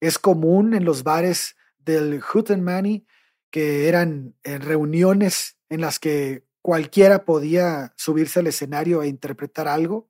Es 0.00 0.18
común 0.18 0.74
en 0.74 0.84
los 0.84 1.02
bares 1.02 1.56
del 1.78 2.20
Hootenanny 2.20 3.06
que 3.52 3.86
eran 3.88 4.34
eh, 4.42 4.58
reuniones 4.58 5.58
en 5.68 5.82
las 5.82 6.00
que 6.00 6.42
cualquiera 6.62 7.24
podía 7.24 7.92
subirse 7.96 8.40
al 8.40 8.48
escenario 8.48 9.02
e 9.02 9.08
interpretar 9.08 9.68
algo. 9.68 10.08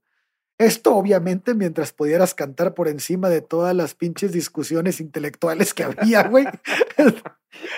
Esto 0.59 0.95
obviamente 0.95 1.55
mientras 1.55 1.93
pudieras 1.93 2.35
cantar 2.35 2.73
por 2.73 2.87
encima 2.87 3.29
de 3.29 3.41
todas 3.41 3.75
las 3.75 3.95
pinches 3.95 4.33
discusiones 4.33 5.01
intelectuales 5.01 5.75
que 5.75 5.85
había, 5.85 6.23
güey. 6.25 6.47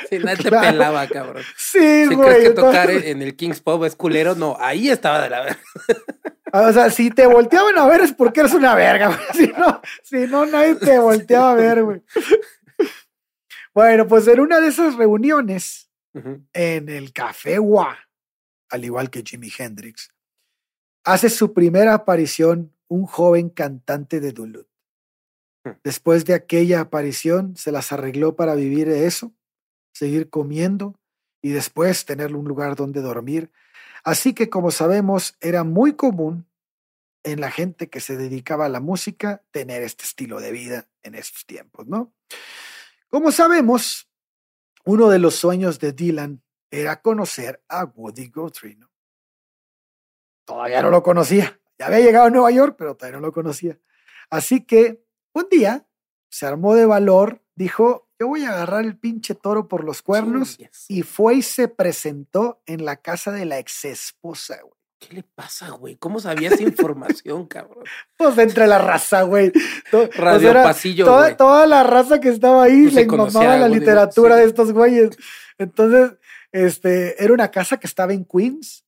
Sí, 0.08 0.20
nadie 0.20 0.36
te 0.36 0.50
pelaba, 0.50 1.04
cabrón. 1.08 1.42
Sí, 1.56 2.06
si 2.08 2.14
güey. 2.14 2.28
crees 2.28 2.48
que 2.48 2.54
tocar 2.54 2.90
en 2.92 3.22
el 3.22 3.34
King's 3.34 3.60
Pub 3.60 3.84
es 3.84 3.96
culero, 3.96 4.36
no, 4.36 4.56
ahí 4.60 4.88
estaba 4.88 5.20
de 5.20 5.30
la 5.30 5.40
verga. 5.40 5.60
O 6.52 6.72
sea, 6.72 6.90
si 6.90 7.10
te 7.10 7.26
volteaban 7.26 7.76
a 7.76 7.86
ver 7.88 8.02
es 8.02 8.12
porque 8.12 8.38
eres 8.38 8.54
una 8.54 8.76
verga, 8.76 9.08
güey. 9.08 9.18
Si 9.34 9.48
no, 9.48 9.82
si 10.04 10.16
no, 10.28 10.46
nadie 10.46 10.76
te 10.76 10.96
volteaba 11.00 11.50
a 11.50 11.54
ver, 11.56 11.82
güey. 11.82 12.02
Bueno, 13.74 14.06
pues 14.06 14.28
en 14.28 14.38
una 14.38 14.60
de 14.60 14.68
esas 14.68 14.94
reuniones, 14.94 15.90
en 16.52 16.88
el 16.88 17.12
Café 17.12 17.58
Wa, 17.58 17.98
al 18.70 18.84
igual 18.84 19.10
que 19.10 19.24
Jimi 19.24 19.50
Hendrix, 19.56 20.14
hace 21.04 21.28
su 21.28 21.52
primera 21.52 21.92
aparición 21.92 22.72
un 22.86 23.06
joven 23.06 23.50
cantante 23.50 24.20
de 24.20 24.30
Duluth. 24.30 24.68
Hmm. 25.64 25.72
Después 25.82 26.24
de 26.24 26.34
aquella 26.34 26.80
aparición, 26.80 27.56
se 27.56 27.72
las 27.72 27.90
arregló 27.90 28.36
para 28.36 28.54
vivir 28.54 28.88
de 28.88 29.06
eso, 29.06 29.34
seguir 29.92 30.30
comiendo 30.30 31.00
y 31.42 31.50
después 31.50 32.04
tener 32.04 32.34
un 32.36 32.46
lugar 32.46 32.76
donde 32.76 33.00
dormir. 33.00 33.50
Así 34.04 34.34
que, 34.34 34.48
como 34.48 34.70
sabemos, 34.70 35.36
era 35.40 35.64
muy 35.64 35.94
común 35.94 36.46
en 37.24 37.40
la 37.40 37.50
gente 37.50 37.88
que 37.88 38.00
se 38.00 38.16
dedicaba 38.16 38.66
a 38.66 38.68
la 38.68 38.80
música 38.80 39.42
tener 39.50 39.82
este 39.82 40.04
estilo 40.04 40.40
de 40.40 40.52
vida 40.52 40.88
en 41.02 41.16
estos 41.16 41.44
tiempos, 41.44 41.88
¿no? 41.88 42.12
Como 43.14 43.30
sabemos, 43.30 44.10
uno 44.84 45.08
de 45.08 45.20
los 45.20 45.36
sueños 45.36 45.78
de 45.78 45.92
Dylan 45.92 46.42
era 46.68 47.00
conocer 47.00 47.62
a 47.68 47.84
Woody 47.84 48.26
Guthrie. 48.26 48.74
¿no? 48.74 48.90
Todavía 50.44 50.82
no 50.82 50.90
lo 50.90 51.00
conocía. 51.04 51.60
Ya 51.78 51.86
había 51.86 52.00
llegado 52.00 52.26
a 52.26 52.30
Nueva 52.30 52.50
York, 52.50 52.74
pero 52.76 52.96
todavía 52.96 53.20
no 53.20 53.26
lo 53.28 53.32
conocía. 53.32 53.78
Así 54.30 54.64
que 54.64 55.06
un 55.32 55.46
día 55.48 55.86
se 56.28 56.44
armó 56.44 56.74
de 56.74 56.86
valor, 56.86 57.40
dijo, 57.54 58.10
yo 58.18 58.26
voy 58.26 58.46
a 58.46 58.50
agarrar 58.50 58.84
el 58.84 58.98
pinche 58.98 59.36
toro 59.36 59.68
por 59.68 59.84
los 59.84 60.02
cuernos 60.02 60.58
y 60.88 61.02
fue 61.02 61.36
y 61.36 61.42
se 61.42 61.68
presentó 61.68 62.64
en 62.66 62.84
la 62.84 62.96
casa 62.96 63.30
de 63.30 63.44
la 63.44 63.60
ex 63.60 63.84
esposa. 63.84 64.60
Güey. 64.60 64.74
¿Qué 65.09 65.16
le 65.16 65.22
pasa, 65.22 65.70
güey? 65.70 65.96
¿Cómo 65.96 66.20
sabía 66.20 66.48
esa 66.48 66.62
información, 66.62 67.46
cabrón? 67.48 67.84
Pues 68.16 68.38
entre 68.38 68.66
la 68.66 68.78
raza, 68.78 69.22
güey. 69.22 69.52
Radio 70.16 70.52
Pasillo, 70.52 71.05
toda, 71.05 71.36
toda, 71.36 71.66
la 71.66 71.82
raza 71.82 72.20
que 72.20 72.28
estaba 72.30 72.64
ahí 72.64 72.84
pues 72.84 72.94
le 72.94 73.07
mamaba 73.07 73.57
la 73.57 73.68
literatura 73.68 74.36
de 74.36 74.44
estos 74.44 74.72
güeyes. 74.72 75.16
Entonces, 75.59 76.18
este, 76.52 77.22
era 77.22 77.32
una 77.32 77.50
casa 77.50 77.78
que 77.78 77.86
estaba 77.86 78.12
en 78.12 78.24
Queens. 78.24 78.84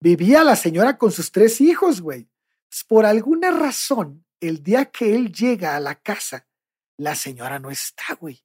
Vivía 0.00 0.44
la 0.44 0.54
señora 0.54 0.96
con 0.96 1.10
sus 1.10 1.32
tres 1.32 1.60
hijos, 1.60 2.00
güey. 2.00 2.28
Pues, 2.68 2.84
por 2.84 3.04
alguna 3.04 3.50
razón, 3.50 4.24
el 4.40 4.62
día 4.62 4.86
que 4.86 5.14
él 5.14 5.32
llega 5.32 5.74
a 5.74 5.80
la 5.80 5.96
casa, 5.96 6.46
la 6.96 7.14
señora 7.14 7.58
no 7.58 7.70
está, 7.70 8.14
güey. 8.20 8.44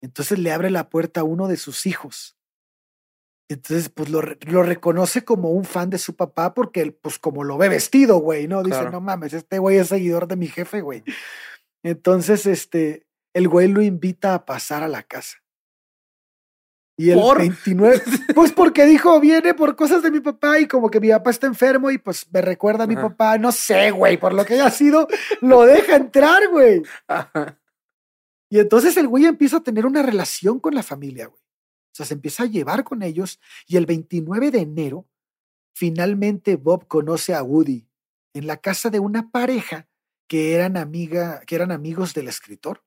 Entonces 0.00 0.38
le 0.38 0.52
abre 0.52 0.70
la 0.70 0.88
puerta 0.88 1.20
a 1.20 1.24
uno 1.24 1.48
de 1.48 1.56
sus 1.56 1.84
hijos 1.86 2.37
entonces, 3.48 3.88
pues 3.88 4.10
lo, 4.10 4.20
lo, 4.22 4.62
reconoce 4.62 5.24
como 5.24 5.50
un 5.50 5.64
fan 5.64 5.88
de 5.88 5.96
su 5.96 6.14
papá 6.14 6.52
porque 6.52 6.82
él, 6.82 6.92
pues 6.92 7.18
como 7.18 7.44
lo 7.44 7.56
ve 7.56 7.70
vestido, 7.70 8.18
güey, 8.18 8.46
¿no? 8.46 8.62
Dice, 8.62 8.90
no 8.90 9.00
mames, 9.00 9.32
este 9.32 9.58
güey 9.58 9.78
es 9.78 9.88
seguidor 9.88 10.28
de 10.28 10.36
mi 10.36 10.48
jefe, 10.48 10.82
güey. 10.82 11.02
Entonces, 11.82 12.44
este, 12.44 13.06
el 13.32 13.48
güey 13.48 13.68
lo 13.68 13.80
invita 13.80 14.34
a 14.34 14.44
pasar 14.44 14.82
a 14.82 14.88
la 14.88 15.02
casa. 15.02 15.38
Y 16.98 17.10
el 17.10 17.20
29, 17.38 18.02
pues 18.34 18.52
porque 18.52 18.84
dijo, 18.84 19.18
viene 19.18 19.54
por 19.54 19.76
cosas 19.76 20.02
de 20.02 20.10
mi 20.10 20.20
papá 20.20 20.58
y 20.58 20.66
como 20.66 20.90
que 20.90 21.00
mi 21.00 21.08
papá 21.08 21.30
está 21.30 21.46
enfermo 21.46 21.90
y 21.90 21.96
pues 21.96 22.26
me 22.30 22.42
recuerda 22.42 22.84
a 22.84 22.88
mi 22.88 22.96
papá, 22.96 23.38
no 23.38 23.52
sé, 23.52 23.92
güey, 23.92 24.18
por 24.18 24.34
lo 24.34 24.44
que 24.44 24.54
haya 24.54 24.70
sido, 24.70 25.08
lo 25.40 25.62
deja 25.62 25.96
entrar, 25.96 26.48
güey. 26.50 26.82
Y 28.50 28.58
entonces 28.58 28.96
el 28.98 29.08
güey 29.08 29.24
empieza 29.24 29.58
a 29.58 29.62
tener 29.62 29.86
una 29.86 30.02
relación 30.02 30.58
con 30.58 30.74
la 30.74 30.82
familia, 30.82 31.28
güey 31.28 31.47
sea, 31.98 32.06
se 32.06 32.14
empieza 32.14 32.44
a 32.44 32.46
llevar 32.46 32.84
con 32.84 33.02
ellos 33.02 33.40
y 33.66 33.76
el 33.76 33.86
29 33.86 34.50
de 34.50 34.60
enero, 34.60 35.08
finalmente 35.74 36.56
Bob 36.56 36.86
conoce 36.86 37.34
a 37.34 37.42
Woody 37.42 37.88
en 38.34 38.46
la 38.46 38.58
casa 38.58 38.90
de 38.90 39.00
una 39.00 39.30
pareja 39.30 39.88
que 40.28 40.54
eran, 40.54 40.76
amiga, 40.76 41.40
que 41.46 41.54
eran 41.54 41.72
amigos 41.72 42.14
del 42.14 42.28
escritor. 42.28 42.84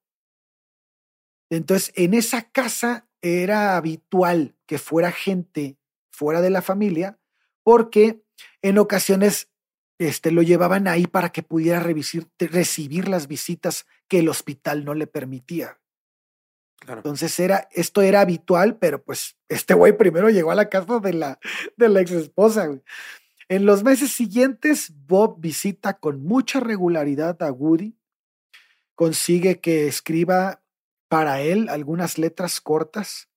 Entonces, 1.50 1.92
en 1.96 2.14
esa 2.14 2.50
casa 2.52 3.10
era 3.22 3.76
habitual 3.76 4.56
que 4.66 4.78
fuera 4.78 5.12
gente 5.12 5.78
fuera 6.10 6.42
de 6.42 6.52
la 6.52 6.62
familia, 6.62 7.20
porque 7.64 8.24
en 8.62 8.78
ocasiones 8.78 9.50
este, 9.98 10.32
lo 10.32 10.42
llevaban 10.42 10.88
ahí 10.88 11.08
para 11.08 11.32
que 11.32 11.44
pudiera 11.44 11.80
recibir 11.80 13.08
las 13.08 13.28
visitas 13.28 13.86
que 14.08 14.20
el 14.20 14.30
hospital 14.30 14.86
no 14.86 14.94
le 14.94 15.08
permitía. 15.08 15.81
Entonces 16.88 17.40
era, 17.40 17.68
esto 17.72 18.02
era 18.02 18.22
habitual, 18.22 18.78
pero 18.78 19.04
pues 19.04 19.38
este 19.50 19.74
güey 19.74 19.96
primero 19.96 20.30
llegó 20.30 20.52
a 20.52 20.56
la 20.56 20.70
casa 20.70 21.00
de 21.00 21.14
la, 21.14 21.40
de 21.78 21.90
la 21.90 22.02
ex 22.02 22.12
esposa. 22.12 22.70
En 23.50 23.66
los 23.66 23.84
meses 23.84 24.12
siguientes, 24.12 24.92
Bob 25.08 25.40
visita 25.40 26.00
con 26.00 26.24
mucha 26.24 26.60
regularidad 26.60 27.42
a 27.44 27.52
Woody, 27.52 27.98
consigue 28.96 29.60
que 29.60 29.88
escriba 29.88 30.62
para 31.08 31.42
él 31.42 31.70
algunas 31.70 32.18
letras 32.18 32.62
cortas, 32.62 33.30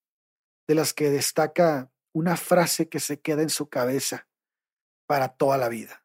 de 0.66 0.74
las 0.74 0.94
que 0.94 1.10
destaca 1.10 1.90
una 2.12 2.36
frase 2.36 2.88
que 2.88 3.00
se 3.00 3.20
queda 3.20 3.42
en 3.42 3.50
su 3.50 3.68
cabeza 3.68 4.28
para 5.06 5.28
toda 5.28 5.58
la 5.58 5.68
vida, 5.68 6.04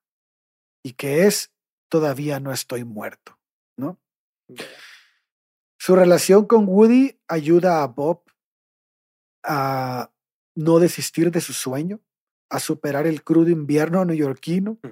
y 0.84 0.94
que 0.94 1.26
es, 1.28 1.54
todavía 1.88 2.40
no 2.40 2.52
estoy 2.52 2.84
muerto, 2.84 3.40
¿no? 3.78 4.00
Su 5.82 5.96
relación 5.96 6.46
con 6.46 6.68
Woody 6.68 7.18
ayuda 7.30 7.82
a 7.82 7.88
Bob 7.88 8.24
a 9.44 10.12
no 10.54 10.80
desistir 10.80 11.32
de 11.32 11.40
su 11.40 11.54
sueño, 11.54 12.02
a 12.50 12.60
superar 12.60 13.08
el 13.08 13.24
crudo 13.24 13.50
invierno 13.50 14.04
neoyorquino. 14.04 14.78
Mm. 14.84 14.88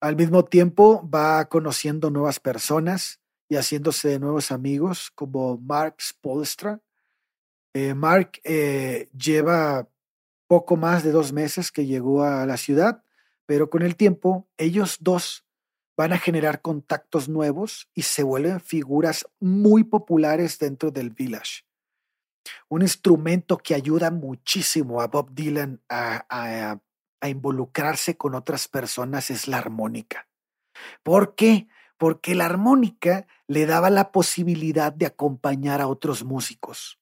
Al 0.00 0.14
mismo 0.14 0.44
tiempo 0.44 1.08
va 1.10 1.48
conociendo 1.48 2.10
nuevas 2.10 2.38
personas 2.38 3.20
y 3.48 3.56
haciéndose 3.56 4.08
de 4.08 4.20
nuevos 4.20 4.52
amigos 4.52 5.10
como 5.14 5.58
Mark 5.58 5.96
Spolstra, 6.00 6.80
Eh, 7.74 7.92
Mark 7.92 8.40
eh, 8.44 9.10
lleva 9.12 9.86
poco 10.48 10.76
más 10.76 11.04
de 11.04 11.10
dos 11.10 11.32
meses 11.34 11.70
que 11.70 11.84
llegó 11.84 12.24
a 12.24 12.46
la 12.46 12.56
ciudad, 12.56 13.02
pero 13.44 13.68
con 13.68 13.82
el 13.82 13.96
tiempo 13.96 14.48
ellos 14.56 14.96
dos 15.00 15.45
van 15.96 16.12
a 16.12 16.18
generar 16.18 16.60
contactos 16.60 17.28
nuevos 17.28 17.88
y 17.94 18.02
se 18.02 18.22
vuelven 18.22 18.60
figuras 18.60 19.26
muy 19.40 19.84
populares 19.84 20.58
dentro 20.58 20.90
del 20.90 21.10
village. 21.10 21.64
Un 22.68 22.82
instrumento 22.82 23.56
que 23.56 23.74
ayuda 23.74 24.10
muchísimo 24.10 25.00
a 25.00 25.08
Bob 25.08 25.32
Dylan 25.32 25.82
a, 25.88 26.78
involucrarse 27.22 28.16
con 28.16 28.36
otras 28.36 28.68
personas 28.68 29.30
es 29.30 29.48
la 29.48 29.58
armónica. 29.58 30.28
¿Por 31.02 31.34
qué? 31.34 31.66
Porque 31.98 32.36
la 32.36 32.44
armónica 32.44 33.26
le 33.48 33.66
daba 33.66 33.90
la 33.90 34.12
posibilidad 34.12 34.92
de 34.92 35.06
acompañar 35.06 35.80
a 35.80 35.88
otros 35.88 36.22
músicos. 36.22 37.00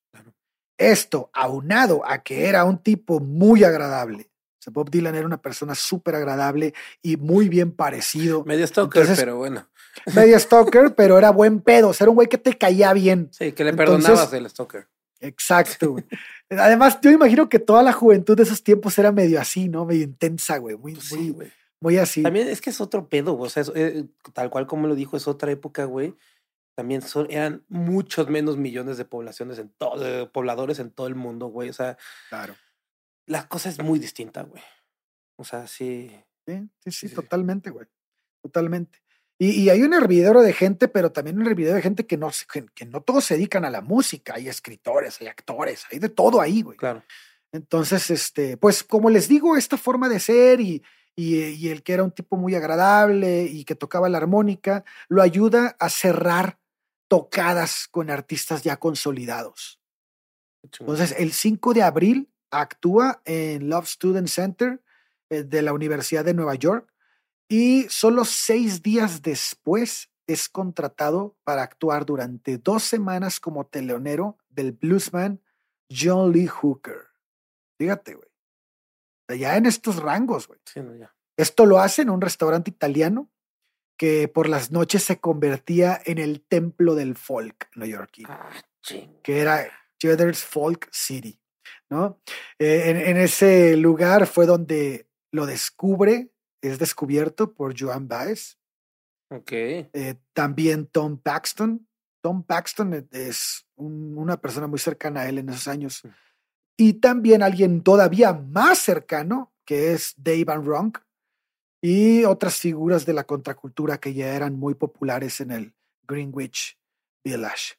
Esto, 0.79 1.31
aunado 1.35 2.07
a 2.07 2.23
que 2.23 2.49
era 2.49 2.65
un 2.65 2.79
tipo 2.79 3.21
muy 3.21 3.65
agradable. 3.65 4.31
Bob 4.71 4.91
Dylan 4.91 5.15
era 5.15 5.27
una 5.27 5.41
persona 5.41 5.75
súper 5.75 6.15
agradable 6.15 6.75
y 7.03 7.17
muy 7.17 7.49
bien 7.49 7.73
parecido. 7.73 8.45
Medio 8.45 8.67
stalker, 8.67 9.07
pero 9.17 9.37
bueno. 9.37 9.69
Medio 10.15 10.39
stalker, 10.41 10.95
pero 10.95 11.19
era 11.19 11.31
buen 11.31 11.61
pedo. 11.61 11.93
era 11.99 12.11
un 12.11 12.17
güey 12.17 12.29
que 12.29 12.39
te 12.39 12.57
caía 12.57 12.93
bien. 12.93 13.29
Sí, 13.33 13.53
que 13.53 13.65
le 13.65 13.73
perdonabas 13.73 14.33
el 14.33 14.49
stalker. 14.49 14.89
Exacto. 15.21 15.97
Además, 16.51 16.99
yo 17.01 17.11
imagino 17.11 17.49
que 17.49 17.59
toda 17.59 17.83
la 17.83 17.93
juventud 17.93 18.37
de 18.37 18.43
esos 18.43 18.63
tiempos 18.63 18.99
era 18.99 19.11
medio 19.13 19.41
así, 19.41 19.69
¿no? 19.69 19.85
Medio 19.85 20.05
intensa, 20.05 20.59
güey. 20.59 20.77
Muy, 20.77 20.95
pues 20.95 21.13
muy, 21.13 21.31
güey. 21.31 21.53
muy 21.81 21.99
así. 21.99 22.23
También 22.23 22.49
es 22.49 22.61
que 22.61 22.71
es 22.71 22.81
otro 22.81 23.09
pedo, 23.09 23.39
o 23.39 23.49
sea, 23.49 23.65
eh, 23.75 24.05
tal 24.33 24.51
cual 24.51 24.67
como 24.67 24.87
lo 24.87 24.95
dijo, 24.95 25.17
es 25.17 25.27
otra 25.27 25.51
época, 25.51 25.85
güey. 25.85 26.15
También 26.75 27.03
son, 27.03 27.31
eran 27.31 27.65
muchos 27.69 28.29
menos 28.29 28.57
millones 28.57 28.97
de 28.99 29.05
poblaciones 29.05 29.59
en 29.59 29.71
todo, 29.79 30.31
pobladores 30.33 30.81
en 30.81 30.91
todo 30.91 31.07
el 31.07 31.15
mundo, 31.15 31.47
güey. 31.47 31.69
O 31.69 31.73
sea, 31.73 31.97
claro. 32.29 32.55
La 33.27 33.49
cosa 33.49 33.69
es 33.69 33.83
muy 33.83 33.99
distinta, 33.99 34.43
güey. 34.43 34.63
O 35.37 35.45
sea, 35.45 35.67
sí. 35.67 36.11
Sí, 36.47 36.69
sí, 36.85 36.91
sí, 36.91 37.09
totalmente, 37.09 37.71
güey. 37.71 37.87
Totalmente. 38.43 39.03
Y, 39.39 39.69
hay 39.69 39.83
un 39.83 39.95
hervidero 39.95 40.43
de 40.43 40.53
gente, 40.53 40.87
pero 40.87 41.11
también 41.11 41.39
un 41.39 41.47
hervidero 41.47 41.75
de 41.75 41.83
gente 41.83 42.07
que 42.07 42.17
no, 42.17 42.31
que, 42.75 42.87
no 42.87 43.03
todos 43.03 43.25
se 43.25 43.35
dedican 43.35 43.65
a 43.65 43.71
la 43.71 43.81
música. 43.81 44.35
Hay 44.37 44.49
escritores, 44.49 45.21
hay 45.21 45.27
actores, 45.27 45.85
hay 45.91 45.99
de 45.99 46.09
todo 46.09 46.41
ahí, 46.41 46.63
güey. 46.63 46.77
Claro. 46.77 47.03
Entonces, 47.51 48.11
este, 48.11 48.57
pues 48.57 48.85
como 48.85 49.11
les 49.11 49.29
digo, 49.29 49.57
esta 49.57 49.77
forma 49.77 50.09
de 50.09 50.21
ser 50.21 50.61
y, 50.61 50.83
y, 51.17 51.69
el 51.69 51.83
que 51.83 51.95
era 51.95 52.05
un 52.05 52.13
tipo 52.13 52.37
muy 52.37 52.55
agradable 52.55 53.45
y 53.45 53.65
que 53.65 53.75
tocaba 53.75 54.09
la 54.09 54.19
armónica, 54.19 54.85
lo 55.09 55.21
ayuda 55.21 55.77
a 55.81 55.89
cerrar 55.89 56.59
tocadas 57.09 57.89
con 57.89 58.11
artistas 58.11 58.63
ya 58.63 58.77
consolidados. 58.77 59.81
Entonces, 60.63 61.15
el 61.19 61.33
5 61.33 61.75
de 61.75 61.83
abril 61.83 62.34
actúa 62.61 63.21
en 63.25 63.69
Love 63.69 63.87
Student 63.87 64.29
Center 64.29 64.83
eh, 65.31 65.43
de 65.43 65.63
la 65.63 65.73
Universidad 65.73 66.25
de 66.25 66.35
Nueva 66.35 66.55
York 66.55 66.93
y 67.49 67.87
solo 67.89 68.25
seis 68.25 68.83
días 68.83 69.23
después 69.23 70.11
es 70.27 70.49
contratado 70.49 71.37
para 71.45 71.63
actuar 71.63 72.07
durante 72.07 72.59
dos 72.59 72.83
semanas 72.83 73.41
como 73.41 73.67
teleonero 73.67 74.39
del 74.49 74.73
bluesman 74.73 75.43
John 75.91 76.33
Lee 76.33 76.47
Hooker. 76.47 77.09
Fíjate, 77.79 78.15
güey. 78.15 78.29
Ya 79.39 79.57
en 79.57 79.67
estos 79.67 79.97
rangos, 79.97 80.49
güey. 80.49 80.61
Esto 81.37 81.67
lo 81.67 81.79
hace 81.79 82.03
en 82.03 82.11
un 82.11 82.21
restaurante 82.21 82.71
italiano 82.71 83.31
que 83.97 84.29
por 84.29 84.49
las 84.49 84.71
noches 84.71 85.03
se 85.05 85.21
convertía 85.21 86.01
en 86.05 86.19
el 86.19 86.43
templo 86.43 86.95
del 86.95 87.17
folk 87.17 87.71
neoyorquino, 87.77 88.29
ah, 88.31 88.51
que 89.23 89.41
era 89.41 89.67
Jedder's 90.01 90.43
Folk 90.45 90.89
City, 90.93 91.41
¿no? 91.95 92.21
Eh, 92.59 92.91
en, 92.91 92.97
en, 92.97 93.17
ese 93.17 93.77
lugar 93.77 94.27
fue 94.27 94.47
donde 94.47 95.07
lo 95.31 95.47
descubre 95.47 96.35
es 96.65 96.79
descubierto 96.79 97.53
por 97.53 97.79
Joan 97.79 98.09
Baez. 98.09 98.59
Ok. 99.31 99.53
Eh, 99.53 100.17
también 100.33 100.87
Tom 100.87 101.19
Paxton. 101.19 101.87
Tom 102.23 102.43
Paxton 102.43 102.95
e, 102.95 103.07
es 103.11 103.67
una 103.77 104.41
persona 104.41 104.67
muy 104.67 104.79
cercana 104.79 105.23
a 105.23 105.29
él 105.29 105.39
en 105.39 105.51
esos 105.51 105.69
años. 105.69 106.03
Mm. 106.05 106.09
Y 106.77 106.93
también 106.95 107.43
alguien 107.43 107.83
todavía 107.83 108.33
más 108.33 108.79
cercano, 108.79 109.53
que 109.65 109.93
es 109.93 110.15
Dave 110.17 110.45
Van 110.45 110.65
Ronk, 110.65 110.99
y 111.83 112.25
otras 112.25 112.57
figuras 112.57 113.05
de 113.05 113.13
la 113.13 113.25
contracultura 113.25 113.99
que 113.99 114.15
ya 114.15 114.35
eran 114.35 114.59
muy 114.59 114.75
populares 114.75 115.41
en 115.41 115.51
el 115.51 115.75
Greenwich 116.09 116.79
Village. 117.23 117.75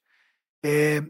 Eh, 0.62 1.02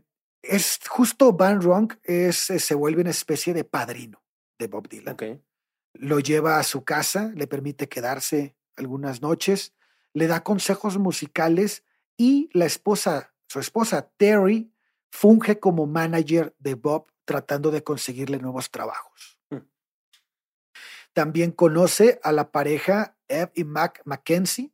es 0.48 0.80
justo 0.88 1.34
Van 1.34 1.62
Ronk 1.62 1.96
es, 2.04 2.38
se 2.38 2.76
vuelve 2.76 3.02
una 3.02 3.12
especie 3.12 3.54
de 3.54 3.64
padrino 3.64 4.24
de 4.58 4.68
Bob 4.68 4.88
Dylan. 4.88 5.14
Okay 5.14 5.42
lo 5.98 6.20
lleva 6.20 6.60
a 6.60 6.64
su 6.64 6.84
casa, 6.84 7.32
le 7.36 7.48
permite 7.48 7.88
quedarse 7.88 8.56
algunas 8.76 9.22
noches, 9.22 9.74
le 10.14 10.28
da 10.28 10.44
consejos 10.44 10.98
musicales 10.98 11.84
y 12.18 12.50
la 12.54 12.66
esposa, 12.66 13.34
su 13.48 13.60
esposa 13.60 14.12
Terry, 14.18 14.72
funge 15.12 15.60
como 15.60 15.86
manager 15.86 16.54
de 16.60 16.76
Bob 16.76 17.12
tratando 17.26 17.72
de 17.72 17.84
conseguirle 17.84 18.38
nuevos 18.38 18.70
trabajos. 18.70 19.40
Mm. 19.50 19.68
También 21.14 21.52
conoce 21.52 22.20
a 22.24 22.32
la 22.32 22.52
pareja 22.52 23.18
Eve 23.28 23.52
y 23.56 23.64
Mac 23.64 24.02
Mackenzie, 24.06 24.74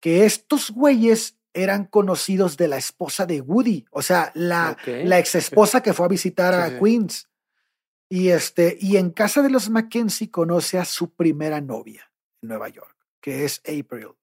que 0.00 0.24
estos 0.24 0.70
güeyes 0.70 1.37
eran 1.54 1.84
conocidos 1.86 2.56
de 2.56 2.68
la 2.68 2.76
esposa 2.76 3.26
de 3.26 3.40
Woody, 3.40 3.86
o 3.90 4.02
sea, 4.02 4.30
la, 4.34 4.76
la 4.86 5.18
ex 5.18 5.34
esposa 5.34 5.82
que 5.82 5.92
fue 5.92 6.06
a 6.06 6.08
visitar 6.08 6.54
a 6.54 6.78
Queens. 6.78 7.28
Y, 8.10 8.30
este, 8.30 8.78
y 8.80 8.96
en 8.96 9.10
casa 9.10 9.42
de 9.42 9.50
los 9.50 9.68
Mackenzie 9.68 10.30
conoce 10.30 10.78
a 10.78 10.84
su 10.84 11.14
primera 11.14 11.60
novia 11.60 12.10
en 12.40 12.48
Nueva 12.48 12.68
York, 12.68 12.96
que 13.20 13.44
es 13.44 13.60
April. 13.66 14.14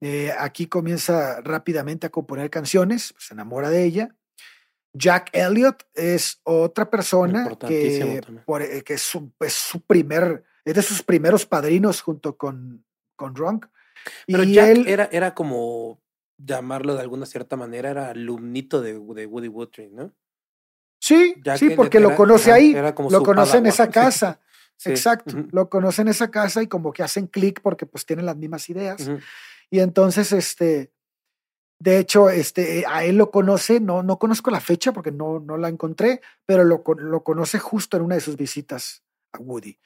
Eh, 0.00 0.32
aquí 0.36 0.66
comienza 0.66 1.40
rápidamente 1.42 2.06
a 2.06 2.10
componer 2.10 2.50
canciones, 2.50 3.14
se 3.18 3.34
enamora 3.34 3.70
de 3.70 3.84
ella. 3.84 4.16
Jack 4.92 5.30
Elliott 5.32 5.84
es 5.94 6.40
otra 6.42 6.90
persona 6.90 7.48
que, 7.60 8.16
eh, 8.18 8.82
que 8.82 8.94
es, 8.94 9.02
su, 9.02 9.30
primer, 9.86 10.44
es 10.64 10.74
de 10.74 10.82
sus 10.82 11.02
primeros 11.02 11.46
padrinos 11.46 12.00
junto 12.00 12.36
con, 12.36 12.84
con 13.14 13.34
Drunk. 13.34 13.66
Pero 14.26 14.42
y 14.42 14.54
Jack 14.54 14.68
él, 14.68 14.88
era, 14.88 15.08
era 15.12 15.34
como 15.34 16.02
llamarlo 16.44 16.94
de 16.94 17.02
alguna 17.02 17.26
cierta 17.26 17.56
manera, 17.56 17.90
era 17.90 18.10
alumnito 18.10 18.80
de, 18.80 18.92
de 18.92 19.26
Woody 19.26 19.48
Woodring, 19.48 19.94
¿no? 19.94 20.14
Sí, 21.00 21.34
sí, 21.56 21.70
porque 21.70 21.98
lo 21.98 22.14
conoce 22.14 22.52
ahí, 22.52 22.74
lo 23.10 23.22
conoce 23.22 23.58
en 23.58 23.66
esa 23.66 23.88
casa. 23.90 24.40
Exacto, 24.84 25.34
lo 25.50 25.68
conoce 25.68 26.02
en 26.02 26.08
esa 26.08 26.30
casa 26.30 26.62
y 26.62 26.66
como 26.66 26.92
que 26.92 27.02
hacen 27.02 27.26
clic 27.26 27.60
porque 27.60 27.86
pues 27.86 28.06
tienen 28.06 28.26
las 28.26 28.36
mismas 28.36 28.68
ideas. 28.70 29.10
Y 29.70 29.80
entonces, 29.80 30.32
este, 30.32 30.92
de 31.78 31.98
hecho, 31.98 32.30
este, 32.30 32.84
a 32.86 33.04
él 33.04 33.16
lo 33.16 33.30
conoce, 33.30 33.80
no, 33.80 34.02
no 34.02 34.18
conozco 34.18 34.50
la 34.50 34.60
fecha 34.60 34.92
porque 34.92 35.12
no, 35.12 35.38
no 35.40 35.56
la 35.56 35.68
encontré, 35.68 36.20
pero 36.46 36.64
lo, 36.64 36.82
lo 36.98 37.24
conoce 37.24 37.58
justo 37.58 37.96
en 37.96 38.04
una 38.04 38.14
de 38.14 38.20
sus 38.20 38.36
visitas 38.36 39.02
a 39.32 39.38
Woody. 39.38 39.78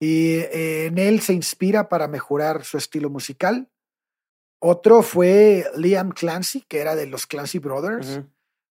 Y 0.00 0.34
eh, 0.34 0.86
en 0.86 0.98
él 0.98 1.20
se 1.20 1.32
inspira 1.32 1.88
para 1.88 2.06
mejorar 2.06 2.64
su 2.64 2.78
estilo 2.78 3.10
musical. 3.10 3.68
Otro 4.60 5.02
fue 5.02 5.66
Liam 5.76 6.10
Clancy, 6.10 6.62
que 6.62 6.78
era 6.78 6.96
de 6.96 7.06
los 7.06 7.26
Clancy 7.26 7.58
Brothers 7.58 8.22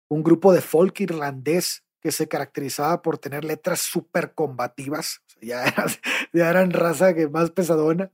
un 0.10 0.24
grupo 0.24 0.54
de 0.54 0.62
folk 0.62 1.00
irlandés 1.02 1.84
que 2.00 2.12
se 2.12 2.28
caracterizaba 2.28 3.02
por 3.02 3.18
tener 3.18 3.44
letras 3.44 3.82
súper 3.82 4.34
combativas, 4.34 5.22
ya, 5.42 5.74
eran 6.34 6.72
raza 6.72 7.14
que 7.14 7.28
más 7.28 7.52
pesadona. 7.52 8.12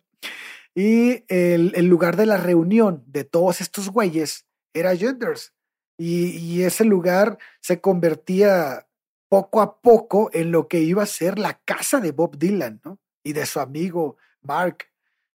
Y 0.76 1.24
el, 1.28 1.86
lugar 1.86 2.16
de 2.16 2.26
la 2.26 2.38
reunión 2.38 3.04
de 3.06 3.24
todos 3.24 3.62
estos 3.62 3.90
güeyes 3.90 4.48
era 4.74 4.96
Genders. 4.96 5.54
Y, 6.00 6.64
ese 6.64 6.84
lugar 6.84 7.38
se 7.62 7.80
convertía 7.80 8.88
poco 9.30 9.62
a 9.62 9.80
poco 9.80 10.32
en 10.34 10.52
lo 10.52 10.68
que 10.68 10.80
iba 10.80 11.04
a 11.04 11.08
ser 11.08 11.38
la 11.38 11.60
casa 11.64 12.00
de 12.00 12.12
Bob 12.12 12.38
Dylan, 12.38 12.82
¿no? 12.84 13.00
Y 13.24 13.34
de 13.34 13.46
su 13.46 13.60
amigo 13.60 14.18
Mark, 14.42 14.88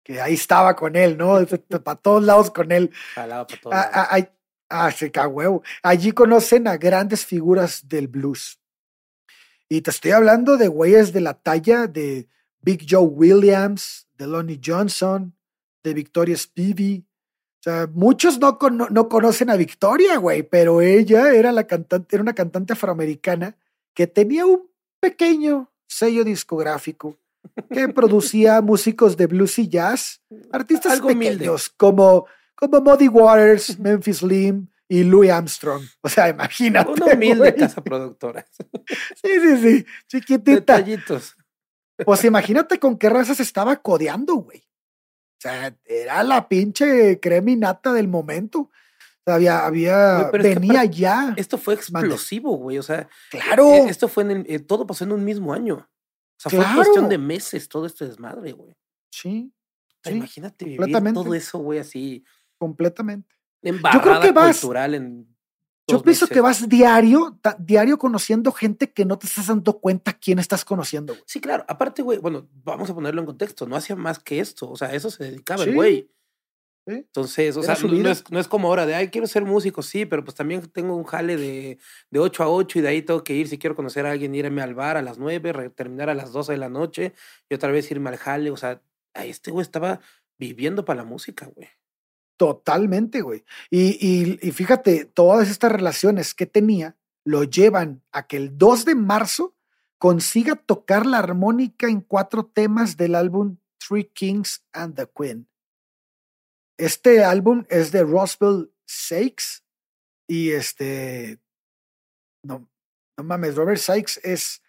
que 0.07 0.21
ahí 0.21 0.35
estaba 0.35 0.73
con 0.73 0.95
él, 0.95 1.17
¿no? 1.17 1.37
Para 1.83 1.97
todos 1.97 2.23
lados 2.23 2.49
con 2.49 2.71
él. 2.71 2.91
Para 3.13 3.45
todos 3.45 3.75
lados. 3.75 4.29
Ah, 4.69 4.89
sí, 4.89 5.11
huevo. 5.29 5.63
Allí 5.83 6.13
conocen 6.13 6.65
a 6.69 6.77
grandes 6.77 7.25
figuras 7.25 7.89
del 7.89 8.07
blues. 8.07 8.57
Y 9.67 9.81
te 9.81 9.91
estoy 9.91 10.11
hablando 10.11 10.55
de 10.55 10.69
güeyes 10.69 11.11
de 11.11 11.19
la 11.19 11.33
talla 11.33 11.87
de 11.87 12.29
Big 12.61 12.85
Joe 12.89 13.05
Williams, 13.05 14.07
de 14.17 14.27
Lonnie 14.27 14.61
Johnson, 14.63 15.35
de 15.83 15.93
Victoria 15.93 16.37
Spivey. 16.37 17.05
O 17.59 17.63
sea, 17.63 17.87
muchos 17.93 18.39
no, 18.39 18.57
no, 18.89 19.09
conocen 19.09 19.49
a 19.49 19.57
Victoria, 19.57 20.15
güey, 20.19 20.43
pero 20.43 20.79
ella 20.79 21.33
era, 21.33 21.51
la 21.51 21.67
cantante, 21.67 22.15
era 22.15 22.23
una 22.23 22.35
cantante 22.35 22.71
afroamericana 22.71 23.57
que 23.93 24.07
tenía 24.07 24.45
un 24.45 24.69
pequeño 25.01 25.69
sello 25.85 26.23
discográfico 26.23 27.19
que 27.69 27.89
producía 27.89 28.61
músicos 28.61 29.17
de 29.17 29.27
blues 29.27 29.57
y 29.59 29.67
jazz, 29.67 30.21
artistas 30.51 30.93
Algo 30.93 31.07
pequeños 31.09 31.69
como 31.69 32.25
como 32.55 32.81
Muddy 32.81 33.07
Waters, 33.07 33.77
Memphis 33.79 34.17
Slim 34.17 34.67
y 34.89 35.03
Louis 35.03 35.29
Armstrong. 35.29 35.83
O 36.01 36.09
sea, 36.09 36.29
imagínate. 36.29 36.91
Una 36.91 37.13
humilde 37.13 37.51
güey. 37.51 37.55
casa 37.55 37.83
productora. 37.83 38.45
Sí, 39.21 39.29
sí, 39.41 39.57
sí. 39.61 39.85
Chiquitita. 40.07 40.51
Detallitos. 40.77 41.35
Pues 42.03 42.23
imagínate 42.25 42.79
con 42.79 42.97
qué 42.97 43.09
raza 43.09 43.35
se 43.35 43.43
estaba 43.43 43.75
codeando, 43.77 44.35
güey. 44.35 44.59
O 44.59 45.39
sea, 45.41 45.75
era 45.85 46.23
la 46.23 46.47
pinche 46.49 47.19
creminata 47.19 47.93
del 47.93 48.07
momento. 48.07 48.71
Había, 49.25 49.65
había, 49.65 50.21
es 50.21 50.31
que 50.31 50.37
venía 50.37 50.85
ya. 50.85 51.33
Esto 51.37 51.57
fue 51.57 51.73
explosivo, 51.73 52.55
güey. 52.57 52.77
O 52.77 52.83
sea, 52.83 53.07
Claro. 53.29 53.67
eh, 53.67 53.85
esto 53.89 54.07
fue 54.07 54.23
en 54.23 54.31
el- 54.31 54.45
eh, 54.47 54.59
todo 54.59 54.87
pasó 54.87 55.03
en 55.03 55.11
un 55.11 55.23
mismo 55.25 55.53
año. 55.53 55.87
O 56.37 56.49
sea, 56.49 56.49
fue 56.51 56.59
Claro. 56.59 56.75
cuestión 56.75 57.09
de 57.09 57.17
meses 57.17 57.67
todo 57.69 57.85
este 57.85 58.07
desmadre, 58.07 58.51
güey. 58.53 58.75
Sí, 59.11 59.51
Sí, 60.03 60.13
Imagínate 60.13 60.63
vivir 60.63 61.13
todo 61.13 61.33
eso, 61.33 61.57
güey, 61.59 61.79
así. 61.79 62.23
completamente. 62.57 63.35
Embarrada 63.61 64.21
que 64.21 64.31
vas- 64.31 64.59
cultural 64.61 64.95
en. 64.95 65.35
Yo 65.89 66.01
pienso 66.01 66.25
meses. 66.25 66.33
que 66.33 66.41
vas 66.41 66.69
diario, 66.69 67.39
diario 67.59 67.97
conociendo 67.97 68.51
gente 68.51 68.91
que 68.91 69.05
no 69.05 69.17
te 69.17 69.25
estás 69.27 69.47
dando 69.47 69.79
cuenta 69.79 70.13
quién 70.13 70.37
estás 70.39 70.63
conociendo, 70.65 71.13
güey. 71.13 71.23
Sí, 71.25 71.39
claro. 71.41 71.65
Aparte, 71.67 72.01
güey, 72.01 72.19
bueno, 72.19 72.47
vamos 72.63 72.89
a 72.89 72.93
ponerlo 72.93 73.21
en 73.21 73.25
contexto. 73.25 73.65
No 73.67 73.75
hacía 73.75 73.95
más 73.95 74.19
que 74.19 74.39
esto. 74.39 74.69
O 74.69 74.75
sea, 74.77 74.89
a 74.89 74.93
eso 74.93 75.09
se 75.09 75.23
dedicaba 75.23 75.63
Sí, 75.63 75.69
el 75.69 75.75
güey. 75.75 76.11
Entonces, 76.95 77.57
o 77.57 77.61
sea, 77.63 77.75
no, 78.03 78.09
es, 78.11 78.23
no 78.31 78.39
es 78.39 78.47
como 78.47 78.67
ahora 78.69 78.85
de, 78.85 78.95
ay, 78.95 79.09
quiero 79.09 79.27
ser 79.27 79.43
músico, 79.43 79.81
sí, 79.81 80.05
pero 80.05 80.23
pues 80.23 80.35
también 80.35 80.61
tengo 80.71 80.95
un 80.95 81.03
jale 81.03 81.35
de, 81.37 81.77
de 82.09 82.19
8 82.19 82.43
a 82.43 82.49
8 82.49 82.79
y 82.79 82.81
de 82.81 82.87
ahí 82.87 83.01
tengo 83.01 83.23
que 83.23 83.33
ir, 83.33 83.47
si 83.47 83.57
quiero 83.57 83.75
conocer 83.75 84.05
a 84.05 84.11
alguien, 84.11 84.33
irme 84.33 84.61
al 84.61 84.73
bar 84.73 84.95
a 84.97 85.01
las 85.01 85.17
9, 85.17 85.51
re- 85.53 85.69
terminar 85.69 86.09
a 86.09 86.15
las 86.15 86.31
12 86.31 86.53
de 86.53 86.57
la 86.57 86.69
noche 86.69 87.13
y 87.49 87.55
otra 87.55 87.71
vez 87.71 87.91
irme 87.91 88.09
al 88.09 88.17
jale. 88.17 88.51
O 88.51 88.57
sea, 88.57 88.81
ay, 89.13 89.29
este 89.29 89.51
güey 89.51 89.63
estaba 89.63 89.99
viviendo 90.39 90.85
para 90.85 90.97
la 90.97 91.05
música, 91.05 91.49
güey. 91.53 91.67
Totalmente, 92.37 93.21
güey. 93.21 93.43
Y, 93.71 93.97
y, 93.99 94.39
y 94.47 94.51
fíjate, 94.51 95.05
todas 95.05 95.49
estas 95.49 95.71
relaciones 95.71 96.33
que 96.33 96.45
tenía 96.45 96.95
lo 97.25 97.43
llevan 97.43 98.03
a 98.11 98.27
que 98.27 98.37
el 98.37 98.57
2 98.57 98.85
de 98.85 98.95
marzo 98.95 99.55
consiga 99.97 100.55
tocar 100.55 101.05
la 101.07 101.17
armónica 101.17 101.87
en 101.89 102.01
cuatro 102.01 102.45
temas 102.45 102.95
del 102.95 103.15
álbum 103.15 103.57
Three 103.79 104.05
Kings 104.13 104.63
and 104.71 104.95
the 104.95 105.07
Queen. 105.13 105.47
Este 106.77 107.23
álbum 107.23 107.65
es 107.69 107.91
de 107.91 108.03
Roswell 108.03 108.71
Sykes 108.85 109.63
y 110.27 110.51
este, 110.51 111.39
no, 112.43 112.69
no 113.17 113.23
mames, 113.23 113.55
Robert 113.55 113.79
Sykes 113.79 114.19
es, 114.23 114.61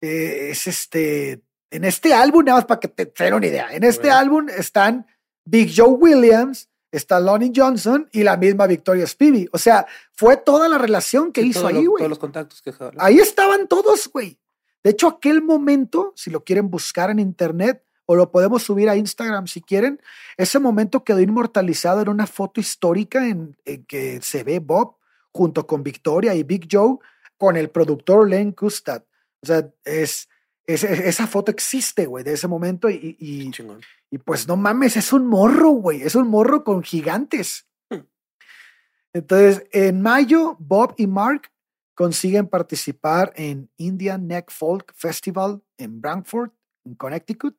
eh, 0.00 0.50
es 0.50 0.66
este, 0.66 1.42
en 1.70 1.84
este 1.84 2.12
álbum, 2.14 2.44
nada 2.44 2.58
más 2.58 2.66
para 2.66 2.80
que 2.80 2.88
te 2.88 3.24
den 3.24 3.34
una 3.34 3.46
idea, 3.46 3.72
en 3.74 3.84
este 3.84 4.08
Bueno. 4.08 4.16
álbum 4.16 4.48
están 4.48 5.06
Big 5.44 5.72
Joe 5.76 5.90
Williams, 5.90 6.68
está 6.90 7.20
Lonnie 7.20 7.52
Johnson 7.54 8.08
y 8.12 8.22
la 8.22 8.36
misma 8.36 8.66
Victoria 8.66 9.06
Spivey. 9.06 9.48
O 9.52 9.58
sea, 9.58 9.86
fue 10.12 10.36
toda 10.36 10.68
la 10.68 10.78
relación 10.78 11.32
que 11.32 11.42
Sí, 11.42 11.48
hizo 11.48 11.66
ahí, 11.66 11.84
güey. 11.86 11.98
Todos 11.98 12.10
los 12.10 12.18
contactos 12.18 12.62
que. 12.62 12.72
Ahí 12.98 13.18
estaban 13.18 13.66
todos, 13.68 14.08
güey. 14.10 14.38
De 14.82 14.90
hecho, 14.90 15.08
aquel 15.08 15.42
momento, 15.42 16.12
si 16.16 16.30
lo 16.30 16.44
quieren 16.44 16.70
buscar 16.70 17.10
en 17.10 17.18
internet 17.18 17.84
o 18.06 18.14
lo 18.16 18.30
podemos 18.30 18.62
subir 18.62 18.88
a 18.88 18.96
Instagram 18.96 19.46
si 19.46 19.60
quieren, 19.62 20.00
ese 20.36 20.58
momento 20.58 21.04
quedó 21.04 21.20
inmortalizado 21.20 22.02
en 22.02 22.08
una 22.08 22.26
foto 22.26 22.60
histórica 22.60 23.28
en, 23.28 23.56
en 23.64 23.84
que 23.86 24.20
se 24.22 24.44
ve 24.44 24.58
Bob 24.58 24.96
junto 25.32 25.66
con 25.66 25.82
Victoria 25.82 26.34
y 26.34 26.42
Big 26.42 26.68
Joe 26.70 26.98
con 27.38 27.56
el 27.56 27.70
productor 27.70 28.28
Len 28.28 28.52
Kustad. 28.52 29.02
O 29.42 29.46
sea, 29.46 29.68
es, 29.84 30.28
es- 30.66 30.84
esa 30.84 31.26
foto 31.26 31.50
existe, 31.50 32.06
güey, 32.06 32.24
de 32.24 32.34
ese 32.34 32.46
momento 32.48 32.88
y, 32.90 33.16
y 33.18 34.18
pues 34.18 34.46
no 34.46 34.56
mames, 34.56 34.96
es 34.96 35.12
un 35.12 35.26
morro, 35.26 35.70
güey. 35.70 36.02
Es 36.02 36.14
un 36.14 36.28
morro 36.28 36.62
con 36.62 36.82
gigantes. 36.82 37.66
Hmm. 37.90 38.06
Entonces, 39.12 39.64
en 39.72 40.00
mayo, 40.02 40.56
Bob 40.58 40.94
y 40.96 41.06
Mark 41.06 41.50
consiguen 41.94 42.48
participar 42.48 43.32
en 43.36 43.70
Indian 43.76 44.26
Neck 44.26 44.50
Folk 44.50 44.92
Festival 44.94 45.62
en 45.78 46.00
Brantford, 46.00 46.50
en 46.84 46.94
Connecticut. 46.94 47.56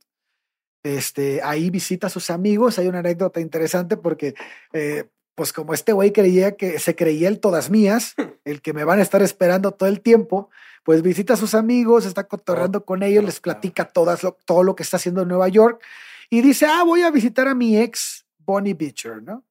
Este, 0.85 1.41
ahí 1.43 1.69
visita 1.71 2.07
a 2.07 2.09
sus 2.11 2.29
amigos. 2.29 2.77
Hay 2.77 2.87
una 2.87 2.99
anécdota 2.99 3.39
interesante 3.41 3.97
porque, 3.97 4.35
eh, 4.71 5.05
pues 5.33 5.51
como 5.51 5.73
este 5.73 5.93
güey 5.93 6.13
creía 6.13 6.55
que 6.55 6.77
se 6.79 6.95
creía 6.95 7.27
el 7.27 7.39
todas 7.39 7.69
mías, 7.71 8.13
el 8.45 8.61
que 8.61 8.71
me 8.73 8.83
van 8.83 8.99
a 8.99 9.01
estar 9.01 9.21
esperando 9.23 9.71
todo 9.71 9.89
el 9.89 10.01
tiempo, 10.01 10.49
pues 10.83 11.01
visita 11.01 11.33
a 11.33 11.37
sus 11.37 11.55
amigos, 11.55 12.05
está 12.05 12.25
cotorreando 12.27 12.85
con 12.85 13.01
ellos, 13.01 13.23
les 13.23 13.39
platica 13.39 13.85
todas 13.85 14.21
lo- 14.21 14.37
todo 14.45 14.61
lo 14.63 14.75
que 14.75 14.83
está 14.83 14.97
haciendo 14.97 15.23
en 15.23 15.27
Nueva 15.29 15.47
York 15.49 15.81
y 16.29 16.41
dice, 16.41 16.67
ah, 16.67 16.83
voy 16.83 17.01
a 17.01 17.09
visitar 17.09 17.47
a 17.47 17.55
mi 17.55 17.77
ex 17.77 18.25
Bonnie 18.37 18.75
Beecher, 18.75 19.23
¿no? 19.23 19.43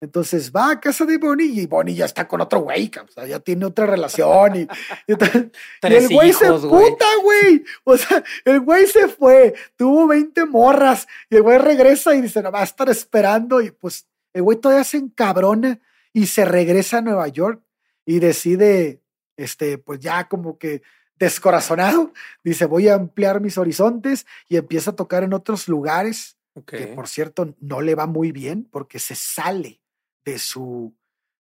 Entonces 0.00 0.50
va 0.50 0.70
a 0.70 0.80
casa 0.80 1.04
de 1.04 1.18
Bonnie 1.18 1.60
y 1.60 1.66
Bonnie 1.66 1.94
ya 1.94 2.06
está 2.06 2.26
con 2.26 2.40
otro 2.40 2.60
güey, 2.60 2.90
o 3.06 3.12
sea, 3.12 3.26
ya 3.26 3.38
tiene 3.38 3.66
otra 3.66 3.84
relación 3.84 4.56
y, 4.56 4.68
el 5.06 6.08
güey 6.08 6.32
se 6.32 6.50
puta, 6.50 7.04
güey. 7.22 7.62
O 7.84 7.98
sea, 7.98 8.24
el 8.46 8.60
güey 8.60 8.86
se 8.86 9.08
fue, 9.08 9.54
tuvo 9.76 10.06
20 10.06 10.46
morras 10.46 11.06
y 11.28 11.36
el 11.36 11.42
güey 11.42 11.58
regresa 11.58 12.14
y 12.14 12.22
dice, 12.22 12.42
no, 12.42 12.50
va 12.50 12.60
a 12.60 12.64
estar 12.64 12.88
esperando 12.88 13.60
y 13.60 13.72
pues 13.72 14.06
el 14.32 14.42
güey 14.42 14.56
todavía 14.56 14.84
se 14.84 14.96
encabrona 14.96 15.78
y 16.14 16.26
se 16.26 16.46
regresa 16.46 16.98
a 16.98 17.02
Nueva 17.02 17.28
York 17.28 17.62
y 18.06 18.20
decide, 18.20 19.02
este, 19.36 19.76
pues 19.76 20.00
ya 20.00 20.28
como 20.28 20.56
que 20.56 20.80
descorazonado, 21.16 22.14
dice, 22.42 22.64
voy 22.64 22.88
a 22.88 22.94
ampliar 22.94 23.42
mis 23.42 23.58
horizontes 23.58 24.26
y 24.48 24.56
empieza 24.56 24.92
a 24.92 24.96
tocar 24.96 25.24
en 25.24 25.34
otros 25.34 25.68
lugares 25.68 26.38
que 26.66 26.88
por 26.88 27.06
cierto 27.06 27.54
no 27.60 27.80
le 27.80 27.94
va 27.94 28.06
muy 28.06 28.32
bien 28.32 28.68
porque 28.70 28.98
se 28.98 29.14
sale 29.14 29.79
de 30.24 30.38
su 30.38 30.94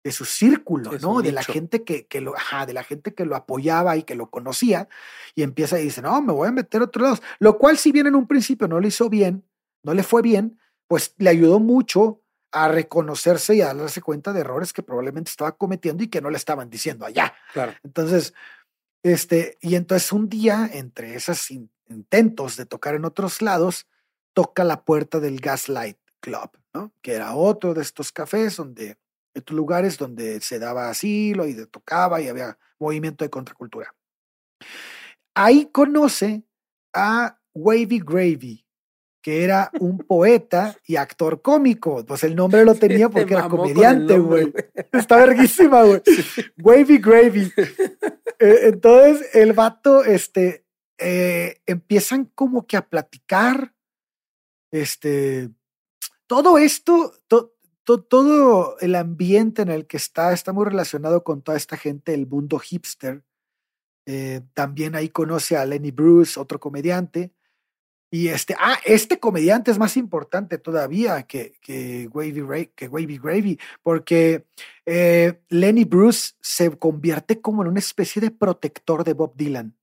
de 0.04 0.12
su 0.12 0.24
círculo, 0.24 0.92
¿no? 1.02 1.24
De 1.24 1.32
la 1.32 1.42
gente 1.42 1.84
que, 1.84 2.06
que 2.06 2.22
lo, 2.22 2.38
ajá, 2.38 2.68
de 2.68 2.74
la 2.74 2.84
gente 2.84 3.16
que 3.16 3.26
lo 3.26 3.36
apoyaba 3.36 3.98
y 3.98 4.04
que 4.04 4.14
lo 4.14 4.30
conocía, 4.30 4.88
y 5.34 5.42
empieza 5.42 5.80
y 5.80 5.86
dice, 5.86 6.04
no, 6.04 6.22
me 6.22 6.32
voy 6.32 6.48
a 6.48 6.52
meter 6.52 6.82
a 6.82 6.86
otros 6.86 7.02
lados. 7.02 7.24
Lo 7.40 7.58
cual, 7.58 7.80
si 7.80 7.92
bien 7.92 8.06
en 8.06 8.14
un 8.14 8.28
principio 8.28 8.68
no 8.68 8.80
le 8.80 8.90
hizo 8.90 9.10
bien, 9.10 9.44
no 9.82 9.96
le 9.96 10.04
fue 10.04 10.22
bien, 10.22 10.60
pues 10.88 11.16
le 11.18 11.32
ayudó 11.32 11.60
mucho 11.60 12.22
a 12.52 12.68
reconocerse 12.68 13.56
y 13.56 13.62
a 13.62 13.74
darse 13.74 14.04
cuenta 14.04 14.32
de 14.32 14.42
errores 14.42 14.74
que 14.74 14.84
probablemente 14.84 15.32
estaba 15.32 15.54
cometiendo 15.54 16.04
y 16.04 16.08
que 16.08 16.22
no 16.22 16.30
le 16.30 16.38
estaban 16.38 16.70
diciendo 16.70 17.04
allá. 17.04 17.34
Claro. 17.54 17.74
Entonces, 17.84 18.36
este, 19.02 19.58
y 19.60 19.74
entonces 19.74 20.12
un 20.12 20.30
día, 20.30 20.70
entre 20.72 21.16
esos 21.16 21.50
in- 21.50 21.72
intentos 21.90 22.58
de 22.58 22.68
tocar 22.68 22.94
en 22.94 23.06
otros 23.06 23.42
lados, 23.42 23.88
toca 24.34 24.64
la 24.64 24.86
puerta 24.86 25.20
del 25.20 25.40
Gaslight 25.40 25.98
Club, 26.26 26.50
¿no? 26.74 26.92
Que 27.04 27.14
era 27.14 27.36
otro 27.36 27.76
de 27.76 27.84
estos 27.84 28.12
cafés 28.12 28.56
donde, 28.56 28.98
estos 29.32 29.56
lugares 29.56 29.96
donde 29.96 30.42
se 30.42 30.58
daba 30.58 30.90
asilo 30.90 31.46
y 31.46 31.54
tocaba 31.68 32.20
y 32.20 32.28
había 32.28 32.58
movimiento 32.80 33.24
de 33.24 33.30
contracultura. 33.30 33.94
Ahí 35.36 35.70
conoce 35.72 36.44
a 36.94 37.40
Wavy 37.54 38.00
Gravy, 38.00 38.66
que 39.22 39.44
era 39.44 39.70
un 39.80 40.00
poeta 40.00 40.76
y 40.88 40.96
actor 40.96 41.44
cómico. 41.44 42.04
Pues 42.04 42.24
el 42.24 42.36
nombre 42.36 42.66
lo 42.66 42.74
tenía 42.86 43.08
Te 43.08 43.14
porque 43.14 43.36
era 43.36 43.48
comediante, 43.48 44.18
güey. 44.18 44.52
Está 44.92 45.18
verguísima, 45.18 45.84
güey. 45.84 46.02
Wavy 46.64 46.98
Gravy. 46.98 47.54
Eh, 48.40 48.60
entonces 48.64 49.30
el 49.36 49.54
vato, 49.54 50.04
este, 50.04 50.66
eh, 50.98 51.62
empiezan 51.68 52.26
como 52.34 52.66
que 52.66 52.78
a 52.78 52.88
platicar, 52.88 53.76
este, 54.72 55.52
todo 56.28 56.58
esto, 56.58 57.14
to- 57.28 57.54
to- 57.84 58.04
todo 58.04 58.78
el 58.80 58.96
ambiente 58.96 59.62
en 59.62 59.70
el 59.70 59.88
que 59.88 59.98
está, 59.98 60.34
está 60.34 60.54
muy 60.54 60.66
relacionado 60.66 61.24
con 61.24 61.42
toda 61.42 61.58
esta 61.58 61.78
gente 61.78 62.12
del 62.12 62.28
mundo 62.28 62.60
hipster. 62.60 63.24
Eh, 64.08 64.42
también 64.54 64.96
ahí 64.96 65.10
conoce 65.10 65.58
a 65.58 65.66
Lenny 65.66 65.92
Bruce, 65.92 66.40
otro 66.40 66.60
comediante. 66.60 67.32
Y 68.12 68.28
este, 68.30 68.56
ah, 68.60 68.80
este 68.86 69.20
comediante 69.20 69.72
es 69.72 69.80
más 69.80 69.98
importante 69.98 70.58
todavía 70.58 71.24
que, 71.24 71.58
que, 71.60 72.08
Wavy, 72.14 72.72
que 72.76 72.88
Wavy 72.88 73.18
Gravy, 73.18 73.60
porque 73.84 74.46
eh, 74.86 75.42
Lenny 75.50 75.84
Bruce 75.86 76.34
se 76.40 76.78
convierte 76.78 77.42
como 77.42 77.64
en 77.64 77.70
una 77.70 77.80
especie 77.80 78.22
de 78.22 78.32
protector 78.32 79.04
de 79.04 79.14
Bob 79.14 79.34
Dylan. 79.36 79.76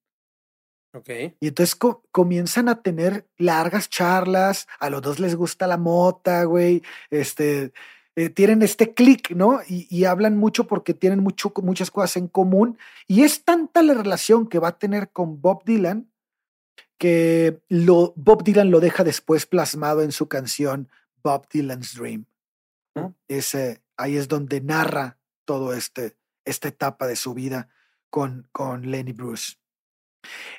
Ok. 0.95 1.09
Y 1.41 1.49
entonces 1.49 1.75
co- 1.75 2.05
comienzan 2.11 2.69
a 2.69 2.83
tener 2.83 3.27
largas 3.39 3.89
charlas, 3.89 4.69
a 4.79 4.91
los 4.91 5.01
dos 5.03 5.19
les 5.21 5.35
gusta 5.35 5.67
la 5.67 5.79
mota, 5.79 6.45
güey, 6.45 6.83
este, 7.11 7.73
eh, 8.15 8.29
tienen 8.29 8.63
este 8.63 8.93
clic, 8.93 9.31
¿no? 9.31 9.61
Y, 9.67 9.87
y 9.91 10.05
hablan 10.05 10.37
mucho 10.37 10.67
porque 10.67 10.93
tienen 10.93 11.21
mucho, 11.21 11.53
muchas 11.63 11.91
cosas 11.91 12.17
en 12.19 12.29
común. 12.29 12.77
Y 13.07 13.23
es 13.23 13.45
tanta 13.45 13.83
la 13.83 13.95
relación 13.95 14.47
que 14.49 14.59
va 14.59 14.69
a 14.69 14.79
tener 14.79 15.11
con 15.11 15.41
Bob 15.41 15.65
Dylan 15.65 16.09
que 16.99 17.61
lo, 17.69 18.13
Bob 18.15 18.45
Dylan 18.45 18.71
lo 18.71 18.79
deja 18.79 19.03
después 19.03 19.47
plasmado 19.47 20.03
en 20.03 20.13
su 20.13 20.29
canción 20.29 20.89
Bob 21.25 21.49
Dylan's 21.49 21.95
Dream. 21.97 22.27
¿no? 22.95 23.15
Ese, 23.29 23.83
ahí 23.97 24.17
es 24.17 24.29
donde 24.29 24.61
narra 24.61 25.19
todo 25.45 25.73
este, 25.73 26.17
esta 26.45 26.69
etapa 26.69 27.07
de 27.07 27.17
su 27.17 27.35
vida 27.35 27.71
con, 28.11 28.47
con 28.53 28.91
Lenny 28.91 29.13
Bruce. 29.13 29.55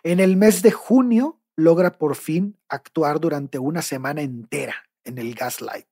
En 0.03 0.20
el 0.20 0.38
mes 0.38 0.61
de 0.61 0.72
junio 0.72 1.41
logra 1.55 1.97
por 1.97 2.16
fin 2.16 2.57
actuar 2.68 3.20
durante 3.20 3.59
una 3.59 3.82
semana 3.82 4.22
entera 4.22 4.76
en 5.03 5.18
el 5.18 5.34
Gaslight, 5.36 5.88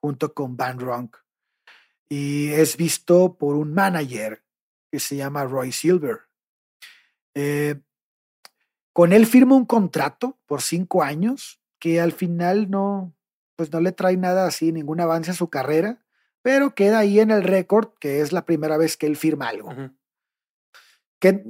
junto 0.00 0.34
con 0.34 0.56
Van 0.56 0.78
Ronk. 0.78 1.16
y 2.08 2.48
es 2.48 2.76
visto 2.76 3.38
por 3.38 3.56
un 3.56 3.72
manager 3.72 4.44
que 4.90 5.00
se 5.00 5.16
llama 5.16 5.44
Roy 5.44 5.72
Silver. 5.72 6.20
Eh, 7.34 7.80
con 8.92 9.14
él 9.14 9.24
firma 9.24 9.56
un 9.56 9.64
contrato 9.64 10.38
por 10.44 10.60
cinco 10.60 11.02
años 11.02 11.62
que 11.78 12.00
al 12.00 12.12
final 12.12 12.70
no, 12.70 13.14
pues 13.56 13.72
no 13.72 13.80
le 13.80 13.92
trae 13.92 14.16
nada 14.18 14.46
así, 14.46 14.72
ningún 14.72 15.00
avance 15.00 15.30
a 15.30 15.34
su 15.34 15.48
carrera, 15.48 16.04
pero 16.42 16.74
queda 16.74 16.98
ahí 16.98 17.20
en 17.20 17.30
el 17.30 17.42
récord 17.42 17.94
que 17.98 18.20
es 18.20 18.32
la 18.32 18.44
primera 18.44 18.76
vez 18.76 18.98
que 18.98 19.06
él 19.06 19.16
firma 19.16 19.48
algo. 19.48 19.70
Que 21.22 21.40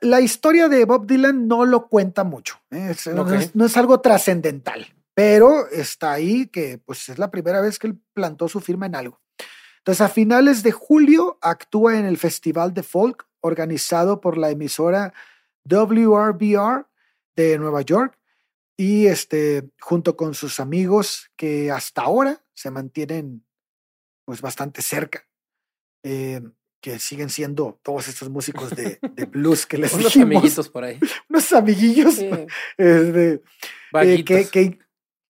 la, 0.00 0.20
historia 0.20 0.68
de 0.68 0.84
Bob 0.86 1.06
Dylan 1.06 1.46
no 1.46 1.64
lo 1.64 1.88
cuenta 1.88 2.24
mucho, 2.24 2.56
¿eh? 2.72 2.92
no, 3.54 3.64
es, 3.64 3.76
algo 3.76 4.00
trascendental, 4.00 4.92
pero 5.14 5.68
está 5.68 6.10
ahí 6.10 6.48
que 6.48 6.78
pues 6.78 7.08
es 7.08 7.16
la 7.20 7.30
primera 7.30 7.60
vez 7.60 7.78
que 7.78 7.86
él 7.86 8.00
plantó 8.12 8.48
su 8.48 8.58
firma 8.58 8.86
en 8.86 8.96
algo. 8.96 9.20
Entonces 9.78 10.00
a 10.00 10.08
finales 10.08 10.64
de 10.64 10.72
julio 10.72 11.38
actúa 11.42 11.96
en 11.96 12.06
el 12.06 12.18
Festival 12.18 12.74
de 12.74 12.82
Folk 12.82 13.28
organizado 13.38 14.20
por 14.20 14.36
la 14.36 14.50
emisora 14.50 15.14
WRBR 15.64 16.88
de 17.36 17.56
Nueva 17.60 17.82
York 17.82 18.18
y 18.76 19.06
este, 19.06 19.70
junto 19.80 20.16
con 20.16 20.34
sus 20.34 20.58
amigos 20.58 21.30
que 21.36 21.70
hasta 21.70 22.02
ahora 22.02 22.42
se 22.52 22.72
mantienen 22.72 23.46
pues 24.24 24.40
bastante 24.40 24.82
cerca, 24.82 25.24
eh, 26.02 26.40
que 26.84 26.98
siguen 26.98 27.30
siendo 27.30 27.80
todos 27.82 28.08
estos 28.08 28.28
músicos 28.28 28.68
de, 28.76 28.98
blues 29.32 29.64
que 29.64 29.78
les 29.78 29.90
Unos 29.94 30.14
amiguitos 30.18 30.68
por 30.68 30.84
ahí. 30.84 31.00
Unos 31.30 31.50
amiguillos. 31.54 32.18
Este, 32.18 33.42
eh, 34.02 34.22
que, 34.22 34.78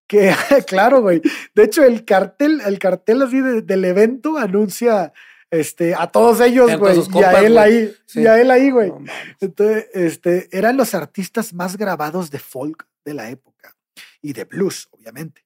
que, 0.09 0.35
claro, 0.67 1.01
güey. 1.01 1.23
De 1.55 1.63
hecho, 1.63 1.85
el 1.85 2.05
cartel, 2.05 2.61
el 2.67 2.81
cartel 2.81 3.23
así 3.23 3.41
del 3.41 3.85
evento 3.85 4.37
anuncia 4.37 5.13
este, 5.49 5.95
a 5.95 6.09
todos 6.09 6.41
ellos, 6.41 6.77
güey, 6.77 6.99
y 7.15 7.23
a 7.23 7.41
él 7.43 7.57
ahí, 7.57 7.95
y 8.17 8.27
a 8.27 8.41
él 8.41 8.51
ahí, 8.51 8.73
güey. 8.73 8.93
Entonces, 9.39 9.87
este, 9.95 10.49
eran 10.51 10.77
los 10.77 10.93
artistas 10.93 11.55
más 11.55 11.77
grabados 11.77 12.33
de 12.33 12.41
folk 12.41 12.85
de 13.05 13.15
la 13.15 13.31
época 13.31 13.77
y 14.21 14.33
de 14.33 14.43
blues, 14.43 14.89
obviamente. 14.91 15.43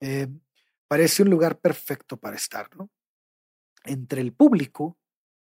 Eh, 0.00 0.28
parece 0.88 1.22
un 1.22 1.30
lugar 1.30 1.58
perfecto 1.58 2.18
para 2.18 2.36
estar, 2.36 2.68
¿no? 2.76 2.90
Entre 3.84 4.20
el 4.20 4.34
público, 4.34 4.98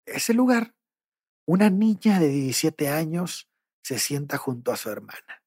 ese 0.07 0.33
lugar, 0.35 0.75
una 1.47 1.71
niña 1.71 2.19
de 2.19 2.29
17 2.29 2.89
años 2.89 3.49
se 3.83 3.99
sienta 3.99 4.39
junto 4.39 4.73
a 4.73 4.77
su 4.77 4.91
hermana. 4.91 5.43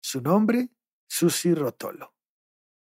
Su 0.00 0.20
nombre, 0.20 0.70
Susie 1.08 1.54
Rotolo. 1.54 2.14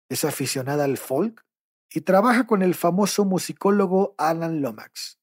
Es 0.08 0.24
aficionada 0.24 0.84
al 0.84 0.96
folk 0.96 1.44
y 1.90 2.00
trabaja 2.02 2.46
con 2.46 2.62
el 2.62 2.74
famoso 2.74 3.24
musicólogo 3.24 4.14
Alan 4.18 4.62
Lomax, 4.62 5.20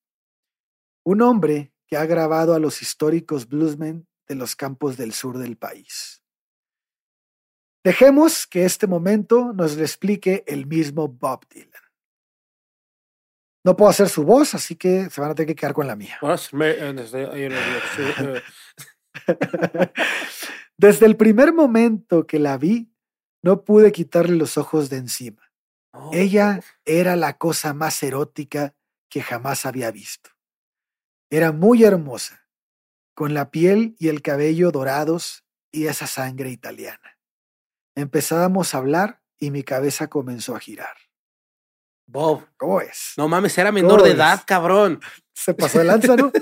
un 1.04 1.22
hombre 1.22 1.74
que 1.88 1.98
ha 1.98 2.06
grabado 2.06 2.54
a 2.54 2.60
los 2.60 2.82
históricos 2.82 3.48
bluesmen 3.48 4.08
de 4.28 4.36
los 4.36 4.56
campos 4.56 4.98
del 4.98 5.14
sur 5.14 5.38
del 5.38 5.58
país. 5.58 6.22
Dejemos 7.84 8.48
que 8.48 8.66
este 8.66 8.88
momento 8.88 9.54
nos 9.54 9.78
lo 9.78 9.84
explique 9.84 10.44
el 10.48 10.66
mismo 10.66 11.08
Bob 11.08 11.48
Dylan. 11.48 11.87
No 13.68 13.76
puedo 13.76 13.90
hacer 13.90 14.08
su 14.08 14.24
voz, 14.24 14.56
así 14.56 14.78
que 14.78 15.10
se 15.10 15.20
van 15.20 15.32
a 15.32 15.36
tener 15.36 15.48
que 15.48 15.56
quedar 15.56 15.74
con 15.74 15.88
la 15.88 15.98
mía. 15.98 16.18
Desde 20.78 21.06
el 21.06 21.18
primer 21.18 21.52
momento 21.52 22.26
que 22.26 22.40
la 22.40 22.58
vi, 22.58 22.90
no 23.44 23.66
pude 23.66 23.92
quitarle 23.92 24.38
los 24.38 24.58
ojos 24.58 24.90
de 24.90 24.96
encima. 24.96 25.52
Oh. 25.92 26.12
Ella 26.14 26.62
era 26.86 27.18
la 27.18 27.38
cosa 27.38 27.74
más 27.74 28.02
erótica 28.04 28.74
que 29.10 29.22
jamás 29.22 29.66
había 29.66 29.92
visto. 29.92 30.30
Era 31.30 31.52
muy 31.52 31.84
hermosa, 31.84 32.48
con 33.16 33.34
la 33.34 33.52
piel 33.52 33.98
y 34.00 34.08
el 34.08 34.22
cabello 34.22 34.72
dorados 34.72 35.44
y 35.74 35.88
esa 35.88 36.08
sangre 36.08 36.52
italiana. 36.52 37.20
Empezábamos 37.96 38.74
a 38.74 38.78
hablar 38.78 39.22
y 39.38 39.52
mi 39.52 39.64
cabeza 39.64 40.08
comenzó 40.08 40.56
a 40.56 40.62
girar. 40.62 41.07
Bob. 42.08 42.48
¿Cómo 42.58 42.82
es? 42.82 43.14
No 43.18 43.28
mames, 43.28 43.58
era 43.58 43.72
menor 43.72 44.02
de 44.02 44.12
edad, 44.12 44.42
cabrón. 44.46 45.00
Se 45.34 45.54
pasó 45.54 45.80
de 45.80 45.86
lanza, 45.86 46.16
¿no? 46.16 46.32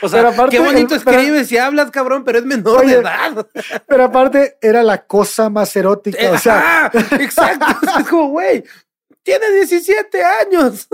O 0.00 0.08
sea, 0.08 0.32
qué 0.48 0.58
bonito 0.58 0.94
escribes 0.94 1.50
y 1.52 1.58
hablas, 1.58 1.90
cabrón, 1.90 2.24
pero 2.24 2.38
es 2.38 2.46
menor 2.46 2.86
de 2.86 2.94
edad. 2.94 3.46
Pero 3.86 4.04
aparte, 4.04 4.56
era 4.62 4.82
la 4.82 5.04
cosa 5.06 5.50
más 5.50 5.74
erótica. 5.76 6.30
o 6.30 6.38
sea, 6.38 6.90
exacto. 7.20 7.66
es 7.98 8.08
como, 8.08 8.28
güey, 8.28 8.64
tiene 9.22 9.50
17 9.50 10.24
años. 10.24 10.88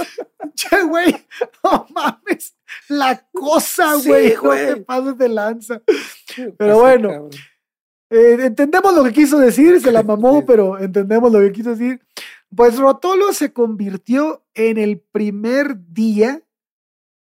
che, 0.54 0.82
güey, 0.82 1.26
no 1.64 1.86
mames. 1.90 2.54
La 2.88 3.26
cosa, 3.32 3.94
güey. 3.94 4.30
Sí, 4.30 4.36
te 4.74 4.76
pases 4.76 5.18
de 5.18 5.28
lanza. 5.28 5.82
Pero 6.58 6.78
bueno, 6.78 7.30
eh, 8.10 8.36
entendemos 8.40 8.94
lo 8.94 9.02
que 9.04 9.12
quiso 9.12 9.38
decir, 9.38 9.80
se 9.80 9.90
la 9.90 10.02
mamó, 10.02 10.44
pero 10.44 10.78
entendemos 10.78 11.32
lo 11.32 11.40
que 11.40 11.52
quiso 11.52 11.70
decir. 11.70 12.00
Pues 12.54 12.76
Rotolo 12.78 13.32
se 13.32 13.52
convirtió 13.52 14.44
en 14.54 14.78
el 14.78 15.00
primer 15.00 15.86
día 15.92 16.42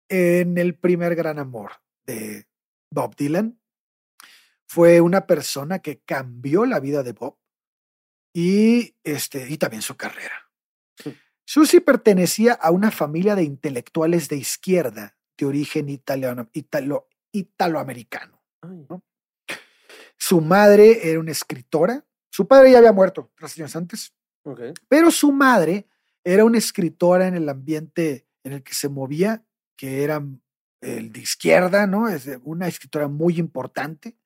en 0.08 0.58
el 0.58 0.76
primer 0.76 1.14
gran 1.14 1.38
amor 1.38 1.72
de 2.06 2.46
Bob 2.90 3.16
Dylan. 3.16 3.58
Fue 4.66 5.00
una 5.00 5.26
persona 5.26 5.80
que 5.80 6.00
cambió 6.00 6.66
la 6.66 6.80
vida 6.80 7.02
de 7.02 7.12
Bob 7.12 7.38
y, 8.32 8.96
este, 9.04 9.48
y 9.48 9.58
también 9.58 9.82
su 9.82 9.96
carrera. 9.96 10.50
Susie 11.46 11.80
pertenecía 11.80 12.54
a 12.54 12.70
una 12.70 12.90
familia 12.90 13.34
de 13.34 13.44
intelectuales 13.44 14.28
de 14.28 14.36
izquierda 14.36 15.16
de 15.36 15.46
origen 15.46 15.88
italiano, 15.88 16.48
italo, 16.52 17.08
italoamericano. 17.32 18.42
Su 20.16 20.40
madre 20.40 21.10
era 21.10 21.20
una 21.20 21.32
escritora. 21.32 22.04
Su 22.30 22.48
padre 22.48 22.72
ya 22.72 22.78
había 22.78 22.92
muerto 22.92 23.30
tres 23.36 23.58
años 23.58 23.76
antes. 23.76 24.14
Pero 24.88 25.10
su 25.10 25.32
madre 25.32 25.86
era 26.22 26.44
una 26.44 26.58
escritora 26.58 27.26
en 27.26 27.34
el 27.34 27.48
ambiente 27.48 28.26
en 28.42 28.52
el 28.52 28.62
que 28.62 28.74
se 28.74 28.88
movía 28.88 29.44
que 29.76 30.04
era 30.04 30.22
el 30.80 31.12
de 31.12 31.20
izquierda, 31.20 31.86
¿no? 31.86 32.08
Es 32.08 32.28
una 32.42 32.68
escritora 32.68 33.08
muy 33.08 33.38
importante. 33.38 34.16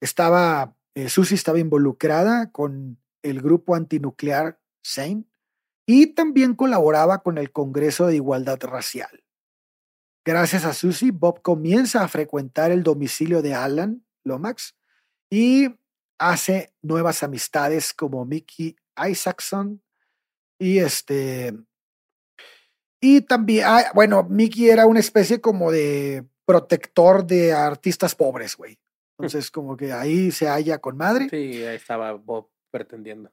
Estaba, 0.00 0.76
eh, 0.94 1.08
Susie 1.08 1.34
estaba 1.34 1.58
involucrada 1.58 2.50
con 2.50 2.98
el 3.22 3.42
grupo 3.42 3.74
antinuclear 3.74 4.58
SAIN 4.82 5.28
y 5.86 6.14
también 6.14 6.54
colaboraba 6.54 7.22
con 7.22 7.38
el 7.38 7.52
Congreso 7.52 8.06
de 8.06 8.16
Igualdad 8.16 8.60
Racial. 8.62 9.24
Gracias 10.24 10.64
a 10.64 10.74
Susie, 10.74 11.10
Bob 11.10 11.42
comienza 11.42 12.04
a 12.04 12.08
frecuentar 12.08 12.70
el 12.70 12.82
domicilio 12.82 13.42
de 13.42 13.54
Alan 13.54 14.04
Lomax 14.22 14.76
y 15.30 15.68
hace 16.18 16.74
nuevas 16.82 17.22
amistades 17.22 17.92
como 17.94 18.24
Mickey 18.24 18.76
Isaacson 19.08 19.82
y 20.58 20.78
este 20.78 21.54
y 23.00 23.22
también, 23.22 23.64
ah, 23.66 23.90
bueno, 23.94 24.24
Mickey 24.24 24.68
era 24.68 24.86
una 24.86 25.00
especie 25.00 25.40
como 25.40 25.72
de 25.72 26.24
protector 26.44 27.26
de 27.26 27.52
artistas 27.52 28.14
pobres, 28.14 28.56
güey. 28.56 28.78
Entonces, 29.18 29.50
como 29.50 29.76
que 29.76 29.92
ahí 29.92 30.30
se 30.30 30.46
halla 30.46 30.78
con 30.78 30.96
madre. 30.96 31.28
Sí, 31.30 31.64
ahí 31.64 31.76
estaba 31.76 32.12
Bob 32.12 32.50
pretendiendo. 32.70 33.32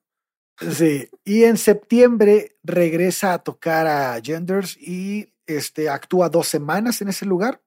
Sí, 0.59 1.09
y 1.24 1.43
en 1.43 1.57
septiembre 1.57 2.57
regresa 2.63 3.34
a 3.34 3.43
tocar 3.43 3.88
a 3.88 4.20
Genders 4.22 4.78
y 4.78 5.34
este, 5.45 5.89
actúa 5.89 6.30
dos 6.30 6.47
semanas 6.47 7.01
en 7.01 7.09
ese 7.09 7.26
lugar. 7.26 7.61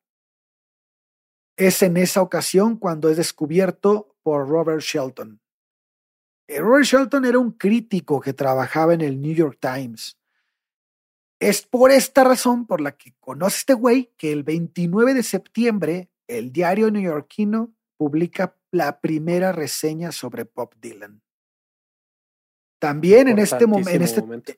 Es 1.57 1.82
en 1.82 1.98
esa 1.98 2.22
ocasión 2.22 2.76
cuando 2.76 3.11
es 3.11 3.18
descubierto 3.18 4.16
por 4.22 4.48
Robert 4.48 4.80
Shelton. 4.80 5.40
Robert 6.59 6.84
Shelton 6.84 7.24
era 7.24 7.38
un 7.38 7.53
crítico 7.53 8.20
que 8.20 8.32
trabajaba 8.32 8.94
en 8.94 9.01
el 9.01 9.20
New 9.20 9.34
York 9.34 9.59
Times 9.61 10.16
es 11.40 11.62
por 11.62 11.90
esta 11.90 12.22
razón 12.22 12.66
por 12.66 12.80
la 12.80 12.92
que 12.92 13.14
conoce 13.18 13.57
este 13.57 13.74
güey 13.74 14.12
que 14.16 14.30
el 14.30 14.44
29 14.44 15.14
de 15.14 15.22
septiembre 15.22 16.11
el 16.28 16.53
diario 16.53 16.90
neoyorquino 16.90 17.74
publica 17.96 18.57
la 18.70 19.01
primera 19.01 19.51
reseña 19.51 20.12
sobre 20.12 20.44
Bob 20.44 20.76
Dylan. 20.80 21.22
También 22.78 23.28
en 23.28 23.38
este, 23.38 23.64
en 23.64 24.03
este, 24.03 24.22
momento. 24.22 24.53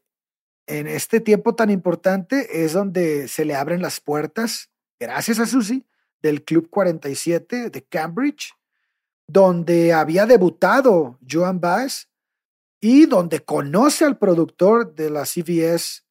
en 0.67 0.87
este 0.87 1.21
tiempo 1.21 1.55
tan 1.55 1.71
importante 1.71 2.65
es 2.65 2.73
donde 2.73 3.27
se 3.29 3.45
le 3.45 3.55
abren 3.55 3.81
las 3.81 4.01
puertas, 4.01 4.71
gracias 5.01 5.39
a 5.39 5.47
Susie, 5.47 5.87
del 6.21 6.45
Club 6.45 6.69
47 6.69 7.71
de 7.71 7.85
Cambridge, 7.85 8.53
donde 9.27 9.93
había 9.93 10.27
debutado 10.27 11.19
Joan 11.29 11.61
Baez 11.61 12.09
y 12.81 13.07
donde 13.07 13.41
conoce 13.41 14.05
al 14.05 14.19
productor 14.19 14.95
de 14.95 15.11
la 15.11 15.25
CBS 15.25 16.03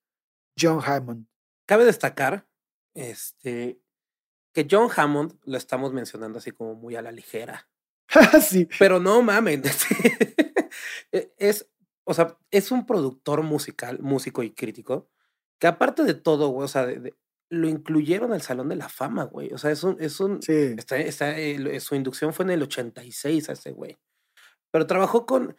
John 0.60 0.82
Hammond. 0.84 1.28
Cabe 1.66 1.86
destacar 1.86 2.48
este, 2.94 3.82
que 4.54 4.68
John 4.70 4.90
Hammond 4.96 5.40
lo 5.44 5.58
estamos 5.58 5.94
mencionando 5.94 6.40
así 6.40 6.52
como 6.52 6.76
muy 6.76 6.96
a 6.96 7.02
la 7.02 7.12
ligera. 7.12 7.70
sí. 8.42 8.68
Pero 8.80 9.00
no 9.00 9.22
mamen. 9.22 9.64
E, 11.12 11.34
es, 11.38 11.70
o 12.06 12.14
sea, 12.14 12.38
es 12.50 12.72
un 12.72 12.86
productor 12.86 13.44
musical, 13.44 14.00
músico 14.00 14.42
y 14.42 14.52
crítico 14.52 15.10
que 15.60 15.68
aparte 15.68 16.04
de 16.04 16.14
todo, 16.14 16.54
o 16.54 16.68
sea, 16.70 16.88
lo 17.52 17.68
incluyeron 17.68 18.32
al 18.34 18.42
Salón 18.42 18.70
de 18.70 18.78
la 18.78 18.88
Fama, 18.90 19.26
güey. 19.26 19.54
O 19.54 19.58
sea, 19.58 19.72
es 19.72 19.84
un, 19.84 19.98
es 20.00 20.20
un, 20.22 20.42
Sí. 20.42 20.74
está, 20.78 20.98
está, 20.98 21.38
eh, 21.38 21.80
su 21.82 21.96
inducción 21.96 22.34
fue 22.34 22.46
en 22.46 22.52
el 22.52 22.64
86 22.64 23.50
a 23.50 23.54
ese 23.54 23.72
güey. 23.72 24.00
Pero 24.72 24.88
trabajó 24.88 25.26
con, 25.26 25.56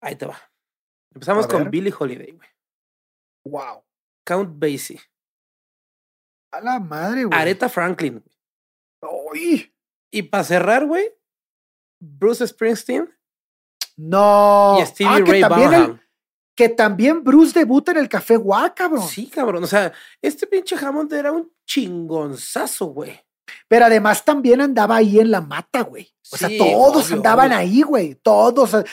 ahí 0.00 0.14
te 0.16 0.26
va. 0.26 0.38
Empezamos 1.12 1.46
con. 1.48 1.70
Billie 1.70 1.92
Holiday, 1.96 2.30
güey. 2.32 2.48
Wow. 3.44 3.84
Count 4.24 4.58
Basie, 4.58 5.00
A 6.52 6.60
la 6.60 6.78
madre, 6.80 7.24
güey. 7.24 7.38
Aretha 7.38 7.68
Franklin. 7.68 8.24
Uy. 9.02 9.74
Y 10.12 10.22
para 10.22 10.44
cerrar, 10.44 10.86
güey, 10.86 11.12
Bruce 12.00 12.46
Springsteen 12.46 13.12
No. 13.96 14.78
y 14.80 14.86
Stevie 14.86 15.12
Ah, 15.12 15.20
Ray 15.26 15.42
Vaughan. 15.42 16.00
Que 16.54 16.68
también 16.68 17.24
Bruce 17.24 17.58
debuta 17.58 17.92
en 17.92 17.98
el 17.98 18.08
Café 18.08 18.36
Guá, 18.36 18.74
cabrón. 18.74 19.06
Sí, 19.06 19.26
cabrón. 19.26 19.64
O 19.64 19.66
sea, 19.66 19.92
este 20.22 20.46
pinche 20.46 20.76
Hammond 20.76 21.12
era 21.12 21.32
un 21.32 21.50
chingonzazo, 21.66 22.86
güey. 22.86 23.20
Pero 23.68 23.86
además 23.86 24.24
también 24.24 24.60
andaba 24.60 24.96
ahí 24.96 25.18
en 25.18 25.30
la 25.30 25.40
mata, 25.40 25.82
güey. 25.82 26.12
O 26.30 26.36
sea, 26.36 26.48
todos 26.56 27.06
obvio, 27.06 27.16
andaban 27.16 27.48
obvio. 27.48 27.58
ahí, 27.58 27.82
güey. 27.82 28.14
Todos. 28.14 28.84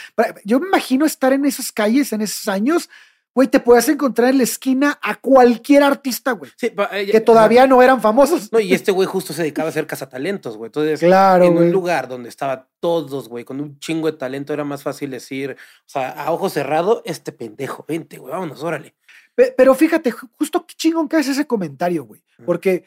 Yo 0.43 0.59
me 0.59 0.67
imagino 0.67 1.05
estar 1.05 1.33
en 1.33 1.45
esas 1.45 1.71
calles 1.71 2.11
en 2.13 2.21
esos 2.21 2.47
años, 2.47 2.89
güey, 3.33 3.47
te 3.47 3.59
puedes 3.59 3.87
encontrar 3.89 4.29
en 4.29 4.37
la 4.39 4.43
esquina 4.43 4.99
a 5.01 5.15
cualquier 5.15 5.83
artista, 5.83 6.31
güey. 6.33 6.51
Sí, 6.57 6.71
eh, 6.91 7.07
Que 7.11 7.21
todavía 7.21 7.65
no 7.67 7.81
eran 7.81 8.01
famosos. 8.01 8.51
No, 8.51 8.59
y 8.59 8.73
este 8.73 8.91
güey 8.91 9.07
justo 9.07 9.31
se 9.33 9.43
dedicaba 9.43 9.67
a 9.67 9.69
hacer 9.71 9.87
cazatalentos, 9.87 10.57
güey. 10.57 10.67
Entonces, 10.67 10.99
Claro, 10.99 11.45
en 11.45 11.53
güey. 11.53 11.65
un 11.67 11.71
lugar 11.71 12.07
donde 12.07 12.29
estaba 12.29 12.67
todos, 12.79 13.29
güey, 13.29 13.45
con 13.45 13.61
un 13.61 13.79
chingo 13.79 14.11
de 14.11 14.17
talento, 14.17 14.53
era 14.53 14.63
más 14.65 14.83
fácil 14.83 15.11
decir, 15.11 15.51
o 15.51 15.89
sea, 15.89 16.09
a 16.11 16.31
ojo 16.31 16.49
cerrado, 16.49 17.01
este 17.05 17.31
pendejo, 17.31 17.85
vente, 17.87 18.17
güey, 18.17 18.31
vámonos, 18.33 18.61
órale. 18.63 18.95
Pe- 19.33 19.53
Pero 19.55 19.73
fíjate, 19.75 20.11
ju- 20.11 20.29
justo 20.37 20.65
qué 20.67 20.75
chingón 20.75 21.07
que 21.07 21.17
es 21.17 21.27
ese 21.27 21.47
comentario, 21.47 22.03
güey. 22.03 22.21
Porque 22.45 22.83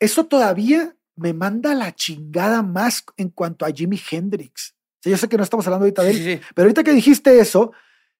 eso 0.00 0.24
todavía 0.24 0.96
me 1.16 1.34
manda 1.34 1.74
la 1.74 1.94
chingada 1.94 2.62
más 2.62 3.04
en 3.18 3.28
cuanto 3.28 3.66
a 3.66 3.70
Jimi 3.70 4.00
Hendrix. 4.10 4.74
O 4.74 5.02
sea, 5.02 5.10
yo 5.10 5.16
sé 5.18 5.28
que 5.28 5.36
no 5.36 5.42
estamos 5.42 5.66
hablando 5.66 5.84
ahorita 5.84 6.02
de 6.02 6.10
él, 6.12 6.16
sí, 6.16 6.22
sí. 6.36 6.40
pero 6.54 6.64
ahorita 6.66 6.82
que 6.82 6.92
dijiste 6.92 7.38
eso, 7.38 7.72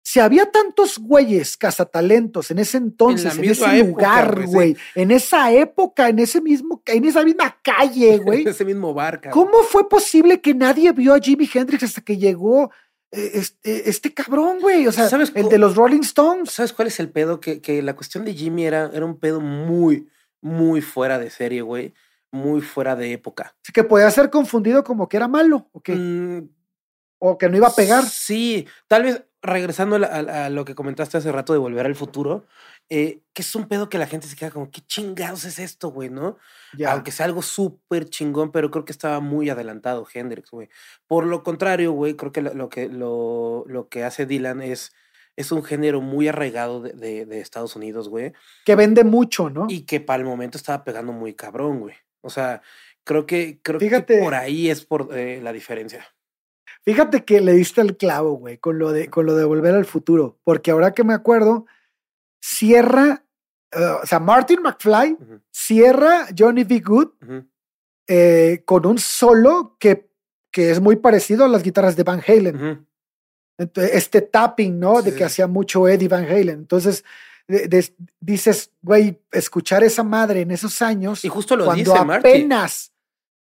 si 0.03 0.19
había 0.19 0.51
tantos 0.51 0.99
güeyes 0.99 1.57
cazatalentos 1.57 2.51
en 2.51 2.59
ese 2.59 2.77
entonces, 2.77 3.39
en, 3.39 3.45
ese 3.45 3.79
época, 3.79 3.79
lugar, 3.79 4.35
güey, 4.35 4.47
sí. 4.47 4.53
güey, 4.53 4.77
en 4.97 5.11
esa 5.13 5.53
época, 5.53 6.09
en 6.09 6.19
ese 6.19 6.41
mismo, 6.41 6.83
en 6.87 7.05
esa 7.05 7.25
misma 7.25 7.57
calle, 7.63 8.19
güey, 8.25 8.47
Ese 8.47 8.65
mismo 8.65 8.93
bar, 8.93 9.21
cabrón. 9.21 9.47
¿cómo 9.47 9.63
fue 9.63 9.89
posible 9.89 10.41
que 10.41 10.55
nadie 10.55 10.91
vio 10.93 11.15
a 11.15 11.21
Jimi 11.21 11.49
Hendrix 11.53 11.85
hasta 11.85 12.01
que 12.01 12.17
llegó 12.17 12.73
eh, 13.13 13.31
este, 13.35 13.89
este 13.89 14.13
cabrón, 14.13 14.59
güey? 14.61 14.87
O 14.89 14.93
sea, 14.93 15.09
¿Sabes 15.09 15.33
el 15.37 15.49
de 15.49 15.59
los 15.59 15.77
Rolling 15.77 16.01
Stones. 16.01 16.51
¿Sabes 16.51 16.73
cuál 16.73 16.89
es 16.89 16.99
el 16.99 17.11
pedo? 17.11 17.39
Que, 17.41 17.61
que 17.61 17.81
la 17.81 17.95
cuestión 17.95 18.25
de 18.25 18.35
Jimmy 18.35 18.65
era, 18.65 18.91
era 18.93 19.07
un 19.07 19.19
pedo 19.19 19.41
muy, 19.41 20.09
muy 20.41 20.81
fuera 20.81 21.19
de 21.19 21.31
serie, 21.31 21.63
güey. 21.63 21.95
Muy 22.33 22.63
fuera 22.63 22.97
de 22.97 23.13
época. 23.13 23.55
Así 23.63 23.73
que 23.73 23.85
podía 23.85 24.11
ser 24.11 24.31
confundido 24.31 24.83
como 24.83 25.07
que 25.07 25.19
era 25.19 25.29
malo 25.29 25.69
o 25.73 25.81
que, 25.81 25.95
Mm, 25.95 26.49
o 27.19 27.39
que 27.39 27.49
no 27.49 27.57
iba 27.57 27.69
a 27.69 27.75
pegar. 27.75 28.05
Sí, 28.05 28.67
tal 28.89 29.05
vez 29.05 29.23
regresando 29.43 29.97
a, 29.97 29.99
la- 29.99 30.07
a- 30.07 30.47
a 30.47 30.51
lo 30.51 30.64
que 30.64 30.74
comentaste 30.74 31.18
hace 31.18 31.32
rato 31.32 31.53
de 31.53 31.59
volver 31.59 31.84
al 31.86 31.95
futuro, 31.97 32.47
eh, 32.88 33.20
que 33.32 33.43
es 33.43 33.55
un 33.55 33.66
pedo 33.68 33.88
que 33.88 33.99
la 33.99 34.07
gente 34.07 34.26
se 34.28 34.36
queda 34.36 34.51
como, 34.51 34.70
¿qué 34.70 34.80
chingados 34.82 35.45
es 35.45 35.59
esto, 35.59 35.88
güey? 35.90 36.11
¿No? 36.11 36.38
Ya. 36.76 36.93
Aunque 36.93 37.11
sea 37.12 37.26
algo 37.26 37.43
súper 37.43 38.09
chingón, 38.09 38.53
pero 38.53 38.70
creo 38.70 38.84
que 38.84 38.93
estaba 38.93 39.20
muy 39.20 39.51
adelantado 39.51 40.07
Hendrix, 40.12 40.51
güey. 40.51 40.68
Por 41.07 41.26
lo 41.26 41.43
contrario, 41.43 41.93
güey, 41.93 42.14
creo 42.16 42.30
que 42.32 42.43
lo, 42.43 42.55
lo 42.55 42.68
que 42.68 42.88
lo, 42.88 43.64
lo 43.66 43.88
que 43.88 44.05
hace 44.05 44.26
Dylan 44.26 44.62
es, 44.62 44.93
es 45.36 45.51
un 45.51 45.64
género 45.64 46.01
muy 46.01 46.28
arraigado 46.28 46.80
de, 46.80 46.93
de- 46.93 47.26
de 47.26 47.40
Estados 47.40 47.74
Unidos, 47.74 48.09
güey. 48.09 48.32
que 48.64 48.74
vende 48.76 49.03
mucho, 49.05 49.51
¿no? 49.51 49.66
Y 49.68 49.82
que 49.86 50.01
para 50.01 50.20
el 50.22 50.28
momento 50.28 50.57
estaba 50.59 50.84
pegando 50.84 51.12
muy 51.12 51.34
cabrón, 51.34 51.80
güey. 51.80 51.95
O 52.20 52.30
sea, 52.30 52.62
creo 53.05 53.26
que, 53.26 53.59
creo 53.62 53.80
Fíjate. 53.80 54.18
que 54.18 54.22
por 54.22 54.34
ahí 54.34 54.70
es 54.70 54.84
por 54.84 55.09
eh, 55.18 55.40
la 55.43 55.53
diferencia. 55.53 56.07
Fíjate 56.85 57.25
que 57.25 57.41
le 57.41 57.53
diste 57.53 57.81
el 57.81 57.97
clavo, 57.97 58.33
güey, 58.35 58.59
con 58.59 58.79
lo 58.79 58.91
de 58.93 59.09
con 59.09 59.27
lo 59.27 59.35
de 59.37 59.45
volver 59.45 59.75
al 59.75 59.85
futuro, 59.85 60.39
porque 60.45 60.71
ahora 60.73 60.93
que 60.93 61.05
me 61.05 61.15
acuerdo, 61.15 61.67
cierra, 62.41 63.25
eh, 63.73 63.85
o 64.03 64.07
sea, 64.07 64.19
Martin 64.19 64.63
McFly 64.63 65.17
cierra 65.51 66.27
Johnny 66.37 66.65
B. 66.65 66.81
Good 66.81 67.09
eh, 68.09 68.63
con 68.65 68.85
un 68.87 68.99
solo 68.99 69.77
que, 69.79 70.09
que 70.51 70.71
es 70.71 70.81
muy 70.81 70.97
parecido 70.97 71.45
a 71.45 71.49
las 71.49 71.63
guitarras 71.63 71.97
de 71.97 72.03
Van 72.03 72.23
Halen. 72.27 72.87
Entonces, 73.59 73.95
este 73.95 74.23
tapping, 74.23 74.79
¿no? 74.81 75.01
Sí, 75.03 75.11
de 75.11 75.17
que 75.17 75.25
hacía 75.25 75.47
mucho 75.47 75.87
Eddie 75.87 76.09
Van 76.09 76.25
Halen. 76.25 76.51
Entonces, 76.61 77.05
de- 77.47 77.69
de- 77.69 77.95
dices, 78.21 78.73
güey, 78.83 79.21
escuchar 79.31 79.85
esa 79.85 80.03
madre 80.03 80.41
en 80.41 80.51
esos 80.51 80.83
años, 80.83 81.25
Y 81.25 81.29
justo 81.29 81.55
lo 81.57 81.65
cuando 81.67 81.93
dice 81.93 82.05
apenas 82.33 82.91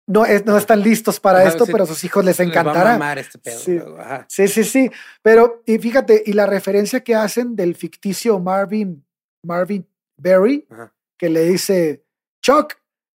no, 0.07 0.25
es- 0.27 0.45
no 0.47 0.57
están 0.57 0.81
listos 0.83 1.21
para 1.21 1.41
Ajá, 1.41 1.49
esto, 1.49 1.65
sí, 1.67 1.73
pero 1.73 1.85
a 1.85 1.87
sus 1.87 2.03
hijos 2.05 2.25
les 2.25 2.39
Les 2.39 2.49
encantará. 2.49 2.93
mamar 2.93 3.19
este 3.19 3.39
pedo. 3.39 3.59
Sí. 3.59 3.79
ajá. 3.99 4.27
Sí, 4.29 4.49
sí, 4.49 4.65
sí. 4.65 4.91
Pero, 5.23 5.63
y 5.67 5.79
fíjate, 5.79 6.23
y 6.27 6.33
la 6.33 6.47
referencia 6.47 7.01
que 7.05 7.15
hacen 7.15 7.55
del 7.57 7.75
ficticio 7.75 8.39
Marvin, 8.39 9.05
Marvin 9.45 9.87
Berry, 10.19 10.67
Ajá. 10.71 10.93
que 11.19 11.29
le 11.29 11.45
dice, 11.45 12.05
Chuck, 12.45 12.75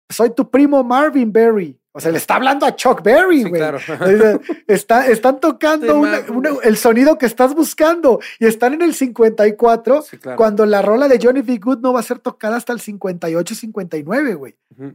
soy 0.10 0.30
tu 0.36 0.50
primo 0.52 0.84
Marvin 0.84 1.32
Berry. 1.34 1.80
O 1.98 2.00
sea, 2.02 2.12
le 2.12 2.18
está 2.18 2.36
hablando 2.36 2.66
a 2.66 2.76
Chuck 2.76 3.02
Berry, 3.02 3.44
Sí, 3.44 3.50
güey. 3.50 3.62
claro. 3.62 3.78
Dice, 3.78 4.40
Está, 4.68 5.08
están 5.08 5.40
tocando 5.40 5.98
una- 5.98 6.20
una- 6.30 6.50
el 6.64 6.76
sonido 6.76 7.18
que 7.18 7.26
estás 7.26 7.56
buscando 7.56 8.20
y 8.38 8.48
están 8.48 8.74
en 8.74 8.82
el 8.82 8.94
54 8.94 10.02
Sí, 10.02 10.18
claro. 10.18 10.36
cuando 10.38 10.66
la 10.66 10.82
rola 10.82 11.08
de 11.08 11.20
Johnny 11.22 11.42
B. 11.42 11.58
Good 11.58 11.80
no 11.80 11.94
va 11.94 12.02
a 12.02 12.04
ser 12.04 12.20
tocada 12.20 12.58
hasta 12.58 12.74
el 12.74 12.82
58, 12.82 13.56
59, 13.56 14.34
güey. 14.36 14.58
Ujú. 14.78 14.94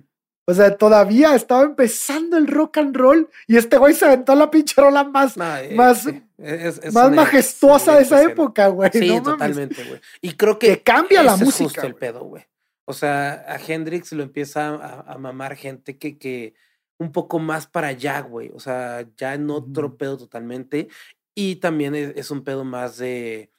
O 0.51 0.55
sea, 0.55 0.77
todavía 0.77 1.35
estaba 1.35 1.63
empezando 1.63 2.37
el 2.37 2.47
rock 2.47 2.79
and 2.79 2.97
roll 2.97 3.29
y 3.47 3.57
este 3.57 3.77
güey 3.79 3.95
se 3.95 4.05
aventó 4.07 4.35
la 4.35 4.51
pinche 4.51 4.81
rola 4.81 5.05
más, 5.05 5.37
No, 5.37 5.57
eh, 5.57 5.75
más, 5.75 6.03
sí, 6.03 6.23
es- 6.39 6.79
es 6.83 6.93
más 6.93 7.13
majestuosa 7.13 7.95
de 7.97 8.03
esa 8.03 8.23
época, 8.23 8.67
güey. 8.69 8.91
Sí, 8.93 9.09
no 9.09 9.23
totalmente, 9.23 9.85
güey. 9.85 10.01
Y 10.21 10.33
creo 10.35 10.59
que, 10.59 10.69
Que 10.69 10.83
cambia 10.83 11.23
la 11.23 11.35
ese 11.35 11.43
es 11.43 11.47
música, 11.47 11.65
justo 11.65 11.87
el 11.87 11.95
pedo, 11.95 12.25
güey. 12.25 12.45
O 12.85 12.93
sea, 12.93 13.45
a 13.47 13.57
Hendrix 13.65 14.13
lo 14.13 14.23
empieza 14.25 14.69
a, 14.71 15.13
a 15.13 15.19
mamar 15.19 15.55
gente 15.55 15.97
que, 15.99 16.19
que 16.19 16.55
un 16.99 17.13
poco 17.13 17.39
más 17.39 17.67
para 17.69 17.87
allá, 17.89 18.21
güey. 18.21 18.51
O 18.53 18.59
sea, 18.59 19.07
ya 19.17 19.35
en 19.35 19.49
otro 19.51 19.97
pedo 19.97 20.19
totalmente. 20.19 20.89
Y 21.35 21.57
también 21.57 21.95
es, 21.95 22.13
es 22.17 22.31
un 22.33 22.43
pedo 22.43 22.65
más 22.65 22.99
de 22.99 23.51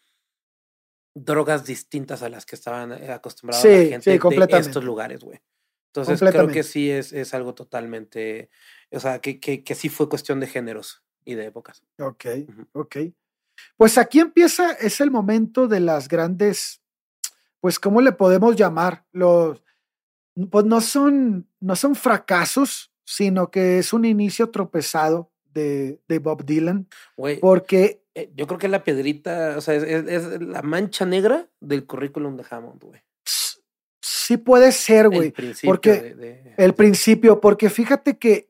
drogas 1.15 1.65
distintas 1.65 2.21
a 2.23 2.29
las 2.29 2.45
que 2.45 2.55
estaban 2.55 2.91
eh, 2.93 3.11
acostumbrados 3.11 3.61
Sí, 3.61 3.69
la 3.69 4.01
sí, 4.01 4.11
gente 4.19 4.47
de 4.47 4.57
estos 4.59 4.83
lugares, 4.83 5.21
güey. 5.23 5.39
Entonces 5.93 6.19
creo 6.31 6.43
que 6.53 6.63
sí 6.63 6.89
es, 6.89 7.11
es 7.13 7.33
algo 7.33 7.53
totalmente, 7.53 8.49
o 8.91 8.99
sea, 8.99 9.19
que, 9.19 9.39
que, 9.39 9.63
que 9.63 9.75
sí 9.75 9.89
fue 9.89 10.07
cuestión 10.09 10.39
de 10.39 10.47
géneros 10.47 11.03
y 11.25 11.35
de 11.35 11.45
épocas. 11.47 11.83
Ok, 11.99 12.25
ok. 12.73 12.95
Pues 13.77 13.97
aquí 13.97 14.19
empieza, 14.19 14.71
es 14.73 15.01
el 15.01 15.11
momento 15.11 15.67
de 15.67 15.81
las 15.81 16.07
grandes, 16.07 16.81
pues, 17.59 17.77
¿cómo 17.79 18.01
le 18.01 18.13
podemos 18.13 18.55
llamar? 18.55 19.05
Los, 19.11 19.61
pues 20.49 20.65
no 20.65 20.79
son, 20.81 21.47
no 21.59 21.75
son 21.75 21.95
fracasos, 21.95 22.91
sino 23.03 23.51
que 23.51 23.79
es 23.79 23.91
un 23.91 24.05
inicio 24.05 24.49
tropezado 24.49 25.29
de, 25.53 25.99
de 26.07 26.19
Bob 26.19 26.45
Dylan, 26.45 26.87
porque 27.41 28.01
eh, 28.15 28.31
yo 28.35 28.47
creo 28.47 28.57
que 28.57 28.67
es 28.67 28.71
la 28.71 28.83
piedrita, 28.85 29.55
o 29.57 29.61
sea, 29.61 29.75
es, 29.75 29.83
es- 29.83 30.07
es 30.07 30.41
la 30.41 30.61
mancha 30.61 31.05
negra 31.05 31.49
del 31.59 31.85
currículum 31.85 32.37
de 32.37 32.45
Hammond, 32.49 32.81
güey. 32.81 33.01
Sí 34.33 34.37
puede 34.37 34.71
ser, 34.71 35.09
güey, 35.09 35.33
porque 35.63 35.91
de- 35.93 36.15
de- 36.15 36.53
el 36.57 36.73
principio, 36.73 37.39
porque 37.41 37.69
fíjate 37.69 38.17
que 38.17 38.49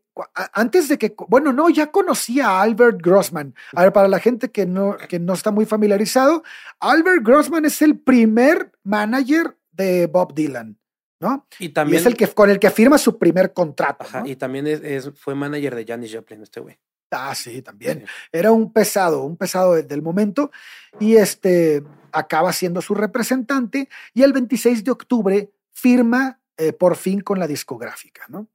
antes 0.54 0.88
de 0.90 0.98
que, 0.98 1.16
bueno, 1.30 1.54
no, 1.54 1.70
ya 1.70 1.88
conocía 1.92 2.48
a 2.50 2.62
Albert 2.62 3.00
Grossman. 3.02 3.56
A 3.74 3.84
ver, 3.84 3.94
para 3.94 4.08
la 4.10 4.20
gente 4.20 4.52
que 4.52 4.66
no, 4.66 4.98
que 5.10 5.20
no 5.20 5.34
está 5.34 5.52
muy 5.52 5.66
familiarizado, 5.66 6.44
Albert 6.80 7.24
Grossman 7.26 7.66
es 7.66 7.82
el 7.82 7.98
primer 7.98 8.72
manager 8.84 9.58
de 9.72 10.08
Bob 10.08 10.34
Dylan, 10.36 10.78
¿no? 11.22 11.48
y 11.60 11.66
Y 11.66 11.70
también, 11.70 12.02
es 12.02 12.06
el 12.06 12.16
que 12.18 12.28
con 12.28 12.50
el 12.50 12.60
que 12.60 12.70
firma 12.72 12.98
su 12.98 13.18
primer 13.18 13.54
contrato. 13.54 14.04
ajá, 14.04 14.20
¿no? 14.22 14.28
y 14.28 14.36
también 14.36 14.68
es, 14.68 14.82
es- 14.84 15.12
fue 15.18 15.34
manager 15.34 15.76
de 15.76 15.86
Janis 15.86 16.14
Joplin, 16.14 16.42
este 16.44 16.60
güey. 16.60 16.78
Ah, 17.10 17.34
sí, 17.36 17.62
también. 17.62 18.00
Sí. 18.06 18.06
Era 18.32 18.52
un 18.52 18.72
pesado, 18.72 19.24
un 19.24 19.36
pesado 19.38 19.74
de- 19.76 19.84
del 19.84 20.02
momento 20.02 20.52
y 21.00 21.16
este 21.16 21.84
acaba 22.14 22.52
siendo 22.54 22.82
su 22.82 22.94
representante 22.96 23.88
y 24.14 24.24
el 24.24 24.34
26 24.34 24.84
de 24.84 24.92
octubre 24.92 25.50
firma 25.82 26.40
eh, 26.58 26.74
por 26.74 26.96
fin 26.96 27.22
con 27.22 27.40
la 27.40 27.48
discográfica, 27.48 28.26
¿no? 28.30 28.48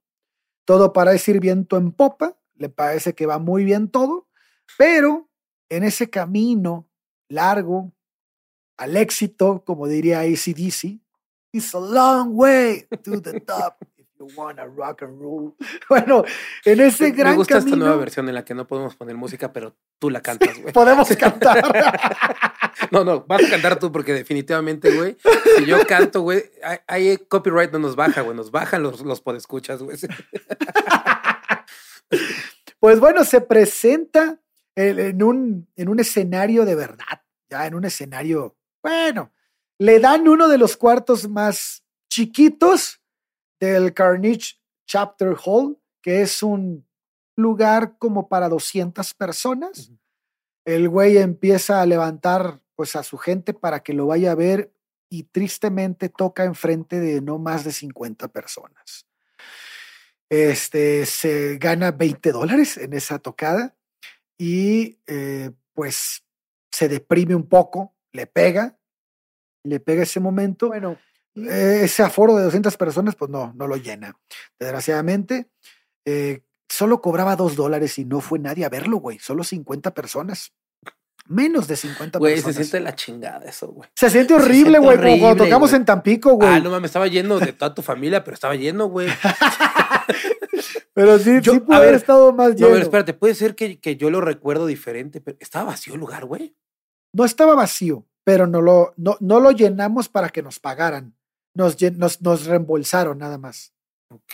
Todo 0.65 0.93
parece 0.93 1.31
ir 1.31 1.39
viento 1.41 1.75
en 1.75 1.91
popa, 1.91 2.37
le 2.55 2.69
parece 2.69 3.13
que 3.15 3.25
va 3.25 3.37
muy 3.37 3.65
bien 3.65 3.89
todo, 3.89 4.29
pero 4.77 5.29
en 5.69 5.83
ese 5.83 6.09
camino 6.09 6.89
largo 7.27 7.93
al 8.77 8.95
éxito, 8.95 9.63
como 9.65 9.87
diría 9.87 10.21
ACDC, 10.21 11.01
it's 11.51 11.75
a 11.75 11.79
long 11.79 12.29
way 12.33 12.87
to 13.03 13.21
the 13.21 13.41
top. 13.41 13.75
You 14.19 14.27
wanna 14.35 14.65
rock 14.65 15.03
and 15.03 15.21
roll. 15.21 15.53
Bueno, 15.89 16.23
en 16.65 16.81
ese 16.81 17.11
gran 17.11 17.33
Me 17.33 17.37
gusta 17.37 17.55
camino, 17.55 17.75
esta 17.75 17.77
nueva 17.77 17.95
versión 17.97 18.27
en 18.29 18.35
la 18.35 18.43
que 18.43 18.53
no 18.53 18.67
podemos 18.67 18.95
poner 18.95 19.15
música, 19.15 19.53
pero 19.53 19.75
tú 19.99 20.09
la 20.09 20.21
cantas, 20.21 20.59
güey. 20.59 20.73
podemos 20.73 21.07
cantar. 21.17 21.63
No, 22.91 23.03
no, 23.03 23.25
vas 23.25 23.43
a 23.43 23.49
cantar 23.49 23.79
tú 23.79 23.91
porque 23.91 24.13
definitivamente, 24.13 24.95
güey, 24.95 25.17
si 25.57 25.65
yo 25.65 25.85
canto, 25.87 26.21
güey, 26.21 26.43
hay 26.85 27.17
copyright 27.17 27.71
no 27.71 27.79
nos 27.79 27.95
baja, 27.95 28.21
güey, 28.21 28.37
nos 28.37 28.51
bajan 28.51 28.83
los, 28.83 29.01
los 29.01 29.19
podescuchas, 29.19 29.81
güey. 29.81 29.97
Pues 32.79 32.99
bueno, 32.99 33.25
se 33.25 33.41
presenta 33.41 34.39
en 34.75 34.99
en 34.99 35.23
un, 35.23 35.67
en 35.75 35.89
un 35.89 35.99
escenario 35.99 36.65
de 36.65 36.75
verdad, 36.75 37.23
ya 37.49 37.65
en 37.65 37.73
un 37.73 37.83
escenario, 37.83 38.55
bueno, 38.83 39.33
le 39.79 39.99
dan 39.99 40.27
uno 40.27 40.47
de 40.47 40.59
los 40.59 40.77
cuartos 40.77 41.27
más 41.27 41.83
chiquitos 42.09 43.01
del 43.59 43.93
Carnage 43.93 44.55
Chapter 44.85 45.35
Hall, 45.45 45.77
que 46.01 46.21
es 46.21 46.43
un 46.43 46.87
lugar 47.35 47.97
como 47.97 48.27
para 48.27 48.49
200 48.49 49.13
personas. 49.13 49.91
El 50.65 50.89
güey 50.89 51.17
empieza 51.17 51.81
a 51.81 51.85
levantar 51.85 52.61
pues 52.75 52.95
a 52.95 53.03
su 53.03 53.17
gente 53.17 53.53
para 53.53 53.81
que 53.81 53.93
lo 53.93 54.07
vaya 54.07 54.31
a 54.31 54.35
ver 54.35 54.73
y 55.09 55.23
tristemente 55.23 56.09
toca 56.09 56.43
enfrente 56.43 56.99
de 56.99 57.21
no 57.21 57.39
más 57.39 57.63
de 57.63 57.71
50 57.71 58.27
personas. 58.29 59.07
Este 60.29 61.05
se 61.05 61.57
gana 61.57 61.91
20 61.91 62.31
dólares 62.31 62.77
en 62.77 62.93
esa 62.93 63.19
tocada 63.19 63.77
y 64.37 64.99
eh, 65.07 65.51
pues 65.73 66.23
se 66.71 66.89
deprime 66.89 67.33
un 67.33 67.47
poco, 67.47 67.95
le 68.11 68.27
pega, 68.27 68.77
le 69.63 69.79
pega 69.79 70.03
ese 70.03 70.19
momento. 70.19 70.67
Bueno, 70.67 70.97
ese 71.45 72.03
aforo 72.03 72.35
de 72.35 72.43
200 72.43 72.75
personas, 72.77 73.15
pues 73.15 73.29
no, 73.31 73.53
no 73.55 73.67
lo 73.67 73.75
llena. 73.77 74.17
Desgraciadamente, 74.59 75.49
eh, 76.05 76.43
solo 76.69 77.01
cobraba 77.01 77.35
2 77.35 77.55
dólares 77.55 77.97
y 77.99 78.05
no 78.05 78.21
fue 78.21 78.39
nadie 78.39 78.65
a 78.65 78.69
verlo, 78.69 78.97
güey. 78.97 79.19
Solo 79.19 79.43
50 79.43 79.93
personas. 79.93 80.53
Menos 81.29 81.67
de 81.67 81.75
50 81.75 82.19
Güey, 82.19 82.37
se 82.37 82.43
personas. 82.43 82.55
siente 82.69 82.79
la 82.79 82.95
chingada 82.95 83.45
eso, 83.49 83.67
güey. 83.67 83.89
Se 83.95 84.09
siente 84.09 84.33
horrible, 84.33 84.79
güey. 84.79 84.95
como 84.97 85.19
Cuando 85.19 85.43
tocamos 85.43 85.69
güey. 85.71 85.79
en 85.81 85.85
Tampico, 85.85 86.31
güey. 86.35 86.47
Ah, 86.49 86.59
no 86.61 86.69
mames, 86.71 86.87
estaba 86.89 87.07
lleno 87.07 87.37
de 87.37 87.51
toda 87.51 87.73
tu 87.75 87.81
familia, 87.81 88.23
pero 88.23 88.35
estaba 88.35 88.55
lleno, 88.55 88.85
güey. 88.87 89.09
Pero 90.93 91.19
sí, 91.19 91.39
Yo- 91.41 91.53
sí 91.53 91.59
pudo 91.59 91.75
haber 91.77 91.93
estado 91.93 92.33
más 92.33 92.49
No, 92.51 92.55
lleno. 92.55 92.67
a 92.69 92.71
ver, 92.73 92.81
espérate, 92.83 93.13
puede 93.13 93.35
ser 93.35 93.55
que, 93.55 93.79
que 93.79 93.97
yo 93.97 94.09
lo 94.09 94.21
recuerdo 94.21 94.65
diferente, 94.65 95.21
pero 95.21 95.37
estaba 95.39 95.65
vacío 95.65 95.93
el 95.93 95.99
lugar, 95.99 96.25
güey. 96.25 96.55
no 97.13 97.25
estaba 97.25 97.55
vacío, 97.55 98.05
pero 98.23 98.47
no 98.47 98.61
lo, 98.61 98.93
no, 98.97 99.17
no 99.19 99.39
lo 99.39 99.51
llenamos 99.51 100.09
para 100.09 100.29
que 100.29 100.41
nos 100.41 100.59
pagaran. 100.59 101.15
Nos, 101.57 101.75
nos, 101.97 102.21
nos 102.21 102.45
reembolsaron 102.45 103.17
nada 103.17 103.37
más. 103.39 103.73
Ok. 104.09 104.33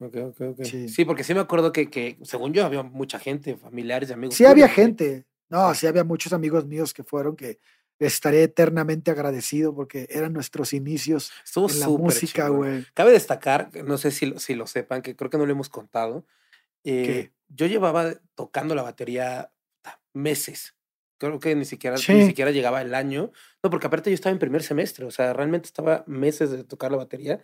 Ok, 0.00 0.16
ok, 0.16 0.40
ok. 0.40 0.64
Sí. 0.64 0.88
Sí. 0.88 1.04
porque 1.04 1.22
sí 1.24 1.34
me 1.34 1.40
acuerdo 1.40 1.72
que, 1.72 1.90
que, 1.90 2.18
según 2.22 2.52
yo, 2.54 2.64
había 2.64 2.82
mucha 2.82 3.18
gente, 3.18 3.56
familiares 3.56 4.08
y 4.08 4.12
amigos. 4.14 4.34
Sí 4.34 4.44
había 4.46 4.66
gente. 4.68 5.26
No, 5.50 5.74
sí 5.74 5.86
había 5.86 6.04
muchos 6.04 6.32
amigos 6.32 6.64
míos 6.66 6.94
que 6.94 7.04
fueron 7.04 7.36
que 7.36 7.60
estaré 7.98 8.42
eternamente 8.42 9.10
agradecido 9.10 9.74
porque 9.74 10.06
eran 10.10 10.32
nuestros 10.32 10.72
inicios 10.72 11.30
Estuvo 11.44 11.70
en 11.70 11.78
la 11.80 11.86
música, 11.88 12.48
güey. 12.48 12.86
Cabe 12.94 13.12
destacar, 13.12 13.70
no 13.84 13.98
sé 13.98 14.10
si, 14.10 14.26
lo- 14.26 14.38
si 14.40 14.54
lo 14.54 14.66
sepan, 14.66 15.00
que 15.02 15.14
creo 15.14 15.30
que 15.30 15.38
no 15.38 15.46
lo 15.46 15.52
hemos 15.52 15.68
contado. 15.68 16.24
eh, 16.82 17.30
yo 17.48 17.66
llevaba 17.66 18.14
tocando 18.34 18.74
la 18.74 18.82
batería 18.82 19.52
meses. 20.14 20.74
Creo 21.18 21.38
que 21.38 21.54
ni 21.54 21.64
siquiera, 21.64 21.96
Sí. 21.96 22.12
ni 22.12 22.26
siquiera 22.26 22.50
llegaba 22.50 22.82
el 22.82 22.94
año. 22.94 23.30
No, 23.62 23.70
porque 23.70 23.86
aparte 23.86 24.10
yo 24.10 24.14
estaba 24.14 24.32
en 24.32 24.38
primer 24.38 24.62
semestre, 24.62 25.04
o 25.04 25.10
sea, 25.10 25.32
realmente 25.32 25.66
estaba 25.66 26.04
meses 26.06 26.50
de 26.50 26.64
tocar 26.64 26.90
la 26.90 26.98
batería. 26.98 27.40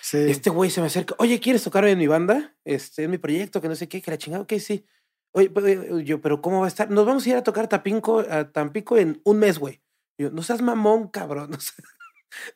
Sí. 0.00 0.18
Este 0.18 0.50
güey 0.50 0.70
se 0.70 0.80
me 0.80 0.88
acerca, 0.88 1.14
oye, 1.18 1.38
¿quieres 1.38 1.62
tocar 1.62 1.86
en 1.86 1.98
mi 1.98 2.06
banda? 2.06 2.54
Este, 2.64 3.04
en 3.04 3.10
mi 3.10 3.18
proyecto, 3.18 3.60
que 3.60 3.68
no 3.68 3.76
sé 3.76 3.88
qué, 3.88 4.00
que 4.02 4.10
la 4.10 4.18
chingada, 4.18 4.42
ok, 4.42 4.54
sí. 4.58 4.84
Oye, 5.32 5.50
pero, 5.50 5.66
eh, 5.68 6.04
yo, 6.04 6.20
pero 6.20 6.40
¿cómo 6.40 6.60
va 6.60 6.64
a 6.66 6.68
estar? 6.68 6.90
Nos 6.90 7.04
vamos 7.06 7.26
a 7.26 7.28
ir 7.28 7.36
a 7.36 7.42
tocar 7.42 7.68
Tapinco, 7.68 8.20
a 8.20 8.50
Tampico 8.50 8.96
en 8.96 9.20
un 9.24 9.38
mes, 9.38 9.58
güey. 9.58 9.82
Yo, 10.18 10.30
no 10.30 10.42
seas 10.42 10.62
mamón, 10.62 11.08
cabrón. 11.08 11.50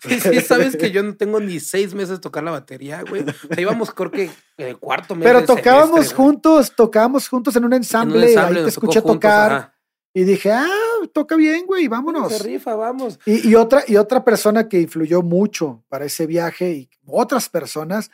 O 0.05 0.09
sea, 0.09 0.21
sí, 0.21 0.21
sí, 0.21 0.41
sabes 0.41 0.77
que 0.77 0.91
yo 0.91 1.03
no 1.03 1.17
tengo 1.17 1.41
ni 1.41 1.59
seis 1.59 1.95
meses 1.95 2.11
de 2.11 2.19
tocar 2.19 2.43
la 2.43 2.51
batería, 2.51 3.03
güey. 3.09 3.23
O 3.23 3.55
sea, 3.55 3.61
íbamos, 3.61 3.93
creo 3.93 4.11
que 4.11 4.29
el 4.59 4.79
cuarto 4.79 5.15
mes. 5.15 5.25
Pero 5.25 5.45
tocábamos 5.45 5.91
semestre, 6.01 6.17
juntos, 6.17 6.75
tocábamos 6.77 7.29
juntos 7.29 7.57
en 7.57 7.65
un 7.65 7.73
En 7.73 7.77
un 7.77 7.83
ensamble, 7.83 8.29
ensamble 8.29 8.59
ahí 8.59 8.65
te 8.65 8.71
escuché 8.71 9.01
tocar. 9.01 9.73
Y 10.13 10.25
dije, 10.25 10.51
ah, 10.51 10.67
toca 11.13 11.37
bien, 11.37 11.67
güey, 11.67 11.87
vámonos. 11.87 12.33
Se 12.33 12.43
rifa, 12.43 12.75
vamos. 12.75 13.21
Y, 13.27 13.49
y 13.49 13.55
otra, 13.55 13.85
y 13.87 13.97
otra 13.97 14.25
persona 14.25 14.69
que 14.69 14.81
influyó 14.81 15.23
mucho 15.23 15.85
para 15.89 16.05
ese 16.05 16.27
viaje 16.27 16.73
y 16.73 16.91
otras 17.07 17.49
personas. 17.49 18.11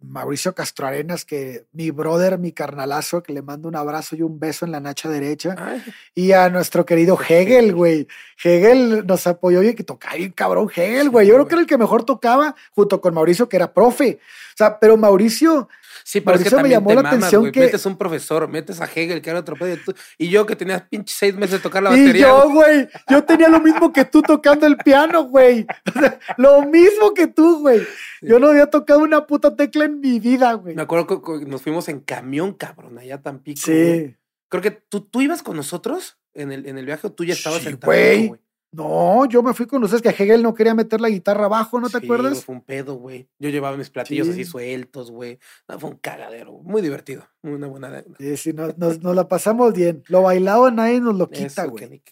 Mauricio 0.00 0.54
Castro 0.54 0.86
Arenas, 0.86 1.24
que 1.24 1.66
mi 1.72 1.90
brother, 1.90 2.38
mi 2.38 2.52
carnalazo, 2.52 3.22
que 3.22 3.32
le 3.32 3.42
mando 3.42 3.68
un 3.68 3.76
abrazo 3.76 4.16
y 4.16 4.22
un 4.22 4.38
beso 4.38 4.64
en 4.64 4.72
la 4.72 4.80
nacha 4.80 5.08
derecha, 5.08 5.56
Ay, 5.58 5.82
y 6.14 6.32
a 6.32 6.50
nuestro 6.50 6.84
querido 6.84 7.18
Hegel, 7.18 7.74
güey. 7.74 8.06
Hegel 8.42 9.06
nos 9.06 9.26
apoyó 9.26 9.62
y 9.62 9.74
que 9.74 9.82
tocaba 9.82 10.16
bien 10.16 10.32
cabrón 10.32 10.68
Hegel, 10.74 11.10
güey. 11.10 11.26
Yo 11.26 11.34
creo 11.34 11.48
que 11.48 11.54
era 11.54 11.62
el 11.62 11.66
que 11.66 11.78
mejor 11.78 12.04
tocaba 12.04 12.54
junto 12.74 13.00
con 13.00 13.14
Mauricio, 13.14 13.48
que 13.48 13.56
era 13.56 13.72
profe. 13.72 14.18
O 14.54 14.56
sea, 14.56 14.78
pero 14.78 14.96
Mauricio, 14.96 15.68
Sí, 16.02 16.20
pero 16.20 16.36
es 16.36 16.44
que 16.44 16.50
Mauricio 16.50 16.56
me 16.56 16.62
también 16.62 16.76
llamó 16.80 16.88
te 16.88 16.94
la 16.96 17.02
mamas, 17.02 17.14
atención 17.18 17.42
güey. 17.42 17.52
que- 17.52 17.60
Metes 17.60 17.86
un 17.86 17.96
profesor, 17.96 18.48
metes 18.48 18.80
a 18.80 18.84
Hegel, 18.86 19.22
que 19.22 19.30
era 19.30 19.38
otro 19.40 19.54
pedo, 19.56 19.74
y 20.18 20.26
y 20.26 20.28
yo 20.30 20.46
que 20.46 20.56
tenía 20.56 20.86
pinche 20.88 21.14
seis 21.16 21.34
meses 21.34 21.52
de 21.52 21.58
tocar 21.60 21.82
la 21.82 21.96
y 21.96 22.00
batería. 22.00 22.26
yo, 22.28 22.50
güey. 22.50 22.88
yo 23.08 23.24
tenía 23.24 23.48
lo 23.48 23.60
mismo 23.60 23.92
que 23.92 24.04
tú 24.04 24.22
tocando 24.22 24.66
el 24.66 24.76
piano, 24.78 25.24
güey. 25.24 25.66
O 25.94 25.98
sea, 26.00 26.18
lo 26.38 26.62
mismo 26.66 27.14
que 27.14 27.26
tú, 27.26 27.60
güey. 27.60 27.82
Yo 28.22 28.38
no 28.38 28.48
había 28.48 28.66
tocado 28.66 29.00
una 29.00 29.26
puta 29.26 29.54
tecla 29.54 29.84
en 29.84 30.00
mi 30.00 30.18
vida, 30.18 30.54
güey. 30.54 30.74
Me 30.74 30.82
acuerdo 30.82 31.06
que 31.22 31.44
nos 31.46 31.60
fuimos 31.62 31.88
en 31.88 32.00
camión, 32.00 32.54
cabrón, 32.54 32.98
allá 32.98 33.16
a 33.16 33.22
Tampico. 33.22 33.60
güey. 33.66 34.06
Sí. 34.08 34.16
Creo 34.48 34.62
que 34.62 34.70
tú, 34.70 35.00
tú 35.02 35.20
ibas 35.20 35.42
con 35.42 35.56
nosotros 35.56 36.16
en 36.32 36.52
el, 36.52 36.66
en 36.66 36.78
el 36.78 36.86
viaje 36.86 37.06
o 37.06 37.12
tú 37.12 37.24
ya 37.24 37.34
estabas 37.34 37.62
Sí, 37.62 37.72
güey. 37.84 38.30
No, 38.76 39.24
yo 39.26 39.40
me 39.42 39.54
fui 39.54 39.66
con 39.66 39.84
ustedes 39.84 40.02
que 40.02 40.08
Hegel 40.08 40.42
no 40.42 40.52
quería 40.52 40.74
meter 40.74 41.00
la 41.00 41.08
guitarra 41.08 41.44
abajo, 41.44 41.78
¿no 41.78 41.88
te 41.88 42.00
Sí, 42.00 42.04
acuerdas? 42.06 42.44
Fue 42.44 42.56
un 42.56 42.60
pedo, 42.62 42.96
güey. 42.96 43.28
Yo 43.38 43.48
llevaba 43.50 43.76
mis 43.76 43.88
platillos 43.88 44.28
así 44.28 44.44
Sí. 44.44 44.50
sueltos, 44.50 45.12
güey. 45.12 45.38
No, 45.68 45.78
fue 45.78 45.90
un 45.90 45.96
cagadero. 45.96 46.52
Muy 46.64 46.82
divertido. 46.82 47.24
Una 47.42 47.68
buena. 47.68 48.02
Sí, 48.18 48.36
sí, 48.36 48.52
nos, 48.52 48.76
nos- 48.76 49.00
nos 49.00 49.14
la 49.14 49.28
pasamos 49.28 49.72
bien. 49.74 50.02
Lo 50.08 50.22
bailado 50.22 50.68
nadie 50.72 51.00
nos 51.00 51.14
lo 51.14 51.30
quita, 51.30 51.66
güey. 51.66 52.02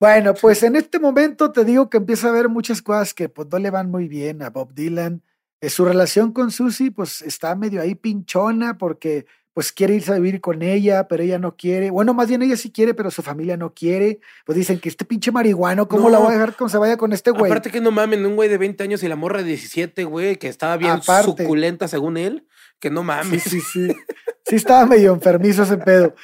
Bueno, 0.00 0.34
pues 0.34 0.62
en 0.62 0.76
este 0.76 0.98
momento 0.98 1.50
te 1.52 1.64
digo 1.64 1.88
que 1.90 1.96
empieza 1.98 2.28
a 2.28 2.30
haber 2.30 2.48
muchas 2.48 2.82
cosas 2.82 3.14
que 3.14 3.28
pues 3.28 3.48
no 3.50 3.58
le 3.58 3.70
van 3.70 3.90
muy 3.90 4.08
bien 4.08 4.42
a 4.42 4.50
Bob 4.50 4.74
Dylan. 4.74 5.22
Eh, 5.60 5.70
su 5.70 5.84
relación 5.84 6.32
con 6.32 6.50
Susie 6.50 6.90
pues 6.90 7.22
está 7.22 7.54
medio 7.54 7.80
ahí 7.80 7.94
pinchona 7.94 8.78
porque 8.78 9.26
pues 9.54 9.70
quiere 9.72 9.94
irse 9.94 10.12
a 10.12 10.16
vivir 10.16 10.40
con 10.40 10.62
ella, 10.62 11.08
pero 11.08 11.22
ella 11.22 11.38
no 11.38 11.56
quiere. 11.56 11.90
Bueno, 11.90 12.14
más 12.14 12.28
bien 12.28 12.42
ella 12.42 12.56
sí 12.56 12.70
quiere, 12.70 12.94
pero 12.94 13.10
su 13.10 13.22
familia 13.22 13.56
no 13.56 13.74
quiere. 13.74 14.20
Pues 14.46 14.56
dicen 14.56 14.78
que 14.80 14.88
este 14.88 15.04
pinche 15.04 15.30
marihuano, 15.30 15.88
¿cómo 15.88 16.08
la 16.08 16.18
voy 16.18 16.28
a 16.28 16.32
dejar 16.32 16.56
que 16.56 16.68
se 16.68 16.78
vaya 16.78 16.96
con 16.96 17.12
este 17.12 17.30
güey? 17.30 17.50
Aparte 17.52 17.70
que 17.70 17.80
no 17.80 17.90
mamen, 17.90 18.24
un 18.24 18.34
güey 18.36 18.48
de 18.48 18.58
20 18.58 18.82
años 18.82 19.02
y 19.02 19.08
la 19.08 19.16
morra 19.16 19.38
de 19.42 19.48
17, 19.48 20.04
güey, 20.04 20.36
que 20.36 20.48
estaba 20.48 20.76
bien 20.76 20.92
Aparte. 20.92 21.42
suculenta 21.42 21.86
según 21.88 22.16
él, 22.16 22.46
que 22.78 22.90
no 22.90 23.00
Sí, 23.02 23.06
mames. 23.06 23.42
sí, 23.42 23.60
sí. 23.60 23.88
Sí 24.44 24.56
estaba 24.56 24.86
medio 24.86 25.12
enfermizo 25.14 25.62
ese 25.62 25.78
pedo. 25.78 26.14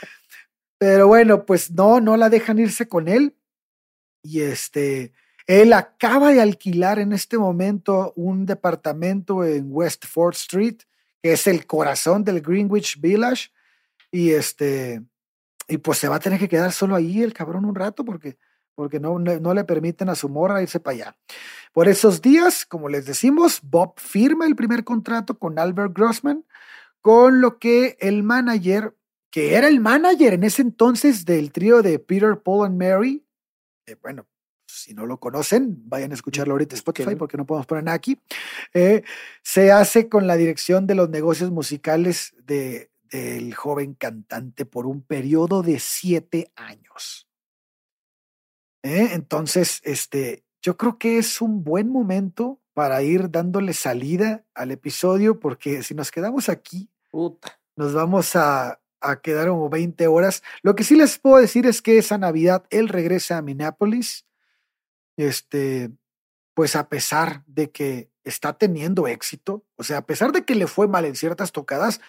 Pero 0.78 1.06
bueno, 1.06 1.46
pues 1.46 1.70
no, 1.70 2.00
no 2.00 2.16
la 2.16 2.28
dejan 2.30 2.58
irse 2.58 2.88
con 2.88 3.06
él. 3.08 3.36
Y 4.24 4.40
este, 4.40 5.12
él 5.46 5.72
acaba 5.72 6.32
de 6.32 6.40
alquilar 6.40 6.98
en 6.98 7.12
este 7.12 7.38
momento 7.38 8.12
un 8.16 8.44
departamento 8.44 9.44
en 9.44 9.66
West 9.70 10.04
Fourth 10.04 10.36
Street, 10.36 10.78
que 11.22 11.32
es 11.32 11.46
el 11.46 11.66
corazón 11.66 12.24
del 12.24 12.40
Greenwich 12.40 13.00
Village. 13.00 13.50
Y 14.10 14.30
este, 14.30 15.02
y 15.68 15.78
pues 15.78 15.98
se 15.98 16.08
va 16.08 16.16
a 16.16 16.20
tener 16.20 16.38
que 16.38 16.48
quedar 16.48 16.72
solo 16.72 16.96
ahí 16.96 17.22
el 17.22 17.34
cabrón 17.34 17.66
un 17.66 17.74
rato 17.74 18.04
porque, 18.04 18.38
porque 18.74 18.98
no, 18.98 19.18
no, 19.18 19.54
le 19.54 19.64
permiten 19.64 20.08
a 20.08 20.14
su 20.14 20.28
morra 20.28 20.62
irse 20.62 20.80
para 20.80 20.94
allá. 20.96 21.16
Por 21.72 21.88
esos 21.88 22.22
días, 22.22 22.64
como 22.64 22.88
les 22.88 23.04
decimos, 23.04 23.60
Bob 23.62 23.92
firma 23.98 24.46
el 24.46 24.56
primer 24.56 24.82
contrato 24.82 25.38
con 25.38 25.58
Albert 25.58 25.94
Grossman, 25.94 26.44
con 27.02 27.42
lo 27.42 27.58
que 27.58 27.98
el 28.00 28.22
manager, 28.22 28.96
que 29.30 29.56
era 29.56 29.68
el 29.68 29.78
manager 29.78 30.32
en 30.32 30.44
ese 30.44 30.62
entonces 30.62 31.26
del 31.26 31.52
trío 31.52 31.82
de 31.82 31.98
Peter, 31.98 32.40
Paul 32.42 32.66
and 32.66 32.82
Mary, 32.82 33.26
eh, 33.86 33.96
bueno, 34.00 34.26
si 34.68 34.94
no 34.94 35.06
lo 35.06 35.18
conocen, 35.18 35.76
vayan 35.88 36.12
a 36.12 36.14
escucharlo 36.14 36.52
ahorita 36.52 36.74
en 36.74 36.78
Spotify 36.78 37.16
porque 37.16 37.36
no 37.36 37.46
podemos 37.46 37.66
poner 37.66 37.84
nada 37.84 37.96
aquí, 37.96 38.20
eh, 38.74 39.02
se 39.42 39.72
hace 39.72 40.08
con 40.08 40.26
la 40.26 40.36
dirección 40.36 40.86
de 40.86 40.94
los 40.94 41.08
negocios 41.08 41.50
musicales 41.50 42.34
de, 42.44 42.90
del 43.10 43.54
joven 43.54 43.94
cantante 43.94 44.66
por 44.66 44.86
un 44.86 45.02
periodo 45.02 45.62
de 45.62 45.78
siete 45.78 46.52
años. 46.54 47.28
¿Eh? 48.82 49.10
Entonces, 49.12 49.80
este, 49.84 50.44
yo 50.62 50.76
creo 50.76 50.98
que 50.98 51.18
es 51.18 51.40
un 51.40 51.64
buen 51.64 51.88
momento 51.88 52.60
para 52.74 53.02
ir 53.02 53.30
dándole 53.30 53.72
salida 53.72 54.44
al 54.54 54.70
episodio, 54.70 55.40
porque 55.40 55.82
si 55.82 55.94
nos 55.94 56.10
quedamos 56.10 56.48
aquí, 56.48 56.88
Puta. 57.10 57.58
nos 57.74 57.92
vamos 57.92 58.36
a, 58.36 58.80
a 59.00 59.20
quedar 59.20 59.48
como 59.48 59.68
20 59.68 60.06
horas. 60.06 60.42
Lo 60.62 60.76
que 60.76 60.84
sí 60.84 60.94
les 60.94 61.18
puedo 61.18 61.38
decir 61.38 61.66
es 61.66 61.82
que 61.82 61.98
esa 61.98 62.18
Navidad 62.18 62.64
él 62.70 62.88
regresa 62.88 63.38
a 63.38 63.42
Minneapolis, 63.42 64.27
este, 65.18 65.90
pues 66.54 66.74
a 66.76 66.88
pesar 66.88 67.44
de 67.46 67.70
que 67.70 68.10
está 68.24 68.52
teniendo 68.52 69.06
éxito. 69.06 69.64
O 69.76 69.82
sea, 69.82 69.98
a 69.98 70.06
pesar 70.06 70.32
de 70.32 70.44
que 70.44 70.54
le 70.54 70.66
fue 70.66 70.86
mal 70.86 71.04
en 71.04 71.16
ciertas 71.16 71.52
tocadas, 71.52 72.00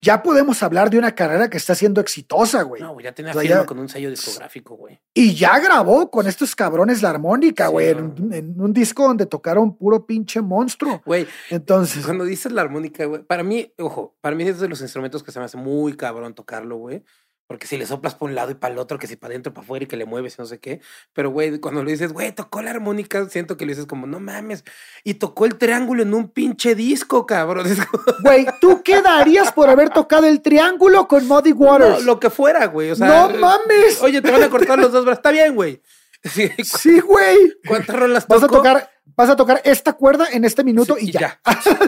ya 0.00 0.22
podemos 0.22 0.62
hablar 0.62 0.90
de 0.90 0.98
una 0.98 1.14
carrera 1.14 1.50
que 1.50 1.56
está 1.56 1.74
siendo 1.74 2.00
exitosa, 2.00 2.62
güey. 2.62 2.80
No, 2.80 2.98
ya 3.00 3.12
tenía 3.12 3.32
firma 3.34 3.66
con 3.66 3.80
un 3.80 3.88
sello 3.88 4.10
discográfico, 4.10 4.76
güey. 4.76 5.00
Y 5.12 5.34
ya 5.34 5.58
grabó 5.58 6.10
con 6.10 6.28
estos 6.28 6.54
cabrones 6.54 7.02
la 7.02 7.10
armónica, 7.10 7.66
güey, 7.66 7.88
en, 7.88 8.54
un 8.60 8.72
disco 8.72 9.08
donde 9.08 9.26
tocaron 9.26 9.76
puro 9.76 10.06
pinche 10.06 10.40
monstruo. 10.40 11.02
Güey, 11.04 11.26
entonces. 11.50 12.04
Cuando 12.04 12.24
dices 12.24 12.52
la 12.52 12.62
armónica, 12.62 13.06
güey, 13.06 13.24
para 13.24 13.42
mí, 13.42 13.72
ojo, 13.78 14.16
para 14.20 14.36
mí 14.36 14.44
es 14.44 14.60
de 14.60 14.68
los 14.68 14.80
instrumentos 14.82 15.24
que 15.24 15.32
se 15.32 15.40
me 15.40 15.46
hace 15.46 15.56
muy 15.56 15.96
cabrón 15.96 16.34
tocarlo, 16.34 16.76
güey. 16.76 17.02
Porque 17.48 17.66
si 17.66 17.78
le 17.78 17.86
soplas 17.86 18.14
para 18.14 18.28
un 18.28 18.34
lado 18.34 18.50
y 18.50 18.54
para 18.54 18.74
el 18.74 18.78
otro, 18.78 18.98
que 18.98 19.06
si 19.06 19.16
para 19.16 19.32
adentro, 19.32 19.54
para 19.54 19.64
afuera 19.64 19.84
y 19.84 19.88
que 19.88 19.96
le 19.96 20.04
mueves 20.04 20.34
y 20.38 20.42
no 20.42 20.46
sé 20.46 20.58
qué. 20.58 20.82
Pero, 21.14 21.30
güey, 21.30 21.58
cuando 21.60 21.82
le 21.82 21.92
dices, 21.92 22.12
güey, 22.12 22.30
tocó 22.30 22.60
la 22.60 22.72
armónica, 22.72 23.26
siento 23.30 23.56
que 23.56 23.64
le 23.64 23.72
dices 23.72 23.86
como, 23.86 24.06
no 24.06 24.20
mames. 24.20 24.64
Y 25.02 25.14
tocó 25.14 25.46
el 25.46 25.56
triángulo 25.56 26.02
en 26.02 26.12
un 26.12 26.28
pinche 26.28 26.74
disco, 26.74 27.24
cabrón. 27.24 27.66
Güey, 28.22 28.46
¿tú 28.60 28.82
qué 28.84 29.00
darías 29.00 29.50
por 29.52 29.70
haber 29.70 29.88
tocado 29.88 30.26
el 30.26 30.42
triángulo 30.42 31.08
con 31.08 31.26
Muddy 31.26 31.52
Waters? 31.52 32.04
lo 32.04 32.20
que 32.20 32.28
fuera, 32.28 32.66
güey. 32.66 32.90
O 32.90 32.96
sea, 32.96 33.06
no 33.06 33.38
mames. 33.38 33.98
Oye, 34.02 34.20
te 34.20 34.30
van 34.30 34.42
a 34.42 34.50
cortar 34.50 34.78
los 34.78 34.92
dos 34.92 35.06
brazos. 35.06 35.20
Está 35.20 35.30
bien, 35.30 35.54
güey. 35.54 35.80
Sí, 36.64 37.00
güey. 37.00 37.54
¿Cuántas 37.66 37.96
rolas 37.96 38.26
Vas 38.26 38.42
a 38.42 38.48
tocar, 38.48 38.90
vas 39.16 39.30
a 39.30 39.36
tocar 39.36 39.62
esta 39.64 39.94
cuerda 39.94 40.26
en 40.30 40.44
este 40.44 40.64
minuto 40.64 40.98
y, 40.98 41.12
ya. 41.12 41.40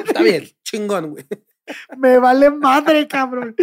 Está 0.07 0.23
bien, 0.23 0.49
chingón, 0.63 1.11
güey. 1.11 1.27
Me 1.97 2.19
vale 2.19 2.51
madre, 2.51 3.07
cabrón. 3.09 3.55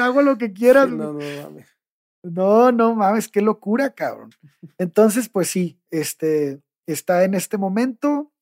Hago 0.00 0.22
lo 0.22 0.38
que 0.38 0.52
quieras. 0.52 0.88
no, 0.88 1.12
no 1.12 1.20
mames. 1.42 1.78
No, 2.22 2.72
no 2.72 2.94
mames, 2.94 3.28
qué 3.28 3.40
locura, 3.40 3.90
cabrón. 3.90 4.30
Entonces, 4.76 5.28
pues 5.28 5.48
sí, 5.48 5.80
este 5.90 6.60
está 6.86 7.24
en 7.24 7.34
este 7.34 7.58
momento, 7.58 8.32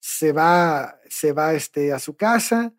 se 0.00 0.32
va, 0.32 0.98
se 1.08 1.32
va 1.32 1.54
este, 1.54 1.92
a 1.92 1.98
su 1.98 2.16
casa. 2.16 2.72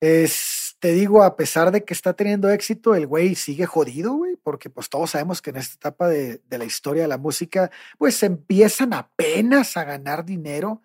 Es, 0.00 0.76
te 0.78 0.92
digo, 0.92 1.22
a 1.22 1.36
pesar 1.36 1.70
de 1.72 1.84
que 1.84 1.94
está 1.94 2.12
teniendo 2.12 2.48
éxito, 2.48 2.94
el 2.94 3.06
güey 3.06 3.34
sigue 3.34 3.66
jodido, 3.66 4.12
güey, 4.12 4.36
porque 4.36 4.70
pues 4.70 4.88
todos 4.88 5.10
sabemos 5.10 5.42
que 5.42 5.50
en 5.50 5.56
esta 5.56 5.74
etapa 5.74 6.08
de, 6.08 6.40
de 6.46 6.58
la 6.58 6.64
historia 6.64 7.02
de 7.02 7.08
la 7.08 7.18
música, 7.18 7.70
pues 7.98 8.22
empiezan 8.22 8.92
apenas 8.92 9.76
a 9.76 9.84
ganar 9.84 10.24
dinero 10.24 10.82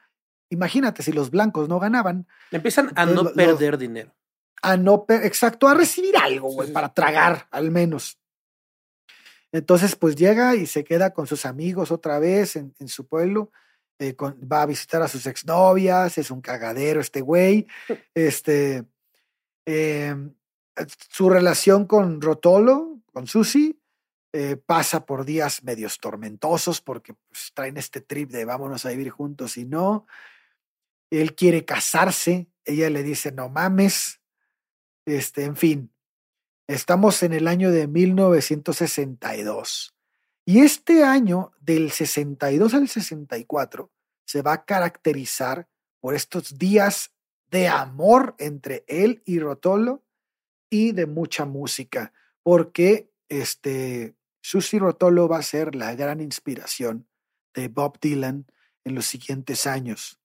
Imagínate, 0.52 1.02
si 1.02 1.14
los 1.14 1.32
blancos 1.32 1.70
no 1.70 1.80
ganaban. 1.80 2.28
Empiezan 2.52 2.92
a 2.96 3.06
no 3.06 3.32
perder 3.34 3.78
dinero. 3.78 4.14
A 4.62 4.76
no, 4.76 5.06
exacto, 5.08 5.68
a 5.68 5.74
recibir 5.74 6.16
algo, 6.18 6.52
güey, 6.52 6.72
para 6.72 6.94
tragar, 6.94 7.48
al 7.52 7.72
menos. 7.72 8.20
Entonces, 9.54 9.96
pues 9.96 10.16
llega 10.18 10.56
y 10.56 10.68
se 10.68 10.84
queda 10.84 11.14
con 11.14 11.26
sus 11.26 11.46
amigos 11.46 11.90
otra 11.90 12.20
vez 12.20 12.58
en, 12.58 12.74
su 12.88 13.08
pueblo. 13.08 13.52
Eh, 13.98 14.14
va 14.20 14.64
a 14.64 14.66
visitar 14.66 15.02
a 15.02 15.08
sus 15.08 15.26
exnovias, 15.26 16.18
es 16.18 16.30
un 16.30 16.42
cagadero 16.42 17.00
este 17.00 17.22
güey. 17.22 17.66
Este, 18.14 18.84
em, 19.66 20.34
su 21.10 21.30
relación 21.30 21.86
con 21.86 22.22
Rotolo, 22.22 23.00
con 23.14 23.26
Susi, 23.26 23.82
eh, 24.34 24.58
pasa 24.58 25.06
por 25.06 25.24
días 25.24 25.64
medios 25.64 25.98
tormentosos 25.98 26.82
porque 26.82 27.14
pues, 27.14 27.52
traen 27.54 27.78
este 27.78 28.02
trip 28.02 28.30
de 28.32 28.46
vámonos 28.46 28.86
a 28.86 28.90
vivir 28.90 29.10
juntos 29.10 29.58
y 29.58 29.66
no 29.66 30.08
él 31.20 31.36
quiere 31.36 31.66
casarse, 31.66 32.48
ella 32.66 32.90
le 32.90 33.04
dice, 33.04 33.32
no 33.32 33.50
mames, 33.50 34.22
este, 35.06 35.44
en 35.44 35.56
fin, 35.56 35.94
estamos 36.68 37.22
en 37.24 37.34
el 37.34 37.48
año 37.48 37.72
de 37.72 37.88
1962. 37.88 39.96
Y 40.46 40.62
este 40.62 41.04
año, 41.04 41.52
del 41.60 41.92
62 41.92 42.74
al 42.74 42.88
64, 42.88 43.92
se 44.26 44.42
va 44.42 44.54
a 44.54 44.66
caracterizar 44.66 45.68
por 46.00 46.16
estos 46.16 46.58
días 46.58 47.12
de 47.50 47.68
amor 47.68 48.36
entre 48.40 48.86
él 48.88 49.22
y 49.26 49.40
Rotolo 49.40 50.06
y 50.70 50.94
de 50.94 51.06
mucha 51.06 51.44
música, 51.46 52.14
porque 52.42 53.12
este, 53.28 54.16
Susie 54.42 54.80
Rotolo 54.80 55.28
va 55.28 55.40
a 55.40 55.44
ser 55.44 55.76
la 55.76 55.94
gran 55.96 56.22
inspiración 56.22 57.10
de 57.54 57.68
Bob 57.68 58.00
Dylan 58.00 58.48
en 58.86 58.96
los 58.96 59.06
siguientes 59.06 59.68
años. 59.68 60.21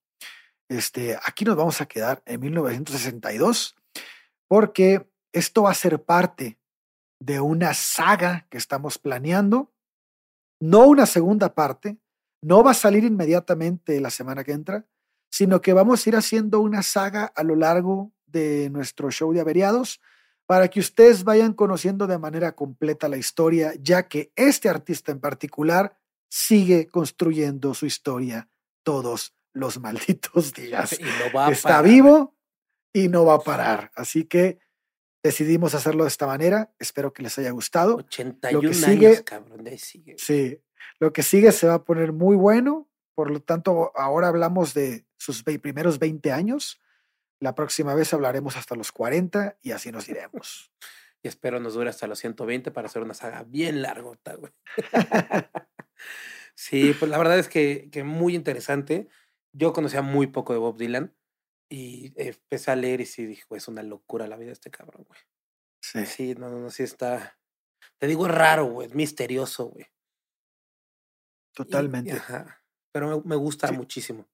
Este, 0.69 1.17
aquí 1.25 1.45
nos 1.45 1.57
vamos 1.57 1.81
a 1.81 1.87
quedar 1.87 2.23
en 2.27 2.41
1962 2.41 3.77
porque 4.49 5.09
esto 5.33 5.63
va 5.63 5.71
a 5.71 5.75
ser 5.75 6.03
parte 6.03 6.59
de 7.21 7.41
una 7.41 7.75
saga 7.75 8.47
que 8.51 8.59
estamos 8.59 8.99
planeando, 8.99 9.73
no 10.61 10.87
una 10.87 11.07
segunda 11.07 11.55
parte, 11.55 11.99
no 12.43 12.63
va 12.63 12.73
a 12.73 12.75
salir 12.75 13.05
inmediatamente 13.05 14.01
la 14.01 14.11
semana 14.11 14.45
que 14.45 14.53
entra, 14.53 14.87
sino 15.31 15.61
que 15.61 15.73
vamos 15.73 16.07
a 16.07 16.11
ir 16.11 16.17
haciendo 16.17 16.61
una 16.61 16.83
saga 16.83 17.25
a 17.25 17.43
lo 17.43 17.57
largo 17.57 18.13
de 18.27 18.71
nuestro 18.71 19.11
show 19.11 19.33
de 19.33 19.41
averiados 19.41 20.01
para 20.47 20.69
que 20.69 20.81
ustedes 20.81 21.25
vayan 21.25 21.53
conociendo 21.53 22.07
de 22.07 22.19
manera 22.19 22.53
completa 22.53 23.09
la 23.09 23.17
historia, 23.17 23.73
ya 23.81 24.09
que 24.09 24.33
este 24.37 24.69
artista 24.69 25.11
en 25.11 25.21
particular 25.21 25.99
sigue 26.29 26.87
construyendo 26.87 27.75
su 27.75 27.87
historia 27.87 28.49
todos 28.85 29.35
los 29.57 29.81
malditos 29.81 30.53
días. 30.53 30.99
Está 31.51 31.83
vivo 31.83 32.37
y 32.93 33.09
no 33.09 33.25
va 33.25 33.35
a 33.35 33.41
parar. 33.41 33.91
Así 33.95 34.25
que 34.25 34.59
decidimos 35.23 35.75
hacerlo 35.75 36.05
de 36.05 36.09
esta 36.09 36.27
manera. 36.27 36.73
Espero 36.79 37.13
que 37.13 37.23
les 37.23 37.39
haya 37.39 37.51
gustado. 37.51 37.97
81 37.97 38.63
lo 38.63 38.69
que 38.69 38.75
sigue, 38.75 39.07
años, 39.09 39.23
cabrón, 39.23 39.79
sigue. 39.79 40.17
Sí, 40.19 40.61
lo 41.01 41.13
que 41.13 41.23
sigue 41.23 41.53
se 41.53 41.67
va 41.67 41.75
a 41.75 41.85
poner 41.85 42.13
muy 42.13 42.37
bueno. 42.37 42.89
Por 43.15 43.31
lo 43.31 43.41
tanto, 43.41 43.93
ahora 43.95 44.29
hablamos 44.29 44.75
de 44.75 45.07
sus 45.17 45.43
primeros 45.43 45.99
20 45.99 46.33
años. 46.33 46.81
La 47.41 47.55
próxima 47.55 47.95
vez 47.95 48.13
hablaremos 48.13 48.57
hasta 48.57 48.77
los 48.77 48.93
40 48.93 49.59
y 49.63 49.73
así 49.73 49.91
nos 49.91 50.09
iremos. 50.09 50.71
y 51.23 51.29
espero 51.29 51.61
nos 51.61 51.75
dure 51.75 51.89
hasta 51.89 52.07
los 52.07 52.19
120 52.19 52.71
para 52.73 52.89
hacer 52.89 53.03
una 53.03 53.15
saga 53.15 53.43
bien 53.43 53.81
largota, 53.81 54.35
güey. 54.35 54.53
sí, 56.55 56.95
pues 56.99 57.11
la 57.11 57.17
verdad 57.17 57.39
es 57.39 57.49
que, 57.49 57.89
que 57.91 58.05
muy 58.05 58.35
interesante 58.35 59.09
yo 59.57 59.73
conocía 59.73 60.03
muy 60.03 60.27
poco 60.27 60.53
de 60.53 60.59
Bob 60.59 60.77
Dylan 60.77 61.15
y 61.69 62.13
empecé 62.17 62.71
a 62.71 62.77
leer 62.77 63.01
y 63.01 63.07
sí 63.07 63.27
dije, 63.27 63.45
es 63.51 63.69
una 63.69 63.83
locura 63.83 64.27
la 64.27 64.37
vida 64.37 64.49
de 64.49 64.53
este 64.53 64.71
cabrón, 64.71 65.05
güey. 65.09 65.21
Sí. 65.81 66.07
Sí, 66.07 66.35
no, 66.35 66.51
no, 66.51 66.71
sí 66.71 66.83
está. 66.83 67.39
Te 67.99 68.07
digo, 68.07 68.27
es 68.27 68.35
raro, 68.35 68.67
güey, 68.67 68.89
es 68.89 68.95
misterioso, 68.95 69.67
güey. 69.67 69.87
Totalmente. 71.55 72.13
ajá. 72.13 72.63
Pero 72.93 73.23
me, 73.25 73.37
gusta 73.37 73.73
muchísimo. 73.73 74.29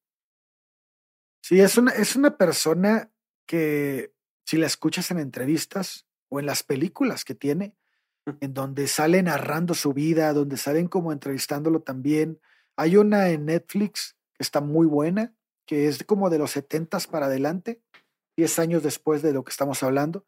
Sí, 1.42 1.60
es 1.60 1.76
una, 1.76 1.92
es 1.92 2.16
una 2.16 2.36
persona 2.36 3.12
que 3.46 4.14
si 4.44 4.56
la 4.56 4.66
escuchas 4.66 5.10
en 5.10 5.18
entrevistas 5.18 6.06
o 6.28 6.40
en 6.40 6.46
las 6.46 6.62
películas 6.62 7.24
que 7.24 7.34
tiene, 7.34 7.76
en 8.40 8.54
donde 8.54 8.86
sale 8.86 9.22
narrando 9.22 9.74
su 9.74 9.92
vida, 9.92 10.32
donde 10.32 10.56
salen 10.56 10.88
como 10.88 11.12
entrevistándolo 11.12 11.82
también. 11.82 12.40
Hay 12.76 12.96
una 12.96 13.30
en 13.30 13.46
Netflix 13.46 14.16
está 14.42 14.60
muy 14.60 14.86
buena, 14.86 15.34
que 15.66 15.88
es 15.88 16.04
como 16.04 16.30
de 16.30 16.38
los 16.38 16.50
70 16.52 16.98
para 17.10 17.26
adelante, 17.26 17.80
10 18.36 18.58
años 18.58 18.82
después 18.82 19.22
de 19.22 19.32
lo 19.32 19.44
que 19.44 19.50
estamos 19.50 19.82
hablando. 19.82 20.24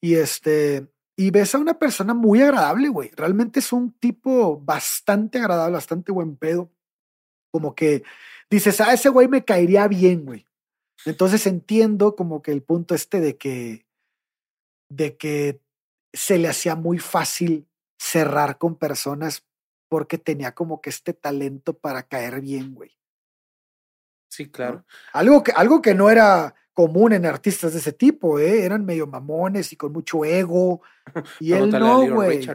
Y 0.00 0.14
este, 0.14 0.88
y 1.16 1.30
ves 1.30 1.54
a 1.54 1.58
una 1.58 1.78
persona 1.78 2.14
muy 2.14 2.40
agradable, 2.42 2.88
güey. 2.88 3.10
Realmente 3.14 3.60
es 3.60 3.72
un 3.72 3.92
tipo 3.92 4.58
bastante 4.60 5.38
agradable, 5.38 5.74
bastante 5.74 6.12
buen 6.12 6.36
pedo. 6.36 6.70
Como 7.50 7.74
que 7.74 8.02
dices, 8.50 8.80
ah, 8.80 8.92
ese 8.92 9.08
güey 9.08 9.28
me 9.28 9.44
caería 9.44 9.86
bien, 9.88 10.24
güey. 10.24 10.46
Entonces 11.04 11.46
entiendo 11.46 12.16
como 12.16 12.42
que 12.42 12.52
el 12.52 12.62
punto 12.62 12.94
este 12.94 13.20
de 13.20 13.36
que, 13.36 13.86
de 14.88 15.16
que 15.16 15.60
se 16.12 16.38
le 16.38 16.48
hacía 16.48 16.76
muy 16.76 16.98
fácil 16.98 17.68
cerrar 17.98 18.58
con 18.58 18.76
personas 18.76 19.44
porque 19.88 20.18
tenía 20.18 20.54
como 20.54 20.80
que 20.80 20.90
este 20.90 21.12
talento 21.12 21.78
para 21.78 22.04
caer 22.04 22.40
bien, 22.40 22.74
güey. 22.74 22.90
Sí, 24.32 24.50
claro. 24.50 24.82
Algo, 25.12 25.42
que, 25.42 25.52
algo 25.52 25.82
que 25.82 25.94
no 25.94 26.08
era 26.08 26.54
común 26.72 27.12
en 27.12 27.26
artistas 27.26 27.74
de 27.74 27.80
ese 27.80 27.92
tipo, 27.92 28.38
¿eh? 28.38 28.64
Eran 28.64 28.82
medio 28.82 29.06
mamones 29.06 29.70
y 29.74 29.76
con 29.76 29.92
mucho 29.92 30.24
ego. 30.24 30.80
Y 31.38 31.52
él 31.52 31.68
no, 31.68 32.10
güey. 32.14 32.48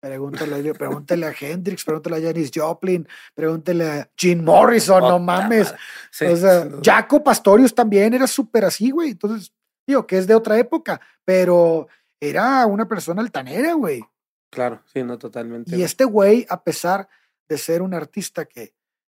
Pregúntale, 0.00 0.72
pregúntale, 0.78 1.26
a 1.26 1.34
Hendrix, 1.38 1.84
pregúntale 1.84 2.16
a 2.16 2.22
Janis 2.22 2.50
Joplin, 2.54 3.06
pregúntale 3.34 3.90
a 3.90 4.10
Gene 4.16 4.40
Morrison, 4.40 5.02
no 5.02 5.18
mames. 5.18 5.74
o 5.74 6.36
sea, 6.36 6.70
Jaco 6.82 7.22
Pastorius 7.22 7.74
también 7.74 8.14
era 8.14 8.26
súper 8.26 8.64
así, 8.64 8.90
güey. 8.90 9.10
Entonces, 9.10 9.52
digo 9.86 10.06
que 10.06 10.16
es 10.16 10.26
de 10.26 10.34
otra 10.34 10.58
época, 10.58 11.02
pero 11.22 11.86
era 12.18 12.64
una 12.64 12.88
persona 12.88 13.20
altanera, 13.20 13.74
güey. 13.74 14.02
Claro, 14.50 14.80
sí, 14.90 15.02
no, 15.02 15.18
totalmente. 15.18 15.76
Y 15.76 15.82
este 15.82 16.06
güey, 16.06 16.46
a 16.48 16.64
pesar 16.64 17.10
de 17.46 17.58
ser 17.58 17.82
un 17.82 17.92
artista 17.92 18.46
que, 18.46 18.72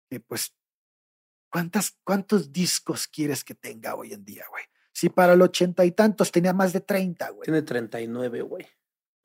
que 0.07 0.19
pues 0.19 0.53
¿Cuántas, 1.49 1.97
¿Cuántos 2.03 2.51
discos 2.51 3.07
quieres 3.07 3.43
que 3.43 3.55
tenga 3.55 3.95
hoy 3.95 4.13
en 4.13 4.23
día, 4.23 4.45
güey? 4.49 4.63
Si 4.91 5.09
para 5.09 5.33
el 5.33 5.41
ochenta 5.41 5.85
y 5.85 5.91
tantos 5.91 6.31
tenía 6.31 6.53
más 6.53 6.73
de 6.73 6.81
treinta, 6.81 7.29
güey. 7.29 7.45
Tiene 7.45 7.61
treinta 7.61 8.01
y 8.01 8.07
nueve, 8.07 8.41
güey. 8.41 8.67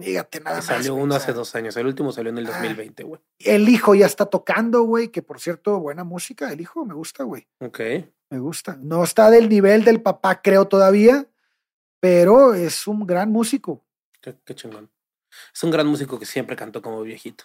Fíjate 0.00 0.40
nada 0.40 0.56
más. 0.56 0.66
Salió 0.66 0.94
uno 0.94 1.14
hace 1.14 1.32
dos 1.32 1.54
años. 1.54 1.76
El 1.76 1.86
último 1.86 2.12
salió 2.12 2.30
en 2.30 2.38
el 2.38 2.46
2020, 2.46 3.02
ah, 3.02 3.06
güey. 3.06 3.20
El 3.38 3.68
hijo 3.68 3.94
ya 3.94 4.06
está 4.06 4.26
tocando, 4.26 4.82
güey. 4.82 5.08
Que 5.08 5.22
por 5.22 5.40
cierto, 5.40 5.78
buena 5.80 6.04
música. 6.04 6.52
El 6.52 6.60
hijo 6.60 6.84
me 6.84 6.94
gusta, 6.94 7.24
güey. 7.24 7.46
Ok. 7.60 7.80
me 8.30 8.38
gusta. 8.38 8.76
No 8.80 9.04
está 9.04 9.30
del 9.30 9.48
nivel 9.48 9.84
del 9.84 10.02
papá, 10.02 10.42
creo 10.42 10.66
todavía, 10.66 11.28
pero 12.00 12.54
es 12.54 12.86
un 12.86 13.06
gran 13.06 13.30
músico. 13.30 13.84
Qué, 14.20 14.36
qué 14.44 14.54
chingón. 14.54 14.90
Es 15.52 15.62
un 15.62 15.70
gran 15.70 15.86
músico 15.86 16.18
que 16.18 16.26
siempre 16.26 16.56
cantó 16.56 16.82
como 16.82 17.02
viejito. 17.02 17.44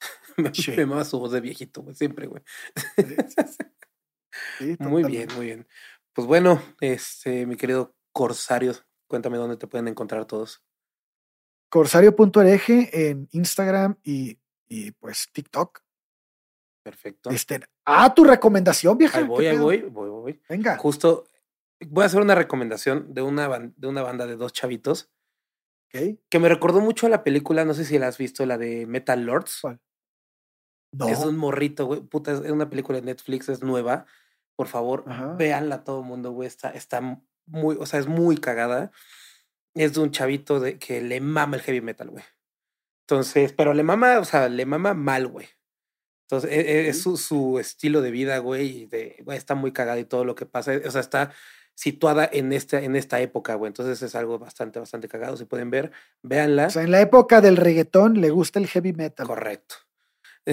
me, 0.36 0.54
Sí. 0.54 0.72
me 0.72 1.04
su 1.04 1.18
voz 1.18 1.32
de 1.32 1.40
viejito, 1.40 1.82
güey, 1.82 1.94
siempre, 1.94 2.26
güey. 2.26 2.42
Sí, 4.58 4.76
Muy 4.80 5.04
bien, 5.04 5.28
muy 5.36 5.46
bien. 5.46 5.66
Pues 6.12 6.26
bueno, 6.26 6.60
este, 6.80 7.46
mi 7.46 7.56
querido 7.56 7.94
Corsario, 8.12 8.72
cuéntame 9.06 9.36
dónde 9.38 9.56
te 9.56 9.66
pueden 9.66 9.88
encontrar 9.88 10.26
todos. 10.26 10.64
Corsario.org 11.68 12.62
en 12.92 13.28
Instagram 13.32 13.96
y, 14.02 14.38
y 14.68 14.90
pues 14.92 15.28
TikTok. 15.32 15.80
Perfecto. 16.82 17.30
Este, 17.30 17.60
ah, 17.84 18.12
tu 18.14 18.24
recomendación, 18.24 18.96
vieja. 18.96 19.18
Ahí 19.18 19.24
¿qué 19.24 19.28
voy, 19.28 19.46
ahí 19.46 19.56
voy, 19.58 19.82
voy, 19.82 20.08
voy. 20.08 20.42
Venga. 20.48 20.76
Justo 20.78 21.24
voy 21.86 22.02
a 22.02 22.06
hacer 22.06 22.20
una 22.20 22.34
recomendación 22.34 23.12
de 23.14 23.22
una, 23.22 23.48
de 23.76 23.86
una 23.86 24.02
banda 24.02 24.26
de 24.26 24.36
dos 24.36 24.52
chavitos 24.52 25.10
Ok. 25.94 26.18
que 26.28 26.38
me 26.38 26.48
recordó 26.48 26.80
mucho 26.80 27.06
a 27.06 27.10
la 27.10 27.22
película, 27.22 27.64
no 27.64 27.74
sé 27.74 27.84
si 27.84 27.98
la 27.98 28.08
has 28.08 28.18
visto, 28.18 28.44
la 28.44 28.58
de 28.58 28.86
Metal 28.86 29.20
Lords. 29.22 29.58
¿Cuál? 29.62 29.80
No. 30.92 31.08
Es 31.08 31.20
un 31.20 31.36
morrito, 31.36 31.86
güey. 31.86 32.00
Puta, 32.00 32.32
es 32.32 32.40
una 32.50 32.70
película 32.70 32.98
de 33.00 33.06
Netflix, 33.06 33.48
es 33.48 33.62
nueva. 33.62 34.06
Por 34.58 34.66
favor, 34.66 35.04
Ajá. 35.06 35.34
véanla 35.34 35.84
todo 35.84 36.00
el 36.00 36.06
mundo, 36.06 36.32
güey. 36.32 36.48
Está, 36.48 36.70
está 36.70 37.00
muy, 37.46 37.76
o 37.78 37.86
sea, 37.86 38.00
es 38.00 38.08
muy 38.08 38.38
cagada. 38.38 38.90
Es 39.74 39.94
de 39.94 40.00
un 40.00 40.10
chavito 40.10 40.58
de, 40.58 40.80
que 40.80 41.00
le 41.00 41.20
mama 41.20 41.56
el 41.56 41.62
heavy 41.62 41.80
metal, 41.80 42.10
güey. 42.10 42.24
Entonces, 43.06 43.52
pero 43.52 43.72
le 43.72 43.84
mama, 43.84 44.18
o 44.18 44.24
sea, 44.24 44.48
le 44.48 44.66
mama 44.66 44.94
mal, 44.94 45.28
güey. 45.28 45.46
Entonces, 46.26 46.50
e- 46.50 46.60
e- 46.60 46.88
es, 46.88 47.00
su, 47.00 47.16
su 47.16 47.60
estilo 47.60 48.02
de 48.02 48.10
vida, 48.10 48.38
güey, 48.38 48.80
y 48.82 48.86
de, 48.86 49.22
güey, 49.24 49.38
está 49.38 49.54
muy 49.54 49.72
cagada 49.72 50.00
y 50.00 50.04
todo 50.04 50.24
lo 50.24 50.34
que 50.34 50.44
pasa. 50.44 50.72
O 50.84 50.90
sea, 50.90 51.00
está 51.02 51.32
situada 51.76 52.28
en 52.30 52.52
esta, 52.52 52.82
en 52.82 52.96
esta 52.96 53.20
época, 53.20 53.54
güey. 53.54 53.68
Entonces 53.68 54.02
es 54.02 54.16
algo 54.16 54.40
bastante, 54.40 54.80
bastante 54.80 55.06
cagado. 55.06 55.36
Si 55.36 55.44
pueden 55.44 55.70
ver, 55.70 55.92
véanla. 56.24 56.66
O 56.66 56.70
sea, 56.70 56.82
en 56.82 56.90
la 56.90 57.00
época 57.00 57.40
del 57.40 57.56
reggaetón 57.56 58.20
le 58.20 58.30
gusta 58.30 58.58
el 58.58 58.66
heavy 58.66 58.92
metal. 58.92 59.24
Correcto. 59.28 59.76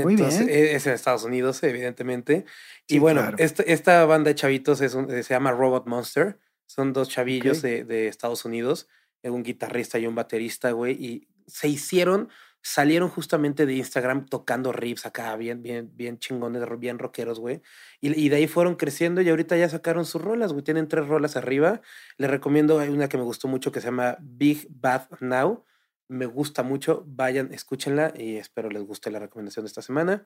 Muy 0.04 0.16
bien. 0.16 0.50
e- 0.50 0.76
es 0.76 0.86
en 0.88 0.94
Estados 0.94 1.24
Unidos, 1.24 1.62
evidentemente. 1.64 2.46
Y 2.88 3.00
bueno, 3.00 3.22
claro. 3.22 3.38
esta, 3.40 3.64
esta 3.64 4.06
banda 4.06 4.30
de 4.30 4.36
chavitos 4.36 4.82
es 4.82 4.94
un- 4.96 5.10
se 5.10 5.24
llama 5.24 5.52
Robot 5.52 5.88
Monster. 5.88 6.40
Son 6.68 6.94
dos 6.94 7.10
chavillos 7.10 7.62
de, 7.62 7.84
de 7.84 8.08
Estados 8.08 8.44
Unidos, 8.46 8.88
eh, 9.24 9.30
un 9.30 9.44
guitarrista 9.44 10.00
y 10.00 10.08
un 10.08 10.16
baterista, 10.16 10.72
güey. 10.72 10.94
Y 10.94 11.28
se 11.48 11.68
hicieron, 11.68 12.30
salieron 12.64 13.10
justamente 13.10 13.68
de 13.68 13.76
Instagram 13.76 14.26
tocando 14.26 14.72
riffs 14.72 15.06
acá, 15.06 15.36
bien, 15.36 15.62
bien, 15.62 15.92
bien 15.96 16.18
chingones, 16.18 16.64
bien 16.80 16.98
rockeros, 16.98 17.40
güey. 17.40 17.62
Y, 18.02 18.20
y 18.20 18.30
de 18.30 18.38
ahí 18.38 18.48
fueron 18.48 18.76
creciendo 18.76 19.22
y 19.22 19.30
ahorita 19.30 19.56
ya 19.58 19.70
sacaron 19.70 20.06
sus 20.06 20.22
rolas, 20.24 20.52
güey. 20.54 20.64
Tienen 20.64 20.88
tres 20.88 21.08
rolas 21.08 21.36
arriba. 21.38 21.82
Les 22.18 22.30
recomiendo, 22.32 22.80
hay 22.80 22.90
una 22.90 23.08
que 23.08 23.18
me 23.18 23.24
gustó 23.24 23.48
mucho 23.48 23.72
que 23.72 23.80
se 23.80 23.86
llama 23.88 24.18
Big 24.20 24.68
Bad 24.70 25.08
Now. 25.20 25.64
Me 26.08 26.26
gusta 26.26 26.64
mucho. 26.64 27.04
Vayan, 27.08 27.54
escúchenla 27.54 28.14
y 28.16 28.38
espero 28.38 28.70
les 28.70 28.84
guste 28.84 29.10
la 29.12 29.20
recomendación 29.20 29.66
de 29.66 29.68
esta 29.68 29.82
semana. 29.82 30.26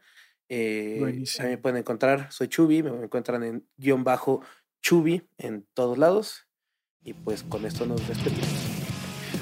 Eh, 0.49 0.95
a 0.97 1.01
Buenísimo. 1.01 1.45
mí 1.45 1.51
me 1.51 1.57
pueden 1.57 1.77
encontrar, 1.77 2.31
soy 2.31 2.47
Chubi, 2.47 2.84
me 2.84 2.89
encuentran 2.89 3.43
en 3.43 3.68
guion 3.77 4.03
bajo 4.03 4.41
Chubi 4.81 5.27
en 5.38 5.65
todos 5.73 5.97
lados. 5.97 6.47
Y 7.01 7.14
pues 7.14 7.43
con 7.43 7.65
esto 7.65 7.85
nos 7.85 8.06
despedimos. 8.07 8.47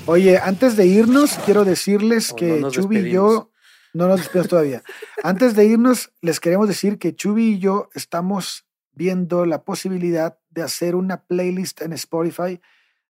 Oye, 0.06 0.38
antes 0.38 0.78
de 0.78 0.86
irnos, 0.86 1.38
quiero 1.46 1.66
decirles 1.66 2.34
que 2.34 2.60
no 2.62 2.72
Chubi 2.72 3.00
y 3.00 3.12
yo, 3.12 3.52
no 3.94 4.08
nos 4.08 4.20
despedimos 4.20 4.48
todavía. 4.48 4.84
Antes 5.24 5.56
de 5.56 5.66
irnos, 5.66 6.14
les 6.22 6.40
queremos 6.40 6.68
decir 6.68 7.00
que 7.00 7.16
Chubi 7.16 7.54
y 7.54 7.60
yo 7.60 7.90
estamos 7.94 8.66
viendo 8.92 9.46
la 9.46 9.64
posibilidad 9.64 10.40
de 10.50 10.62
hacer 10.64 10.96
una 10.96 11.26
playlist 11.26 11.82
en 11.82 11.94
Spotify 11.94 12.62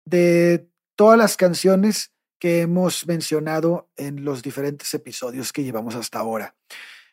de 0.04 0.68
todas 0.94 1.18
las 1.18 1.36
canciones 1.36 2.12
que 2.38 2.60
hemos 2.62 3.06
mencionado 3.06 3.88
en 3.96 4.24
los 4.24 4.42
diferentes 4.42 4.92
episodios 4.94 5.52
que 5.52 5.64
llevamos 5.64 5.94
hasta 5.94 6.18
ahora. 6.18 6.54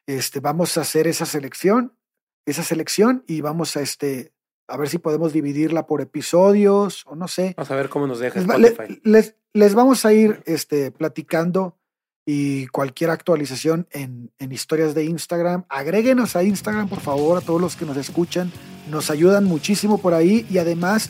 Este, 0.05 0.39
vamos 0.39 0.77
a 0.77 0.81
hacer 0.81 1.07
esa 1.07 1.25
selección, 1.25 1.97
esa 2.45 2.63
selección 2.63 3.23
y 3.27 3.41
vamos 3.41 3.77
a 3.77 3.81
este 3.81 4.33
a 4.67 4.77
ver 4.77 4.87
si 4.89 4.97
podemos 4.97 5.33
dividirla 5.33 5.85
por 5.87 6.01
episodios 6.01 7.03
o 7.05 7.15
no 7.15 7.27
sé. 7.27 7.53
Vamos 7.57 7.71
a 7.71 7.75
ver 7.75 7.89
cómo 7.89 8.07
nos 8.07 8.19
deja 8.19 8.39
Les, 8.39 8.49
Spotify. 8.71 9.01
les- 9.03 9.35
les 9.53 9.75
vamos 9.75 10.03
a 10.05 10.13
ir 10.13 10.41
este, 10.45 10.89
platicando 10.91 11.77
y 12.25 12.67
cualquier 12.67 13.09
actualización 13.11 13.87
en, 13.91 14.31
en 14.39 14.51
historias 14.51 14.95
de 14.95 15.03
Instagram. 15.03 15.65
Agréguenos 15.69 16.35
a 16.35 16.43
Instagram, 16.43 16.87
por 16.89 17.01
favor, 17.01 17.37
a 17.37 17.41
todos 17.41 17.61
los 17.61 17.75
que 17.75 17.85
nos 17.85 17.97
escuchan. 17.97 18.51
Nos 18.89 19.11
ayudan 19.11 19.43
muchísimo 19.43 19.99
por 19.99 20.13
ahí 20.13 20.47
y 20.49 20.57
además 20.57 21.09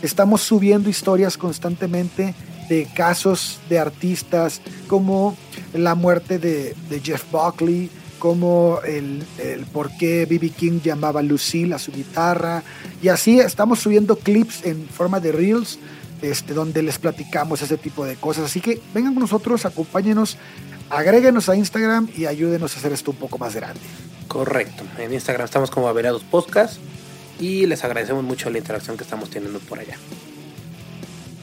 estamos 0.00 0.40
subiendo 0.42 0.88
historias 0.88 1.36
constantemente 1.36 2.34
de 2.72 2.86
casos 2.86 3.60
de 3.68 3.78
artistas 3.78 4.62
como 4.88 5.36
la 5.74 5.94
muerte 5.94 6.38
de, 6.38 6.74
Jeff 7.02 7.22
Buckley, 7.30 7.90
como 8.18 8.80
el, 8.86 9.22
el 9.36 9.66
por 9.66 9.94
qué 9.98 10.24
B.B. 10.24 10.48
King 10.48 10.80
llamaba 10.82 11.20
Lucille 11.20 11.74
a 11.74 11.78
su 11.78 11.92
guitarra. 11.92 12.62
Y 13.02 13.08
así 13.08 13.40
estamos 13.40 13.80
subiendo 13.80 14.16
clips 14.16 14.64
en 14.64 14.88
forma 14.88 15.20
de 15.20 15.32
reels 15.32 15.78
este, 16.22 16.54
donde 16.54 16.82
les 16.82 16.98
platicamos 16.98 17.60
ese 17.60 17.76
tipo 17.76 18.06
de 18.06 18.16
cosas. 18.16 18.46
Así 18.46 18.62
que 18.62 18.80
vengan 18.94 19.12
con 19.12 19.20
nosotros, 19.20 19.66
acompáñenos, 19.66 20.38
agréguenos 20.88 21.50
a 21.50 21.56
Instagram 21.56 22.08
y 22.16 22.24
ayúdenos 22.24 22.74
a 22.74 22.78
hacer 22.78 22.92
esto 22.92 23.10
un 23.10 23.18
poco 23.18 23.36
más 23.36 23.54
grande. 23.54 23.80
Correcto. 24.28 24.84
En 24.98 25.12
Instagram 25.12 25.44
estamos 25.44 25.70
como 25.70 25.88
Averados 25.88 26.22
Podcast 26.22 26.78
y 27.38 27.66
les 27.66 27.84
agradecemos 27.84 28.24
mucho 28.24 28.48
la 28.48 28.56
interacción 28.56 28.96
que 28.96 29.04
estamos 29.04 29.28
teniendo 29.28 29.58
por 29.58 29.78
allá. 29.78 29.98